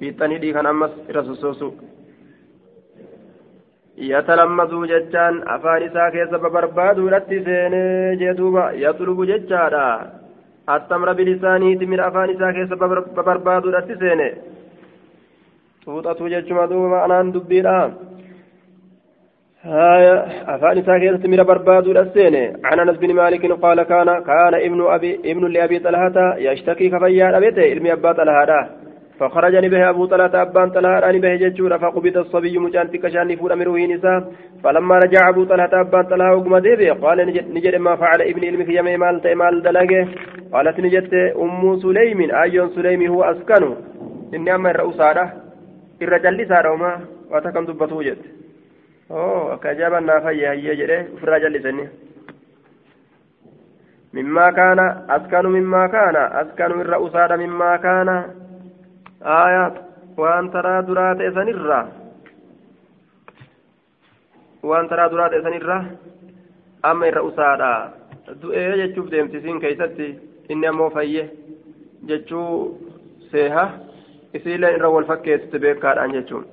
fiixan 0.00 0.32
hidhii 0.36 0.52
kan 0.56 0.66
ammas 0.72 0.92
irra 1.10 1.22
sossoosu 1.30 1.68
yatalammaduu 4.10 4.84
jechaan 4.92 5.42
afaan 5.54 5.82
isaa 5.88 6.10
keessa 6.16 6.38
babarbaaduudhatti 6.44 7.38
seenee 7.48 8.16
jeeduuba 8.22 8.64
yaxlubu 8.84 9.26
jechaadha 9.30 9.84
attamra 10.76 11.14
bilisaaniiti 11.20 11.86
mira 11.92 12.06
afaan 12.10 12.30
isaa 12.34 12.52
keessa 12.58 12.76
babarbaaduudhatti 13.16 13.96
seene 14.02 14.28
xuuxatuu 15.84 16.28
jechuma 16.34 16.66
duuba 16.72 17.02
anaan 17.04 17.32
dubbiidha 17.34 17.76
أفان 19.68 20.82
ساكت 20.82 21.26
من 21.26 21.42
برباد 21.42 21.86
السين 21.86 22.56
عن 22.64 22.80
أنس 22.80 22.96
بن 22.96 23.14
مالك 23.14 23.52
قال 23.52 23.82
كان 23.82 24.06
كان 24.06 24.54
ابن 24.54 24.86
أبي 24.86 25.20
ابن 25.24 25.46
لأبي 25.52 25.78
طلحة 25.78 26.36
يشتكي 26.38 26.88
كفيان 26.88 27.34
أبيته 27.34 27.62
علم 27.62 27.86
أبا 27.86 28.12
طلحة. 28.12 28.68
فخرج 29.20 29.66
به 29.66 29.90
أبو 29.90 30.06
طلحة 30.06 30.42
أبان 30.42 30.70
طلحة 30.70 31.12
به 31.12 31.34
ججور 31.36 31.78
فقبض 31.78 32.16
الصبي 32.16 32.58
مجان 32.58 32.90
تكشان 32.90 33.36
فور 33.36 33.52
أمره 33.52 33.86
نساء. 33.86 34.32
فلما 34.64 34.98
رجع 34.98 35.28
أبو 35.28 35.44
طلحة 35.44 35.80
أبان 35.80 36.04
طلحة 36.04 36.34
وقم 36.34 36.58
ديبه 36.58 36.92
قال 36.92 37.18
نجد 37.54 37.76
ما 37.76 37.96
فعل 37.96 38.22
ابن 38.22 38.44
علم 38.44 38.64
في 38.64 38.76
يمي 38.78 38.96
مال 38.96 39.20
تيمال 39.20 39.62
دلقه. 39.62 40.08
قالت 40.52 40.80
نجدت 40.80 41.14
أم 41.14 41.76
سليم 41.76 42.30
أيون 42.34 42.68
سليم 42.68 43.06
هو 43.12 43.22
أسكنه. 43.22 43.76
إني 44.34 44.54
أما 44.54 44.70
الرؤوس 44.70 45.00
الرجل 46.02 46.46
سارة 46.48 47.00
وتكم 47.30 47.64
دبته 47.64 48.02
جد. 48.02 48.37
Oo 49.10 49.50
akka 49.54 49.68
ajaa'ibaan 49.70 50.06
naa 50.06 50.20
fayyaa 50.26 50.52
hayyee 50.54 50.76
jedhee 50.80 51.00
ofirraa 51.14 51.40
jallisanii 51.44 51.88
mimmaa 54.12 54.52
kaana 54.58 54.84
askanu 55.16 55.48
mimmaa 55.56 55.88
kaana 55.94 56.22
askanu 56.40 56.80
irra 56.82 56.98
usaadha 57.06 57.36
mimmaa 57.36 57.78
kaana. 57.78 58.14
Aaya 59.36 59.64
waan 60.16 60.50
taraa 60.50 60.82
duraa 60.86 61.14
ta'e 61.18 61.30
sanirraa 61.38 61.84
waan 64.70 64.88
taraa 64.88 65.08
duraa 65.12 65.28
ta'e 65.30 65.42
sanirraa 65.46 65.82
amma 66.90 67.06
irra 67.10 67.22
usaadha. 67.30 67.70
Du'ee 68.42 68.76
jechuuf 68.82 69.10
deemtisiin 69.10 69.60
keessatti 69.60 70.06
inni 70.48 70.66
ammoo 70.70 70.90
fayye 70.90 71.24
jechuu 72.08 72.50
seeha 73.32 73.64
isiileen 74.34 74.74
irra 74.78 74.90
wal 74.96 75.04
fakkeessite 75.12 75.58
beekaadhaan 75.66 76.12
jechuun. 76.18 76.44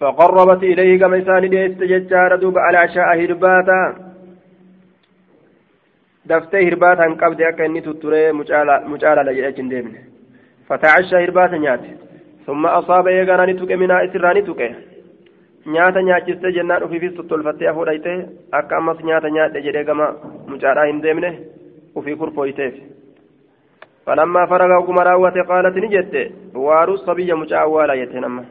فقربت 0.00 0.62
إليه 0.62 0.98
كما 1.00 1.18
إسان 1.18 1.48
ديست 1.48 1.82
ججار 1.82 2.36
دوب 2.36 2.58
على 2.58 2.78
عشاء 2.78 3.08
هرباتا 3.24 3.80
دفتي 6.26 6.68
هرباتا 6.68 7.04
قبض 7.20 7.40
أكا 7.40 7.66
إني 7.66 7.80
تتري 7.80 8.32
مجالا 8.92 9.22
لجأجن 9.26 9.68
ديمن 9.68 9.94
فتعشى 10.68 11.16
هرباتا 11.24 11.56
نيات 11.56 11.84
ثم 12.46 12.66
أصاب 12.66 13.06
إيغانا 13.06 13.46
نتوك 13.46 13.72
منا 13.72 14.04
إسراني 14.04 14.42
توكي 14.42 14.74
nyaata 15.66 16.02
nyaachiste 16.02 16.52
jennaan 16.52 16.82
ufiifis 16.82 17.14
tottolfattee 17.14 17.68
afuu 17.68 17.84
dhayte 17.88 18.12
akka 18.58 18.76
ammas 18.76 19.02
nyaata 19.08 19.30
nyaadhe 19.30 19.60
jedhee 19.66 19.84
gama 19.84 20.06
mucaadhaa 20.46 20.86
hin 20.88 21.02
deemne 21.02 21.30
ufii 22.00 22.16
kurfooyteef 22.22 22.74
falammaa 24.06 24.46
faraga 24.52 24.78
oguma 24.78 25.04
raawwate 25.08 25.44
qaalati 25.50 25.80
ni 25.84 25.92
jette 25.94 26.32
waaruu 26.64 26.96
sabiyya 27.04 27.36
mucaa 27.42 27.60
awwaalaa 27.60 27.96
jette 28.00 28.20
nama 28.20 28.44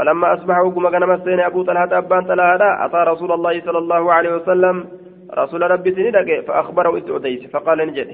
فلما 0.00 0.34
أصبح 0.34 0.58
وقم 0.58 0.88
كان 0.88 1.08
مسين 1.08 1.40
أبو 1.40 1.62
طلحة 1.62 1.98
أبان 1.98 2.24
طلحة 2.24 2.84
أتى 2.84 3.00
رسول 3.10 3.32
الله 3.32 3.60
صلى 3.60 3.78
الله 3.78 4.12
عليه 4.12 4.34
وسلم 4.34 4.86
رسول 5.38 5.70
ربي 5.70 5.90
سندك 5.94 6.44
فأخبره 6.46 6.96
إذ 6.96 7.10
أديس 7.16 7.50
فقال 7.50 7.78
نجد 7.78 8.08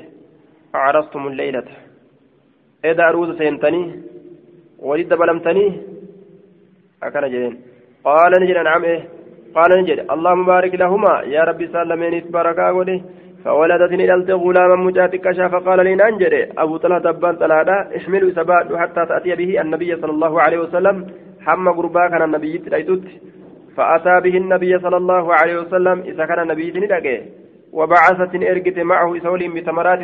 أعرضتم 0.74 1.26
الليلة. 1.26 1.64
إذا 2.84 3.04
أروز 3.08 3.38
سينتني؟ 3.38 4.02
ولد 4.78 5.14
بلمتني؟ 5.14 5.66
أكن 7.02 7.28
جدين 7.32 7.54
قال 8.04 8.32
نجد 8.42 8.56
نعم 8.56 8.84
إيه. 8.84 9.02
قال 9.54 9.70
نجد 9.80 9.98
اللهم 10.10 10.46
بارك 10.46 10.74
لهما. 10.74 11.22
يا 11.34 11.42
ربي 11.44 11.66
سلمين 11.66 12.14
بركة 12.30 12.72
ولي 12.72 13.02
فولدتني 13.44 14.06
دلت 14.06 14.30
غلاما 14.30 14.76
مجاتك 14.76 15.26
فقال 15.52 15.78
لي 15.84 15.94
ننجد 15.94 16.34
أبو 16.58 16.76
طلحة 16.76 17.08
أبان 17.10 17.36
طلحة 17.36 17.70
احملوا 17.96 18.30
سبات 18.30 18.74
حتى 18.82 19.02
تأتي 19.06 19.34
به 19.34 19.60
النبي 19.60 19.96
صلى 19.96 20.12
الله 20.12 20.40
عليه 20.40 20.58
وسلم. 20.58 21.25
Hamma 21.46 21.76
gurbaa 21.78 22.10
kana 22.10 22.26
nabiyyitti 22.34 22.70
dhaytutti 22.74 23.14
فأتى 23.76 24.20
به 24.24 24.36
النبي 24.36 24.78
صلى 24.78 24.96
الله 24.96 25.34
عليه 25.34 25.56
وسلم 25.60 26.00
إذا 26.00 26.26
كان 26.26 26.46
نبي 26.46 26.72
ندقه 26.80 27.22
وبعثت 27.72 28.34
إرقته 28.34 28.82
معه 28.82 29.16
إسول 29.16 29.40
بتمرات 29.54 30.00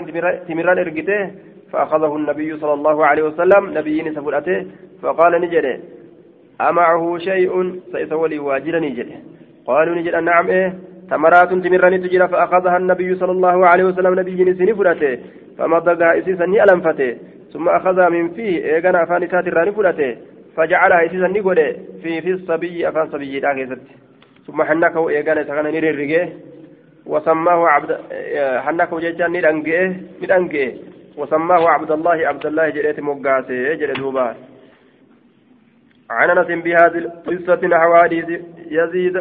تمران 0.48 0.78
إرقته 0.78 1.30
فأخذه 1.72 2.16
النبي 2.16 2.56
صلى 2.56 2.74
الله 2.74 3.06
عليه 3.06 3.22
وسلم 3.22 3.78
نبي 3.78 4.10
سفلته 4.16 4.66
فقال 5.02 5.40
نجده 5.40 5.78
أمعه 6.60 7.18
شيء 7.18 7.80
سيسولي 7.92 8.38
واجرا 8.38 8.78
نجده 8.80 9.16
قالوا 9.66 9.94
نجد 9.94 10.14
نعم 10.14 10.46
إيه 10.48 10.74
تمرات 11.10 11.50
تمران 11.64 12.02
تجرى 12.02 12.28
فأخذها 12.28 12.76
النبي 12.76 13.14
صلى 13.14 13.32
الله 13.32 13.66
عليه 13.66 13.84
وسلم 13.84 14.20
نبي 14.20 14.54
سنفلته 14.54 15.18
فمضغها 15.58 16.18
إسيسا 16.18 16.44
ألنفته 16.44 17.16
ثم 17.52 17.68
أخذها 17.68 18.08
من 18.08 18.28
فيه 18.28 18.64
إيغانا 18.64 19.02
أفان 19.02 19.28
ساتران 19.28 19.70
فلته 19.72 20.16
فجعلها 20.56 21.06
إسيسا 21.06 21.28
نقوله 21.28 21.76
في 22.02 22.20
في 22.20 22.30
الصبي 22.30 22.88
أفان 22.88 23.10
صبي 23.10 23.40
داخل 23.40 23.78
ثم 24.46 24.62
حنكه 24.62 25.08
إيغانا 25.08 25.42
سكن 25.44 25.64
نررقه 25.74 26.32
وسماه 27.06 27.68
عبد 27.68 27.90
حنكه 28.64 29.00
ججان 29.00 29.30
ندنقه 29.32 29.96
ندنقه 30.22 30.74
وسماه 31.16 31.68
عبد 31.68 31.90
الله 31.90 32.26
عبد 32.28 32.46
الله 32.46 32.68
جريت 32.68 33.00
مقاسي 33.00 33.74
جريت 33.76 33.98
دوبا 33.98 34.36
عن 36.10 36.30
أنس 36.30 36.46
بهذه 36.64 36.98
القصة 36.98 37.66
نحو 37.66 37.94
حديث 37.96 38.28
يزيد 38.70 39.16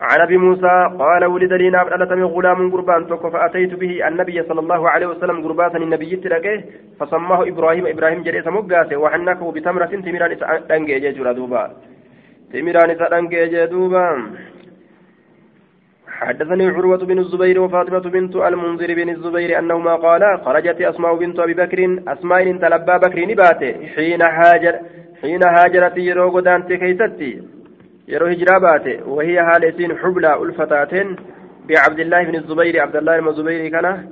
عن 0.00 0.20
أبي 0.20 0.36
موسى 0.36 0.90
قال 0.98 1.24
ولد 1.24 1.52
لي 1.52 1.70
نابلة 1.70 2.14
من 2.14 2.24
غلام 2.24 2.70
قربان 2.72 3.06
توك 3.06 3.26
فأتيت 3.26 3.74
به 3.74 4.08
النبي 4.08 4.42
صلى 4.42 4.60
الله 4.60 4.90
عليه 4.90 5.06
وسلم 5.06 5.42
قرباتا 5.44 5.78
النبي 5.78 6.16
تلقيه 6.16 6.64
فسماه 7.00 7.48
إبراهيم 7.48 7.86
إبراهيم 7.86 8.22
جريس 8.22 8.46
مقاسي 8.46 8.96
وحنكه 8.96 9.52
بتمرة 9.52 9.86
تمران 9.86 10.36
دنجي 10.68 10.98
جيجورا 11.00 11.32
دوبا 11.32 11.62
تمران 12.52 12.90
دنجي 13.12 13.66
دوبا. 13.66 14.06
حدثني 16.08 16.66
عروة 16.66 16.96
بن 16.96 17.18
الزبير 17.18 17.60
وفاطمة 17.60 17.98
بنت 17.98 18.36
المنذر 18.36 18.94
بن 18.94 19.08
الزبير 19.08 19.58
أنهما 19.58 19.94
قالا 19.94 20.36
خرجت 20.44 20.80
أسماء 20.80 21.16
بنت 21.16 21.38
أبي 21.38 21.54
بكر 21.54 21.80
أسماء 22.08 22.44
تلبى 22.62 22.94
بكر 23.04 23.18
نبات 23.30 23.60
حين 23.94 24.22
هاجر 24.22 24.74
حين 25.22 25.42
هاجرت 25.42 25.96
يرو 25.96 26.30
قدانت 26.30 26.72
كيستي 26.72 27.55
يرو 28.08 28.26
هجرابات 28.26 28.86
وهي 29.06 29.38
هالسين 29.38 29.98
حبلى 29.98 30.42
ألفتاتين 30.42 31.16
بعبد 31.68 32.00
الله 32.00 32.22
بن 32.24 32.34
الزبير 32.34 32.80
عبد 32.82 32.96
الله 32.96 33.20
بن 33.20 33.28
الزبير 33.28 33.68
كان 33.68 34.08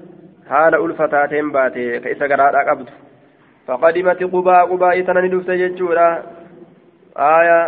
ka 2.02 2.08
isa 2.14 2.28
garaadha 2.28 2.64
qabdu. 2.68 2.92
Faqadimati 3.66 4.24
qubaa 4.28 4.66
qubaa 4.68 4.94
itana 5.00 5.22
ni 5.22 5.28
dhufte 5.32 5.56
jechuudha. 5.56 6.08
Aya 7.16 7.58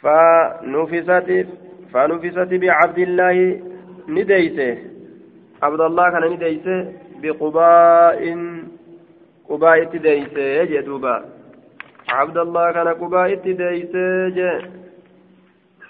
fa 0.00 0.16
nufisati 0.64 1.46
فنفست 1.92 2.52
بعبد 2.62 2.98
الله 2.98 3.60
نديسه 4.08 4.78
عبد 5.62 5.80
الله 5.80 6.10
كان 6.10 6.24
نديسه 6.32 6.92
بقباء 7.22 8.20
قباء 9.48 9.84
تديسه 9.84 10.64
جدوبا 10.64 11.24
عبد 12.08 12.38
الله 12.38 12.72
كان 12.72 12.88
قباء 12.88 13.34
تديسه 13.34 14.28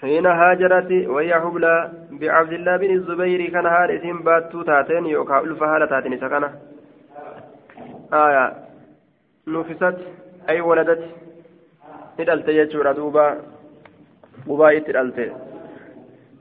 حين 0.03 0.25
هاجرت 0.25 0.91
وهي 1.13 1.33
حبلى 1.43 1.91
بعبد 2.19 2.53
الله 2.53 2.77
بن 2.77 2.91
الزبير 2.97 3.41
كان 3.53 3.65
هارسين 3.65 4.17
باتو 4.27 4.61
تاتين 4.67 5.05
يوكا 5.05 5.39
ألف 5.39 5.63
هالة 5.63 5.85
تاتين 5.85 6.17
سكنة 6.23 6.49
آية. 8.13 8.45
نفست. 9.47 9.97
أي 10.49 10.61
ولدت. 10.61 11.03
ندلت 12.19 12.47
يجور 12.47 12.91
دوبا 12.91 13.25
قباء 14.47 14.79
تدلت 14.79 15.17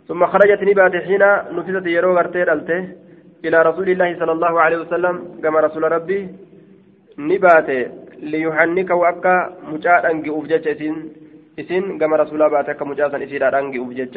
ثم 0.09 0.27
خرجت 0.33 0.61
نبات 0.69 0.95
حين 1.07 1.25
نفست 1.57 1.87
يرو 1.97 2.17
غرتي 2.19 2.43
إلى 3.45 3.59
رسول 3.69 3.89
الله 3.89 4.11
صلى 4.21 4.33
الله 4.33 4.61
عليه 4.61 4.79
وسلم. 4.83 5.15
كما 5.43 5.61
رسول 5.61 5.83
ربي. 5.93 6.21
نبات. 7.19 7.69
ليحنك 8.33 8.91
وأكا 8.91 9.37
مجاء 9.71 10.11
أنجي 10.11 10.31
أفجج 10.31 10.67
إسين 11.59 11.99
كما 11.99 12.17
رسول 12.17 12.51
بات 12.51 12.69
أكا 12.69 12.85
مجاء 12.85 13.25
إسير 13.25 13.59
أنجي 13.59 13.81
أفجج 13.83 14.17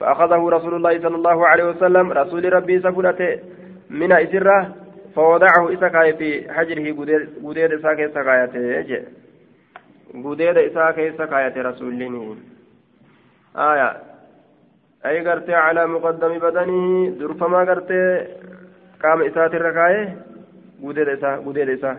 فأخذه 0.00 0.48
رسول 0.48 0.74
الله 0.74 1.00
صلى 1.00 1.16
الله 1.16 1.46
عليه 1.46 1.64
وسلم 1.64 2.12
رسول 2.12 2.52
ربي 2.52 2.80
سفلته 2.80 3.38
من 3.90 4.12
إسره 4.12 4.74
فوضعه 5.14 5.72
إسكاي 5.74 6.12
في 6.16 6.52
حجره 6.52 6.86
قدير 7.44 7.74
إساكي 7.78 8.08
سكايته 8.08 9.04
قدير 10.24 10.66
إساكي 10.66 11.12
سكايته 11.12 11.62
رسول 11.62 11.92
الله 11.92 12.36
آية 13.56 13.96
أي 15.06 15.28
قرتي 15.28 15.54
على 15.54 15.86
مقدم 15.86 16.38
بدنه 16.38 17.10
درفما 17.18 17.58
قرتي 17.58 18.26
قام 19.02 19.22
إسات 19.22 19.54
الركاية 19.54 20.16
قدر 20.84 21.14
إسا 21.14 21.36
قدر 21.36 21.74
إسا 21.74 21.98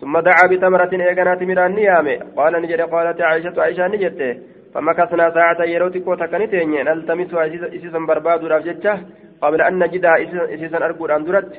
ثم 0.00 0.18
دعا 0.18 0.46
بتمرة 0.50 0.92
إيقنات 0.92 1.42
مران 1.42 1.74
نيامي. 1.74 2.16
قال 2.36 2.52
نجد 2.62 2.80
قالت 2.80 3.20
عائشة 3.20 3.62
عائشة 3.62 3.86
نجدت 3.88 4.42
فمكثنا 4.74 5.30
ساعة 5.30 5.62
يروتك 5.62 6.06
وتكنتين 6.06 6.70
نلتمس 6.84 7.34
إسيسا 7.34 7.98
برباد 7.98 8.44
رافجتة 8.44 8.94
قبل 9.42 9.62
أن 9.62 9.78
نجدها 9.78 10.14
إسيسا 10.54 10.76
أرقود 10.76 11.10
أن 11.10 11.24
درت. 11.24 11.52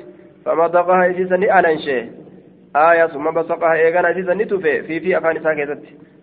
فمضغها 0.44 1.10
إسيسا 1.10 1.36
نألنشي 1.36 1.98
آية 2.76 3.06
ثم 3.06 3.30
بصقها 3.30 3.74
إيقنا 3.74 4.10
إسيسا 4.10 4.34
نتفي 4.34 4.82
في 4.82 5.00
في 5.00 5.18
أفان 5.18 5.42
ساكتت. 5.42 5.82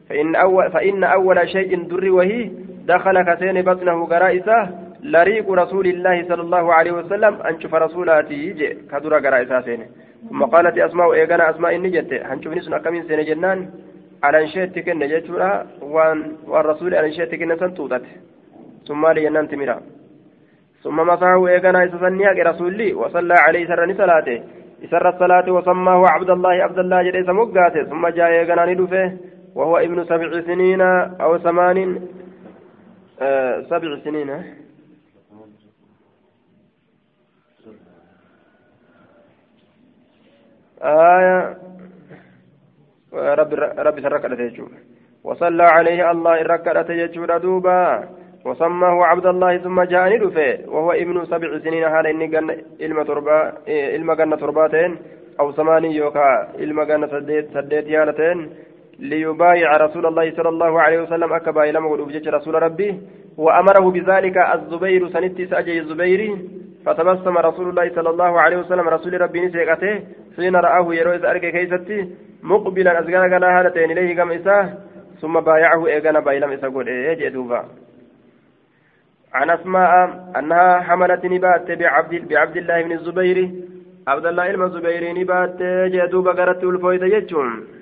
فإن 0.10 0.36
أول, 0.36 0.72
فإن 0.72 1.04
أول 1.04 1.50
شيء 1.50 1.84
در 1.88 2.10
وهي 2.10 2.52
دخل 2.86 3.22
كسين 3.22 3.62
بطنه 3.62 4.06
قرائسة 4.06 4.70
لريق 5.04 5.52
رسول 5.52 5.88
الله 5.88 6.24
صلى 6.30 6.42
الله 6.42 6.74
عليه 6.74 6.92
وسلم. 6.92 7.34
أنشف 7.42 7.74
رسولاتي 7.74 8.34
يجي 8.34 8.78
كدر 8.92 9.14
قرائسة 9.20 9.62
سين 9.62 9.82
ثم 10.30 10.44
قالت 10.44 10.78
أسماء 10.78 11.14
إيقنا 11.14 11.50
أسماء 11.50 11.76
النجت 11.76 12.14
هنشوف 12.14 12.54
نسنا 12.54 12.78
كمين 12.78 13.04
سين 13.08 13.22
جنان. 13.26 13.60
على 14.24 14.38
انشيتك 14.44 14.90
النجتورا 14.90 15.52
وان 15.82 16.20
والرسول 16.48 16.96
على 16.96 17.08
انشيتك 17.08 17.42
نسنتوتت 17.42 18.06
ثم 18.88 19.08
لينان 19.08 19.48
تمرا 19.48 19.78
ثم 20.84 20.98
مسحه 21.10 21.48
إيقنا 21.48 21.80
إسسنيا 21.86 22.32
رسولي. 22.50 22.94
وصلى 22.94 23.36
عليه 23.46 23.64
سر 23.68 23.94
صلاته 23.94 24.38
سر 24.92 25.10
الصلاة 25.10 25.52
وسماه 25.52 26.02
عبد 26.16 26.30
الله 26.30 26.50
عبد 26.50 26.80
الله 26.80 27.04
جريس 27.04 27.30
مقاته 27.30 27.84
ثم 27.84 28.08
جاء 28.08 28.28
إيقنا 28.30 28.66
ندفه 28.66 29.18
وهو 29.56 29.78
ابن 29.78 30.04
سبع 30.04 30.42
سنين 30.42 30.82
أو 31.22 31.38
ثمان 31.38 31.78
آه 33.22 33.62
سبع 33.62 33.90
سنين 34.04 34.30
آية. 40.86 41.58
رب 43.14 43.54
رب 43.88 44.00
سرك 44.00 44.26
وصلى 45.24 45.64
عليه 45.64 46.12
الله 46.12 46.42
الركعة 46.42 46.92
يجور 46.92 47.38
دوبا. 47.38 48.04
وسماه 48.46 49.06
عبد 49.06 49.26
الله 49.26 49.58
ثم 49.58 49.82
جاء 49.82 50.16
ندفه 50.16 50.60
وهو 50.68 50.92
ابن 50.92 51.26
سبع 51.26 51.58
سنين 51.58 51.84
هذا 51.84 52.10
إني 52.10 52.28
جن 52.28 52.50
إلما 52.82 53.04
تربا 53.04 53.54
إلما 53.68 54.14
جنة 54.16 54.36
ترباتين. 54.36 54.98
أو 55.40 55.52
ثمانية 55.52 55.98
يوكا. 55.98 56.48
إلما 56.60 56.84
جنة 56.84 57.08
سديت 57.08 57.54
سديت 57.54 57.88
يالتين. 57.88 58.50
ليبايع 59.00 59.78
رسول 59.78 60.06
الله 60.06 60.32
صلى 60.38 60.50
الله 60.50 60.82
عليه 60.82 61.02
وسلم 61.02 61.34
أكبا 61.34 61.64
إلى 61.70 61.80
رسول 62.28 62.64
ربي. 62.64 63.00
وأمره 63.38 63.92
بذلك 63.92 64.38
الزبير 64.38 65.10
سنتي 65.10 65.46
سأجي 65.46 65.80
الزبير. 65.80 66.38
فتبسم 66.86 67.38
رسول 67.38 67.70
الله 67.70 67.90
صلى 67.96 68.10
الله 68.10 68.42
عليه 68.42 68.58
وسلم. 68.58 68.90
رسول 68.90 69.22
ربي 69.22 69.46
نسيقته 69.46 69.94
حين 70.36 70.56
رآه 70.56 70.96
يروي 70.96 71.30
أرك 71.32 71.46
كيستي 71.56 72.10
مقبلا 72.44 73.00
أزغان 73.00 73.34
غنا 73.34 73.60
هالتين 73.60 73.92
إليه 73.92 74.16
كم 74.16 74.32
إساه 74.32 74.74
ثم 75.22 75.40
بايعه 75.40 75.88
إيغانا 75.88 76.20
بايلم 76.20 76.52
إسا 76.52 76.68
قول 76.68 76.88
إيه 76.88 77.30
دوبا. 77.30 77.66
عن 79.34 79.50
أسماء 79.50 79.92
أنها 80.40 80.80
حملت 80.88 81.26
نبات 81.26 81.72
بعبد, 81.72 82.28
بعبد 82.30 82.58
الله 82.58 82.82
بن 82.82 82.92
الزبير. 82.92 83.38
عبد 84.08 84.26
الله 84.26 84.52
بن 84.56 84.64
الزبير 84.64 85.04
نبات 85.20 85.60
جدوبا 85.94 86.32
قرأت 86.32 86.64
الفويت 86.64 87.02
يجون. 87.02 87.76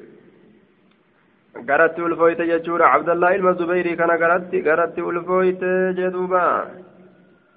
garatti 1.61 2.01
ulfooyte 2.01 2.47
jechuudha 2.47 2.91
abdallaa 2.91 3.35
ilma 3.35 3.53
zubeyrii 3.53 3.95
kana 3.95 4.17
garatti 4.17 4.61
garatti 4.61 5.01
ulfooyte 5.01 5.93
jedhuuba 5.99 6.43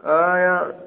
aya 0.05 0.55
abdallaa 0.55 0.86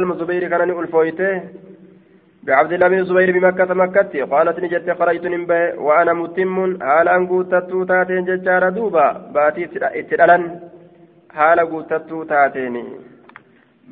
ilma 0.00 0.14
zubeyrii 0.20 0.48
kana 0.48 0.66
ni 0.66 0.72
ulfooyte 0.72 1.30
بعبد 2.42 2.72
الله 2.72 2.88
بن 2.88 2.98
الزبير 2.98 3.30
بمكة 3.32 3.74
مكة. 3.74 4.24
قالت 4.24 4.60
نجت 4.60 4.90
خرجت 4.98 5.24
نمبة. 5.26 5.74
وأنا 5.86 6.12
متم. 6.12 6.82
حال 6.82 7.08
أن 7.08 7.26
قوتت 7.26 7.70
تاتين 7.88 8.24
ججار 8.24 8.68
دوبا. 8.68 9.06
باتي 9.34 9.64
اتدلن 9.64 10.60
حال 11.30 11.58
قوتت 11.60 12.08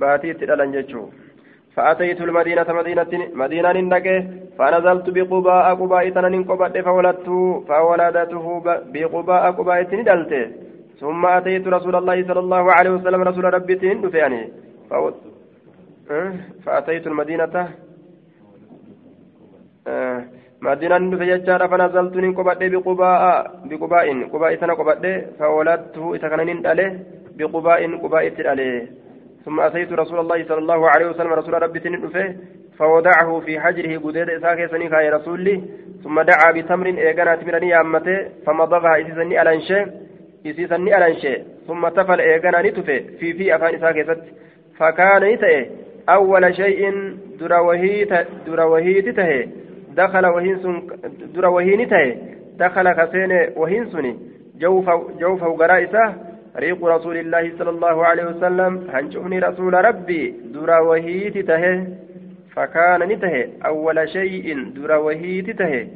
baatii 0.00 0.30
itti 0.34 0.46
dhalan 0.48 0.72
jechuun 0.76 1.08
فأتيت 1.76 2.20
المدينة 2.20 2.66
مدينة 2.68 3.12
مدينة 3.34 3.72
نندكة 3.72 4.16
فنزلت 4.58 5.06
بقباء 5.10 5.74
قباء 5.74 6.08
تنن 6.10 6.44
قبت 6.44 6.78
فولدته 6.78 7.60
فولدته 7.68 8.46
بقباء 8.92 9.50
قباء 9.58 9.82
تندلته 9.82 10.44
ثم 11.00 11.26
أتيت 11.26 11.68
رسول 11.68 11.96
الله 11.96 12.26
صلى 12.28 12.40
الله 12.40 12.72
عليه 12.72 12.90
وسلم 12.90 13.22
رسول 13.22 13.44
ربي 13.54 13.74
تندف 13.74 14.14
يعني. 14.14 14.42
فأتيت 16.64 17.06
المدينة. 17.06 17.68
مدينة 20.62 21.16
فججار 21.20 21.68
فنزلت 21.68 22.14
نقبت 22.16 22.60
بقباء 22.72 23.22
بقباء 23.70 24.06
قباء 24.32 24.56
سنة 24.60 24.74
قبت 24.74 25.04
فولدته 25.38 26.16
كان 26.16 26.40
نندلة 26.46 26.88
بقباء 27.38 27.80
قباء 28.02 28.28
تندلة. 28.28 28.88
ثم 29.46 29.60
أتيت 29.60 29.92
رسول 29.92 30.18
الله 30.18 30.44
صلى 30.44 30.58
الله 30.58 30.90
عليه 30.90 31.06
وسلم 31.06 31.32
رسول 31.32 31.62
ربي 31.62 31.80
تندفه 31.80 32.36
فوضعه 32.78 33.40
في 33.40 33.60
حجره 33.60 33.98
قديد 33.98 34.30
إساك 34.30 34.70
سنيكا 34.70 34.96
يا 34.96 35.10
رسولي 35.16 35.62
ثم 36.04 36.20
دعا 36.20 36.52
بتمر 36.52 36.86
إيقنا 36.86 37.36
تمرني 37.36 37.80
أمته 37.80 38.28
فمضغها 38.46 39.00
إسيسني 39.00 39.42
ألانشي 39.42 39.86
إسيسني 40.46 40.96
ألانشي 40.96 41.34
ثم 41.66 41.88
تفل 41.88 42.20
إيقنا 42.20 42.62
نتفه 42.62 42.98
في 43.18 43.32
في 43.32 43.56
أفان 43.56 43.74
إساك 43.74 44.18
فكان 44.78 45.22
نتئه 45.24 45.66
أول 46.08 46.54
شيء 46.56 46.92
دروهيت 48.46 49.08
تهي 49.08 49.48
دخل 49.96 50.26
وهين 50.26 50.58
سن 50.62 50.82
دروهين 51.34 51.88
تهي 51.88 52.16
دخل 52.58 52.92
كسين 52.92 53.32
وهين 53.56 53.86
سني 53.86 54.16
جوف 54.58 54.90
جوف 55.20 55.42
وقرائسه 55.42 56.14
ريق 56.56 56.84
رسول 56.84 57.16
الله 57.16 57.52
صلى 57.58 57.70
الله 57.70 58.06
عليه 58.06 58.24
وسلم 58.24 58.72
هنشفني 58.90 59.38
رسول 59.38 59.74
ربي 59.74 60.34
درا 60.54 60.78
وهيت 60.78 61.38
تهي 61.38 61.84
فكان 62.54 63.00
نته 63.08 63.48
أول 63.66 64.08
شيء 64.08 64.46
درا 64.76 64.96
وهيت 64.96 65.50
تهي 65.50 65.86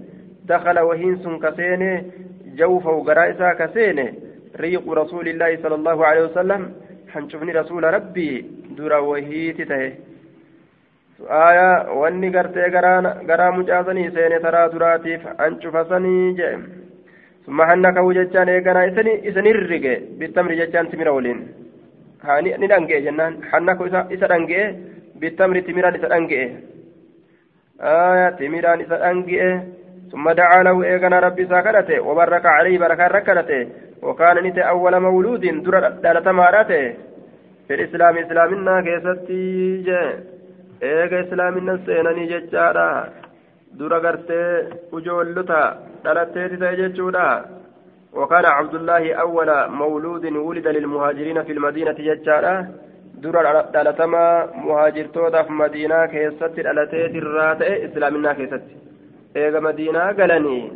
دخل 0.44 0.78
وهين 0.78 1.16
سن 1.16 1.38
كسين 1.38 1.82
جوف 2.56 2.86
وقرائسا 2.86 3.52
كسين 3.52 3.98
ريق 4.60 4.84
رسول 4.92 5.28
الله 5.28 5.56
صلى 5.62 5.74
الله 5.74 6.06
عليه 6.06 6.22
وسلم 6.24 6.72
هنشفني 7.14 7.52
رسول 7.52 7.84
ربي 7.84 8.30
درا 8.76 8.98
وهيت 8.98 9.62
تهي 9.62 9.92
آية 11.30 11.92
واني 11.92 12.28
قرتي 12.38 12.62
قرا 13.28 13.50
مجازني 13.50 14.10
سين 14.10 14.42
ترى 14.42 14.68
دراتيف 14.72 15.26
أنشفسني 15.26 16.32
جيم. 16.32 16.62
جتان 18.12 18.48
إيقنا 18.48 18.86
إسن 19.28 19.46
الرقة 19.46 19.94
بالتمر 20.18 20.52
جتان 20.60 20.90
تمر 20.90 21.08
ولين 21.08 21.38
هاني 22.22 22.56
ندنقه 22.56 22.98
جنان 23.06 23.32
حنكه 23.50 23.86
إسا 24.14 24.26
دنقه 24.32 24.62
بالتمر 25.20 25.56
تمران 25.66 25.94
إسا 25.94 26.08
دنقه 26.08 26.42
آية 27.80 28.28
تمران 28.38 28.80
إسا 28.80 28.96
دنقه 29.12 29.62
ثم 30.12 30.30
دعا 30.30 30.62
له 30.62 30.76
إيقنا 30.84 31.18
ربي 31.26 31.46
ساكنته 31.46 32.00
وبرك 32.00 32.46
عليه 32.46 32.78
بركة 32.78 33.06
ركنته 33.06 33.62
وكان 34.02 34.36
نت 34.44 34.58
أول 34.58 34.94
مولود 35.00 35.40
در 35.64 35.88
دالة 36.04 36.32
ماراته 36.32 36.94
في 37.66 37.72
الإسلام 37.74 38.14
إسلامنا 38.18 38.74
كيستي 38.86 39.84
إيقا 40.82 41.20
إسلامنا 41.20 41.72
سيناني 41.86 42.24
جتارا 42.32 42.90
dura 43.78 44.00
gartee 44.00 44.68
ujoollota. 44.92 45.89
Dhalatteeti 46.04 46.60
ta'e 46.62 46.76
jechuudha. 46.82 47.26
وكان 48.12 48.44
عبد 48.44 48.74
الله 48.74 49.14
أول 49.14 49.70
مولود 49.70 50.24
ولد 50.24 50.68
للمهاجرين 50.68 51.42
في 51.42 51.52
المدينة 51.52 51.92
ججارة 51.92 52.68
درا 53.22 53.70
دالتما 53.74 54.46
مهاجر 54.66 55.06
تودا 55.06 55.42
في 55.42 55.52
مدينة 55.52 56.06
كيست 56.06 56.42
دالتيت 56.66 57.14
الراتئ 57.22 57.86
إسلامنا 57.86 58.32
كيست 58.32 58.62
إيغا 59.36 59.60
مدينة 59.60 60.02
قالني 60.18 60.72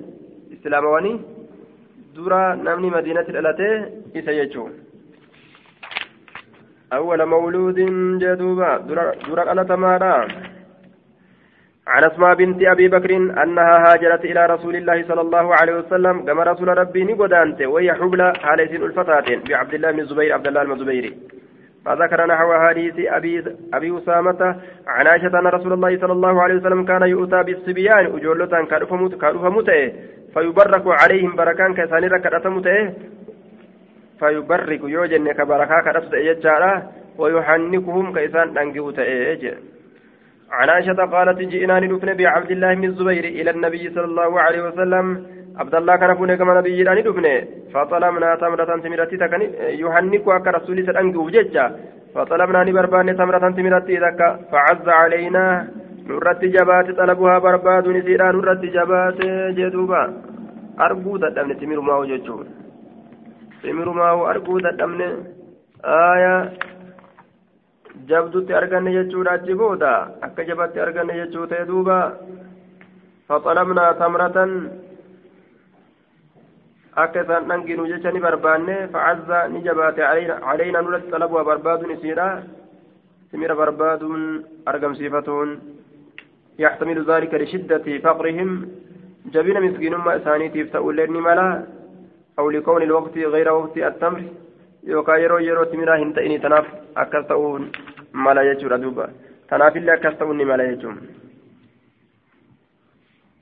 إسلام 0.55 0.85
واني 0.85 1.20
درا 2.16 2.55
نمني 2.55 2.91
مدينة 2.91 3.22
دالتي 3.37 3.70
إسيجون 4.16 4.72
أول 6.93 7.20
مولود 7.25 7.79
جدوبا 8.22 8.70
درا 8.89 9.45
دالتما 9.45 10.27
عن 11.87 12.05
أسماء 12.05 12.35
بنت 12.35 12.62
أبي 12.62 12.89
بكر 12.89 13.16
أنها 13.16 13.93
هاجرت 13.93 14.24
إلى 14.24 14.47
رسول 14.47 14.76
الله 14.76 15.05
صلى 15.09 15.20
الله 15.20 15.55
عليه 15.55 15.74
وسلم 15.76 16.24
كما 16.26 16.43
رسول 16.43 16.68
ربي 16.78 17.05
نقدانت 17.05 17.62
وهي 17.62 17.93
حبلى 17.93 18.32
حالة 18.43 18.76
الفتاة 18.76 19.24
بعبد 19.49 19.74
الله 19.74 19.91
بن 19.91 20.01
الزبير 20.01 20.32
عبد 20.32 20.47
الله 20.47 20.64
بن 20.64 20.72
الزبير 20.72 21.14
فذكر 21.85 22.26
نحو 22.26 22.55
حديث 22.55 22.95
أبي 22.99 23.45
أبي 23.74 23.99
أسامة 23.99 24.57
عن 24.87 25.07
عائشة 25.07 25.39
أن 25.39 25.47
رسول 25.47 25.72
الله 25.72 25.99
صلى 26.01 26.12
الله 26.12 26.43
عليه 26.43 26.55
وسلم 26.55 26.85
كان 26.85 27.03
يؤتى 27.03 27.43
بالصبيان 27.43 28.07
اجولة 28.07 28.64
كارفمت 28.64 29.70
فيبرك 30.35 30.82
عليهم 30.87 31.37
بركان 31.37 31.74
كساني 31.74 32.07
ركعتمت 32.07 32.66
فيبرك 34.20 34.80
يوجن 34.85 35.32
كبركا 35.32 35.80
كرفت 35.80 36.14
ويحنكهم 37.18 38.14
كيسان 38.14 38.59
انجوت 38.59 38.99
إيه 38.99 39.74
عن 40.51 40.68
عائشة 40.68 41.05
قالت 41.14 41.38
جئنا 41.38 41.80
ندفن 41.80 42.14
بعبد 42.14 42.51
الله 42.51 42.74
بن 42.74 42.84
الزبير 42.84 43.24
إلى 43.24 43.51
النبي 43.51 43.90
صلى 43.95 44.05
الله 44.05 44.40
عليه 44.40 44.62
وسلم. 44.68 45.07
عبد 45.61 45.74
الله 45.74 45.97
كان 45.97 46.14
فون 46.14 46.34
كما 46.34 46.55
نبي 46.59 46.76
جئنا 46.76 46.95
ندفن 46.95 47.26
فطلبنا 47.72 48.34
تمرة 48.34 48.70
تمرتي 48.84 49.16
تكن 49.16 49.42
يهنك 49.82 50.28
أك 50.28 50.47
رسول 50.47 50.86
سلام 50.86 51.16
وججة 51.16 51.64
فطلبنا 52.14 52.64
نبربان 52.64 53.16
تمرة 53.16 53.51
تمرتي 53.57 53.97
تك 54.05 54.20
فعز 54.51 54.88
علينا 54.88 55.45
نرت 56.09 56.42
جبات 56.55 56.88
طلبها 56.99 57.38
برباد 57.38 57.88
نسيرا 57.88 58.32
نرت 58.32 58.62
جبات 58.76 59.20
جدوبا. 59.59 60.03
أرجو 60.80 61.16
تدمن 61.16 61.59
تمر 61.61 61.80
ما 61.80 61.95
وججون 61.97 62.47
تمر 63.62 63.88
ما 63.99 64.30
أرجو 64.30 64.59
تدمن. 64.59 65.12
آية 65.84 66.36
jabdutti 68.09 68.53
arganne 68.53 68.90
jechuudha 68.97 69.36
achi 69.38 69.55
booda 69.55 69.92
akka 70.22 70.45
jabatti 70.45 70.80
arganne 70.80 71.14
jechuu 71.20 71.47
ta'e 71.47 71.66
duuba 71.66 71.99
faxalamnaa 73.28 73.95
tamratan 74.03 74.53
akka 76.97 77.22
isaan 77.24 77.49
dhanginu 77.49 77.86
jecha 77.86 78.12
ni 78.12 78.20
barbaanne 78.20 78.76
facazza 78.92 79.49
ni 79.49 79.62
jabaate 79.66 80.03
calaynaa 80.47 80.82
nurratti 80.82 81.11
xalabu'a 81.14 81.45
barbaaduun 81.51 81.95
isiidha 81.97 82.28
simira 83.30 83.55
barbaaduun 83.55 84.22
argamsiifatuun 84.66 85.51
yaxtamilu 86.59 87.07
dhalika 87.11 87.38
lishiddati 87.38 88.01
faqrihim 88.05 88.51
jabina 89.34 89.64
miskiinummaa 89.66 90.18
isaaniitiif 90.20 90.70
ta'ullee 90.74 91.07
ni 91.07 91.20
mala 91.20 91.49
aw 92.38 92.47
likowni 92.51 92.86
lwaqti 92.86 93.30
gayra 93.34 93.59
waqti 93.59 93.86
attamri 93.90 94.26
yookaan 94.86 95.22
yeroo 95.22 95.42
yeroo 95.49 95.70
timiraa 95.72 96.03
hin 96.03 96.12
ta'ini 96.14 96.38
tanaaf 96.45 96.66
akkas 96.95 97.26
ta'uun 97.28 97.70
mala 98.12 98.45
jechuudha 98.45 98.78
duuba 98.78 99.09
tanaafillee 99.49 99.95
akkas 99.97 100.18
ta'uun 100.18 100.36
ni 100.36 100.45
mala 100.45 100.66
jechuun. 100.70 100.99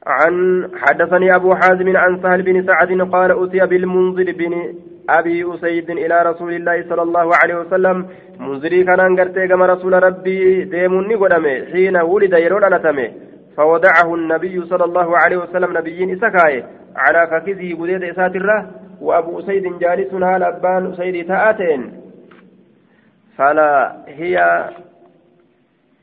عن 0.06 0.68
حدثني 0.82 1.34
أبو 1.34 1.54
حازم 1.54 1.96
عن 1.96 2.22
سهل 2.22 2.42
بن 2.42 2.66
سعد 2.66 3.00
قال 3.14 3.30
أتي 3.44 3.66
بالمنذر 3.66 4.32
بن 4.32 4.74
أبي 5.10 5.54
أسيد 5.54 5.90
إلى 5.90 6.22
رسول 6.22 6.52
الله 6.52 6.84
صلى 6.88 7.02
الله 7.02 7.36
عليه 7.42 7.54
وسلم 7.54 8.06
منذري 8.40 8.84
كان 8.84 9.00
أنقرتي 9.00 9.48
كما 9.48 9.66
رسول 9.66 10.02
ربي 10.02 10.64
ديمني 10.64 11.14
قدمي 11.14 11.66
حين 11.72 11.96
ولد 11.96 12.32
يرون 12.32 12.64
أنتمي 12.64 13.12
فوضعه 13.56 14.14
النبي 14.14 14.64
صلى 14.66 14.84
الله 14.84 15.18
عليه 15.18 15.36
وسلم 15.36 15.78
نبيين 15.78 16.10
إسكاي 16.10 16.64
على 16.96 17.26
فكذه 17.26 17.74
قديد 17.80 18.02
إسات 18.04 18.36
الله 18.36 18.70
وأبو 19.00 19.38
أسيد 19.40 19.78
جالس 19.78 20.14
هال 20.14 20.42
أبان 20.42 20.92
أسيد 20.92 21.26
تآتين 21.28 22.01
فلا 23.36 24.04
هي 24.08 24.64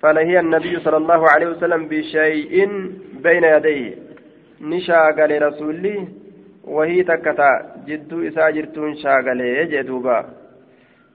فلا 0.02 0.22
هي 0.22 0.40
النبي 0.40 0.80
صلى 0.80 0.98
الله 0.98 1.30
عليه 1.30 1.48
وسلم 1.48 1.88
بشيء 1.88 2.68
بين 3.24 3.44
يديه. 3.44 4.10
نشاغل 4.62 5.42
رسولي 5.42 6.08
وهي 6.64 7.04
تكتا 7.04 7.76
جدو 7.88 8.28
إساجرتون 8.28 8.96
شاغل 8.96 9.42
يجدوبا 9.42 10.26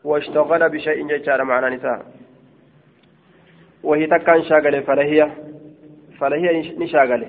واشتغل 0.05 0.69
بشيء 0.69 1.07
ججار 1.07 1.45
معنا 1.45 1.69
نساء 1.69 2.07
وهي 3.83 4.07
تكان 4.07 4.43
شاغل 4.43 4.83
فلا 4.83 5.03
هي 5.03 5.31
فلا 6.19 6.37
هي 6.37 6.75
نشاغل 6.79 7.27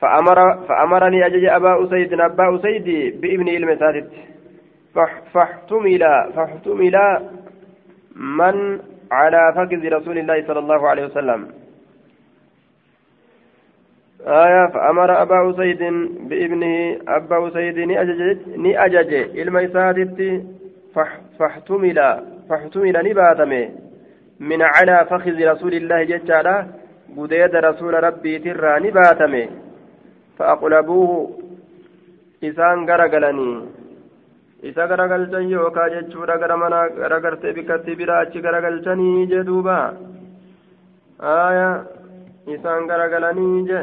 فأمر 0.00 0.38
فأمرني 0.68 1.26
أجج 1.26 1.44
أبا 1.44 1.84
أسيد 1.84 2.20
أبا 2.20 2.56
أسيد 2.56 2.86
بإبن 3.20 3.48
المساجد 3.48 4.10
فاحتمل 5.34 6.32
فاحتمل 6.36 6.96
من 8.16 8.80
على 9.12 9.52
فخذ 9.56 9.92
رسول 9.92 10.18
الله 10.18 10.46
صلى 10.46 10.58
الله 10.58 10.88
عليه 10.88 11.04
وسلم. 11.06 11.48
آية 14.26 14.66
فأمر 14.66 15.22
أبا 15.22 15.50
أسيد 15.50 15.82
بابنه 16.28 16.98
أبا 17.08 17.48
أسيد 17.48 17.78
ني 18.58 18.84
أجج 18.84 19.12
المساجد 19.38 20.46
فاحتمل 21.38 22.22
فاحتمل 22.48 23.10
نباتمه 23.10 23.68
من 24.40 24.62
على 24.62 25.06
فخذ 25.10 25.44
رسول 25.44 25.74
الله 25.74 26.04
جتشارا 26.04 26.68
قديد 27.16 27.54
رسول 27.56 28.04
ربي 28.04 28.38
ترى 28.38 28.80
نباتمي 28.88 29.48
فأقلبوه 30.38 31.30
إسان 32.44 32.90
غرقلني 32.90 33.62
isa 34.62 34.86
garagalchan 34.86 35.50
yookaa 35.50 35.88
jechuudha 35.94 36.38
gara 36.38 36.56
mana 36.56 36.88
garagartee 37.00 37.52
bikkatti 37.52 37.96
biraa 38.00 38.20
achi 38.26 38.40
garagalchanii 38.46 39.26
jee 39.30 39.44
duuba? 39.48 39.78
Aya 41.18 41.68
isaan 42.46 42.86
garagalanii 42.86 43.66
je 43.70 43.80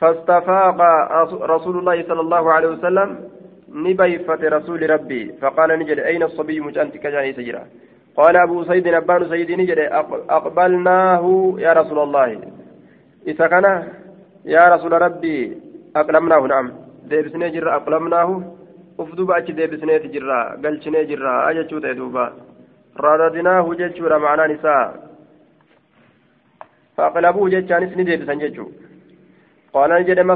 فاستفاق 0.00 0.80
رسول 1.54 1.78
الله 1.78 2.02
صلى 2.08 2.20
الله 2.20 2.52
عليه 2.52 2.68
وسلم 2.68 3.08
نبيفة 3.68 4.40
رسول 4.56 4.90
ربي 4.90 5.32
فقال 5.40 5.78
نجد 5.78 5.98
أين 5.98 6.22
الصبي 6.22 6.60
مجأنت 6.60 6.96
كجاني 6.96 7.32
سجرا 7.32 7.62
قال 8.16 8.36
أبو 8.36 8.64
سيد 8.64 8.86
أبان 8.86 9.28
سيد 9.28 9.50
نجد 9.60 9.78
أقبلناه 10.36 11.54
يا 11.58 11.72
رسول 11.72 11.98
الله 11.98 12.40
إذا 13.26 13.46
كان 13.46 13.66
يا 14.44 14.64
رسول 14.74 14.92
ربي 14.92 15.36
أقلمناه 15.96 16.42
نعم 16.46 16.66
deebisnee 17.10 17.52
jirra 17.54 17.76
aqlamnaahu 17.78 18.34
uf 18.98 19.12
duba 19.18 19.36
achi 19.36 19.58
deebisneeti 19.60 20.12
jirra 20.14 20.40
galchinee 20.62 21.06
jirra 21.12 21.36
jechuu 21.60 21.80
ta'e 21.80 21.94
duuba. 22.00 22.32
Radadnaahu 23.06 23.78
jechuudha 23.82 24.18
ma'anaan 24.18 24.58
isaa. 24.58 24.84
فأقلبوه 27.00 27.48
جتشانس 27.50 27.92
ندي 27.98 28.16
بسن 28.16 28.38
جتشو 28.38 28.66
قال 29.74 29.90
نجد 30.00 30.20
ما 30.20 30.34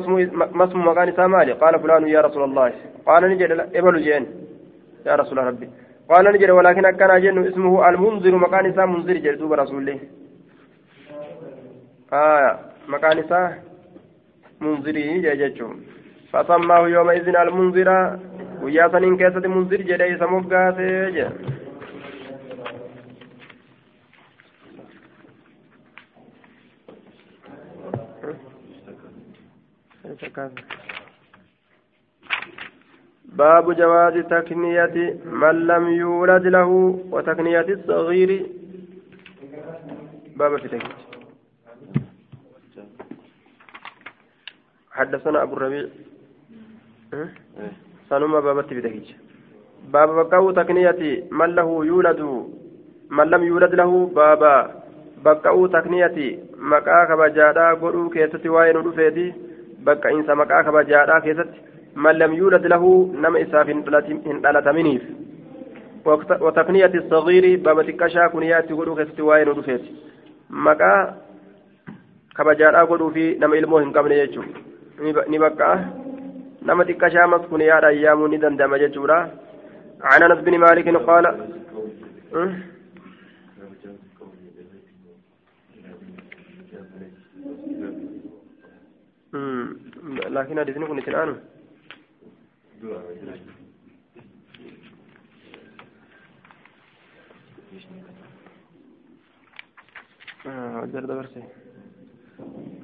اسم 0.64 0.79
مكان 0.89 1.09
سامالي 1.16 1.53
قال 1.53 1.75
فلان 1.83 2.09
يا 2.09 2.20
رسول 2.20 2.43
الله 2.49 2.72
قال 3.07 3.22
نجد 3.31 3.51
ابن 3.79 3.95
جين 4.05 4.25
يا 5.07 5.14
رسول 5.20 5.39
ربي 5.39 5.68
قال 6.11 6.25
نجد 6.35 6.51
ولكن 6.51 6.91
كان 7.01 7.12
جن 7.22 7.39
اسمه 7.49 7.89
المنذر 7.89 8.35
مكان 8.45 8.64
سام 8.77 8.93
منذر 8.93 9.16
جلدوب 9.25 9.53
رسول 9.53 9.79
الله 9.81 9.99
آه 12.12 12.59
مكان 12.89 13.18
سام 13.29 13.53
منذري 14.61 15.03
جيجتشو 15.25 15.68
فسماه 16.35 16.89
يومئذ 16.89 17.28
المنذر. 17.37 18.18
ويا 18.62 18.89
سنين 18.89 19.16
كيسة 19.16 19.49
منذر 19.49 19.80
جدي 19.91 20.18
سموكا 20.18 20.72
سيجا 20.76 21.32
باب 33.24 33.76
جواز 33.76 34.14
تكنية 34.26 34.97
من 35.24 35.66
لم 35.66 35.89
يولد 35.89 36.47
له 36.47 36.70
وتكنية 37.11 37.61
الصغير. 37.61 38.47
باب 40.37 40.57
في 40.57 40.68
تكنية 40.68 41.05
حدثنا 44.93 45.43
أبو 45.43 45.55
الربيع. 45.57 45.87
sanuma 48.10 48.42
baabatti 48.48 48.78
bita 48.80 48.90
kicha 48.96 49.16
baaba 49.94 50.18
baqqa'uu 50.20 50.56
takniyati 50.60 51.12
man 51.42 51.56
lahu 51.60 51.84
yuuladu 51.92 52.32
man 53.10 53.30
lam 53.36 53.48
yuulad 53.50 53.74
lahu 53.82 54.02
baaba 54.20 54.54
baqqa'uu 55.24 55.70
takniyati 55.78 56.28
maqaa 56.74 57.06
kabajaadhaa 57.14 57.72
godhuu 57.86 58.10
keessatti 58.18 58.54
waa'ee 58.58 58.76
nu 58.78 58.84
dhufeeti 58.90 59.26
baqqa'insa 59.90 60.40
maqaa 60.42 60.66
kabajaadhaa 60.68 61.24
keessatti 61.26 61.66
man 62.08 62.22
lam 62.24 62.38
yuulad 62.42 62.70
lahu 62.76 62.94
nama 63.26 63.42
isaaf 63.46 63.74
hin 63.74 64.44
dhalataminiif 64.46 65.10
وتقنية 66.06 66.92
الصغير 66.96 67.60
باب 67.60 67.82
تكشا 67.88 68.28
كنيات 68.28 68.72
قولوا 68.72 68.96
كستي 68.96 69.22
واين 69.22 69.50
ودفيت 69.50 69.82
مكا 70.50 71.18
كبجار 72.38 72.82
أقولوا 72.82 73.10
في 73.10 73.36
نما 73.36 73.56
إلموهم 73.58 73.94
قبل 73.94 74.12
يجو 74.12 74.44
نبقى 75.28 75.80
nama 76.65 76.85
xiqqashaa 76.89 77.27
maskuniyaadha 77.35 77.89
ayyaamuu 77.95 78.29
ni 78.33 78.39
danda'ama 78.45 78.83
jechuudha 78.85 79.19
عن 80.05 80.23
انس 80.23 80.39
بن 80.45 80.59
مالك 80.59 80.89
قال 80.97 81.25
لكن 90.29 90.61
حديث 90.61 90.77
كن 90.77 90.99
الآن 90.99 91.41
آه 100.47 100.85
جرد 100.85 101.07
برسي 101.07 101.43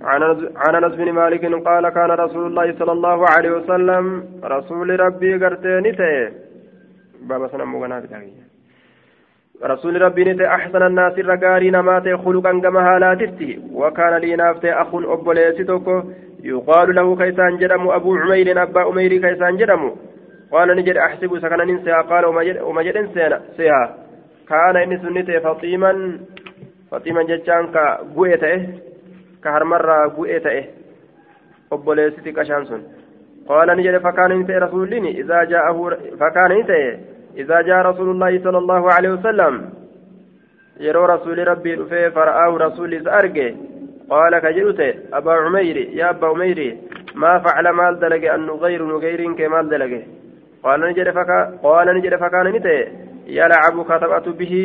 عن 0.05 0.85
انس 0.85 0.95
بن 0.95 1.13
مالك 1.13 1.45
قال 1.69 1.89
كان 1.89 2.11
رسول 2.11 2.47
الله 2.47 2.75
صلى 2.79 2.93
الله 2.93 3.27
عليه 3.29 3.51
وسلم 3.51 4.25
رسول 4.45 5.01
ربي 5.01 5.45
قرتين 5.45 5.97
بابا 7.23 7.49
سنة 7.49 7.65
مغنى 7.65 8.03
رسول 9.65 10.03
ربي 10.03 10.25
نتي 10.25 10.47
أحسن 10.47 10.83
الناس 10.83 11.19
الرقاري 11.19 11.71
نمات 11.71 12.09
خلقا 12.09 12.61
كما 12.61 12.81
هالاتتي. 12.89 13.61
وكان 13.73 14.15
لي 14.15 14.37
نافتي 14.37 14.73
أخ 14.73 14.95
أبوليسي 14.95 15.63
يقال 16.45 16.95
له 16.95 17.17
كيسان 17.17 17.57
جرم 17.59 17.91
أبو 17.91 18.17
عمير 18.17 18.63
أبا 18.63 18.81
عمير 18.81 19.17
كيسان 19.17 19.57
جرم 19.57 19.97
قال 20.53 20.77
نجد 20.77 20.97
أحسب 20.97 21.39
سكنا 21.39 21.65
ننسيها 21.65 22.03
قال 22.03 22.25
وما 22.63 22.83
جد 22.83 23.09
سيها. 23.57 23.95
كان 24.49 24.77
إني 24.77 24.99
سنتي 24.99 25.41
فطيما 25.41 26.19
فطيما 26.91 27.23
جتشان 27.23 27.67
كقويته 27.75 28.69
ni 33.77 33.83
jedhe 33.83 34.01
fakkaana 34.07 34.35
ni 34.35 34.45
ta'e 34.45 34.61
rasuulliin 34.67 35.07
izaa 35.23 35.45
jaa'ahu 35.53 35.91
fakkaana 36.23 36.55
ni 36.55 36.65
ta'e 36.71 36.89
izaa 37.43 37.63
jaa 37.63 37.83
rasuulullaahi 37.89 38.43
sala 38.45 38.59
allahu 38.59 38.89
alehi 38.97 39.15
wasalam 39.17 39.61
yeroo 40.87 41.07
rasuuli 41.07 41.45
rabbii 41.51 41.77
dhufee 41.81 42.11
fara'aahu 42.17 42.59
rasuulli 42.65 42.97
isa 43.03 43.13
arge 43.21 43.47
qaala 44.13 44.41
ka 44.41 44.53
jedhu 44.59 44.73
ta'e 44.81 44.93
abaa 45.19 45.39
cumeyri 45.45 45.85
yaa 45.99 46.11
abbaa 46.15 46.33
cumeyri 46.35 46.69
maa 47.15 47.37
facala 47.47 47.73
maal 47.73 48.01
dalage 48.03 48.29
an 48.35 48.47
nugayru 48.51 48.89
nugayriin 48.93 49.37
kee 49.39 49.49
maal 49.55 49.69
dalage 49.75 50.01
qaala 50.63 50.87
ni 50.89 52.03
jedhe 52.03 52.19
fakkaana 52.25 52.51
ni 52.51 52.61
ta'e 52.67 52.81
yalacabu 53.39 53.85
katabatu 53.93 54.35
bihi 54.43 54.65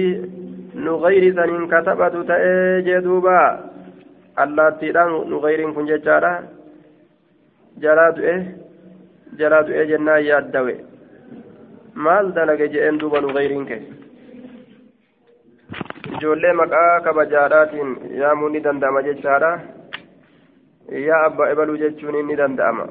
nugayri 0.88 1.34
saniin 1.38 1.68
katabatu 1.74 2.24
ta'ee 2.32 2.82
jee 2.90 3.02
duubaa 3.08 3.48
allaattiidhaan 4.44 5.14
nu 5.30 5.40
gayriin 5.46 5.74
kun 5.76 5.88
jechaadha 5.92 6.32
jalaa 7.84 8.12
du'e 8.18 8.36
jalaa 9.40 9.64
du'e 9.68 9.86
jennaan 9.92 10.26
yaaddawe 10.30 10.76
maal 12.08 12.34
dalage 12.36 12.68
je'een 12.74 13.00
duuba 13.00 13.22
nu 13.22 13.34
gayriin 13.38 13.66
kee 13.70 13.82
ijoollee 16.16 16.54
maqaa 16.62 17.02
kabajaadhaatiin 17.08 17.92
yaamuu 18.22 18.50
ni 18.50 18.64
danda'ama 18.68 19.02
jechaadha 19.08 19.52
yaa 21.08 21.24
abba 21.30 21.50
ebaluu 21.54 21.78
jechuun 21.84 22.18
ni 22.28 22.36
danda'ama 22.42 22.86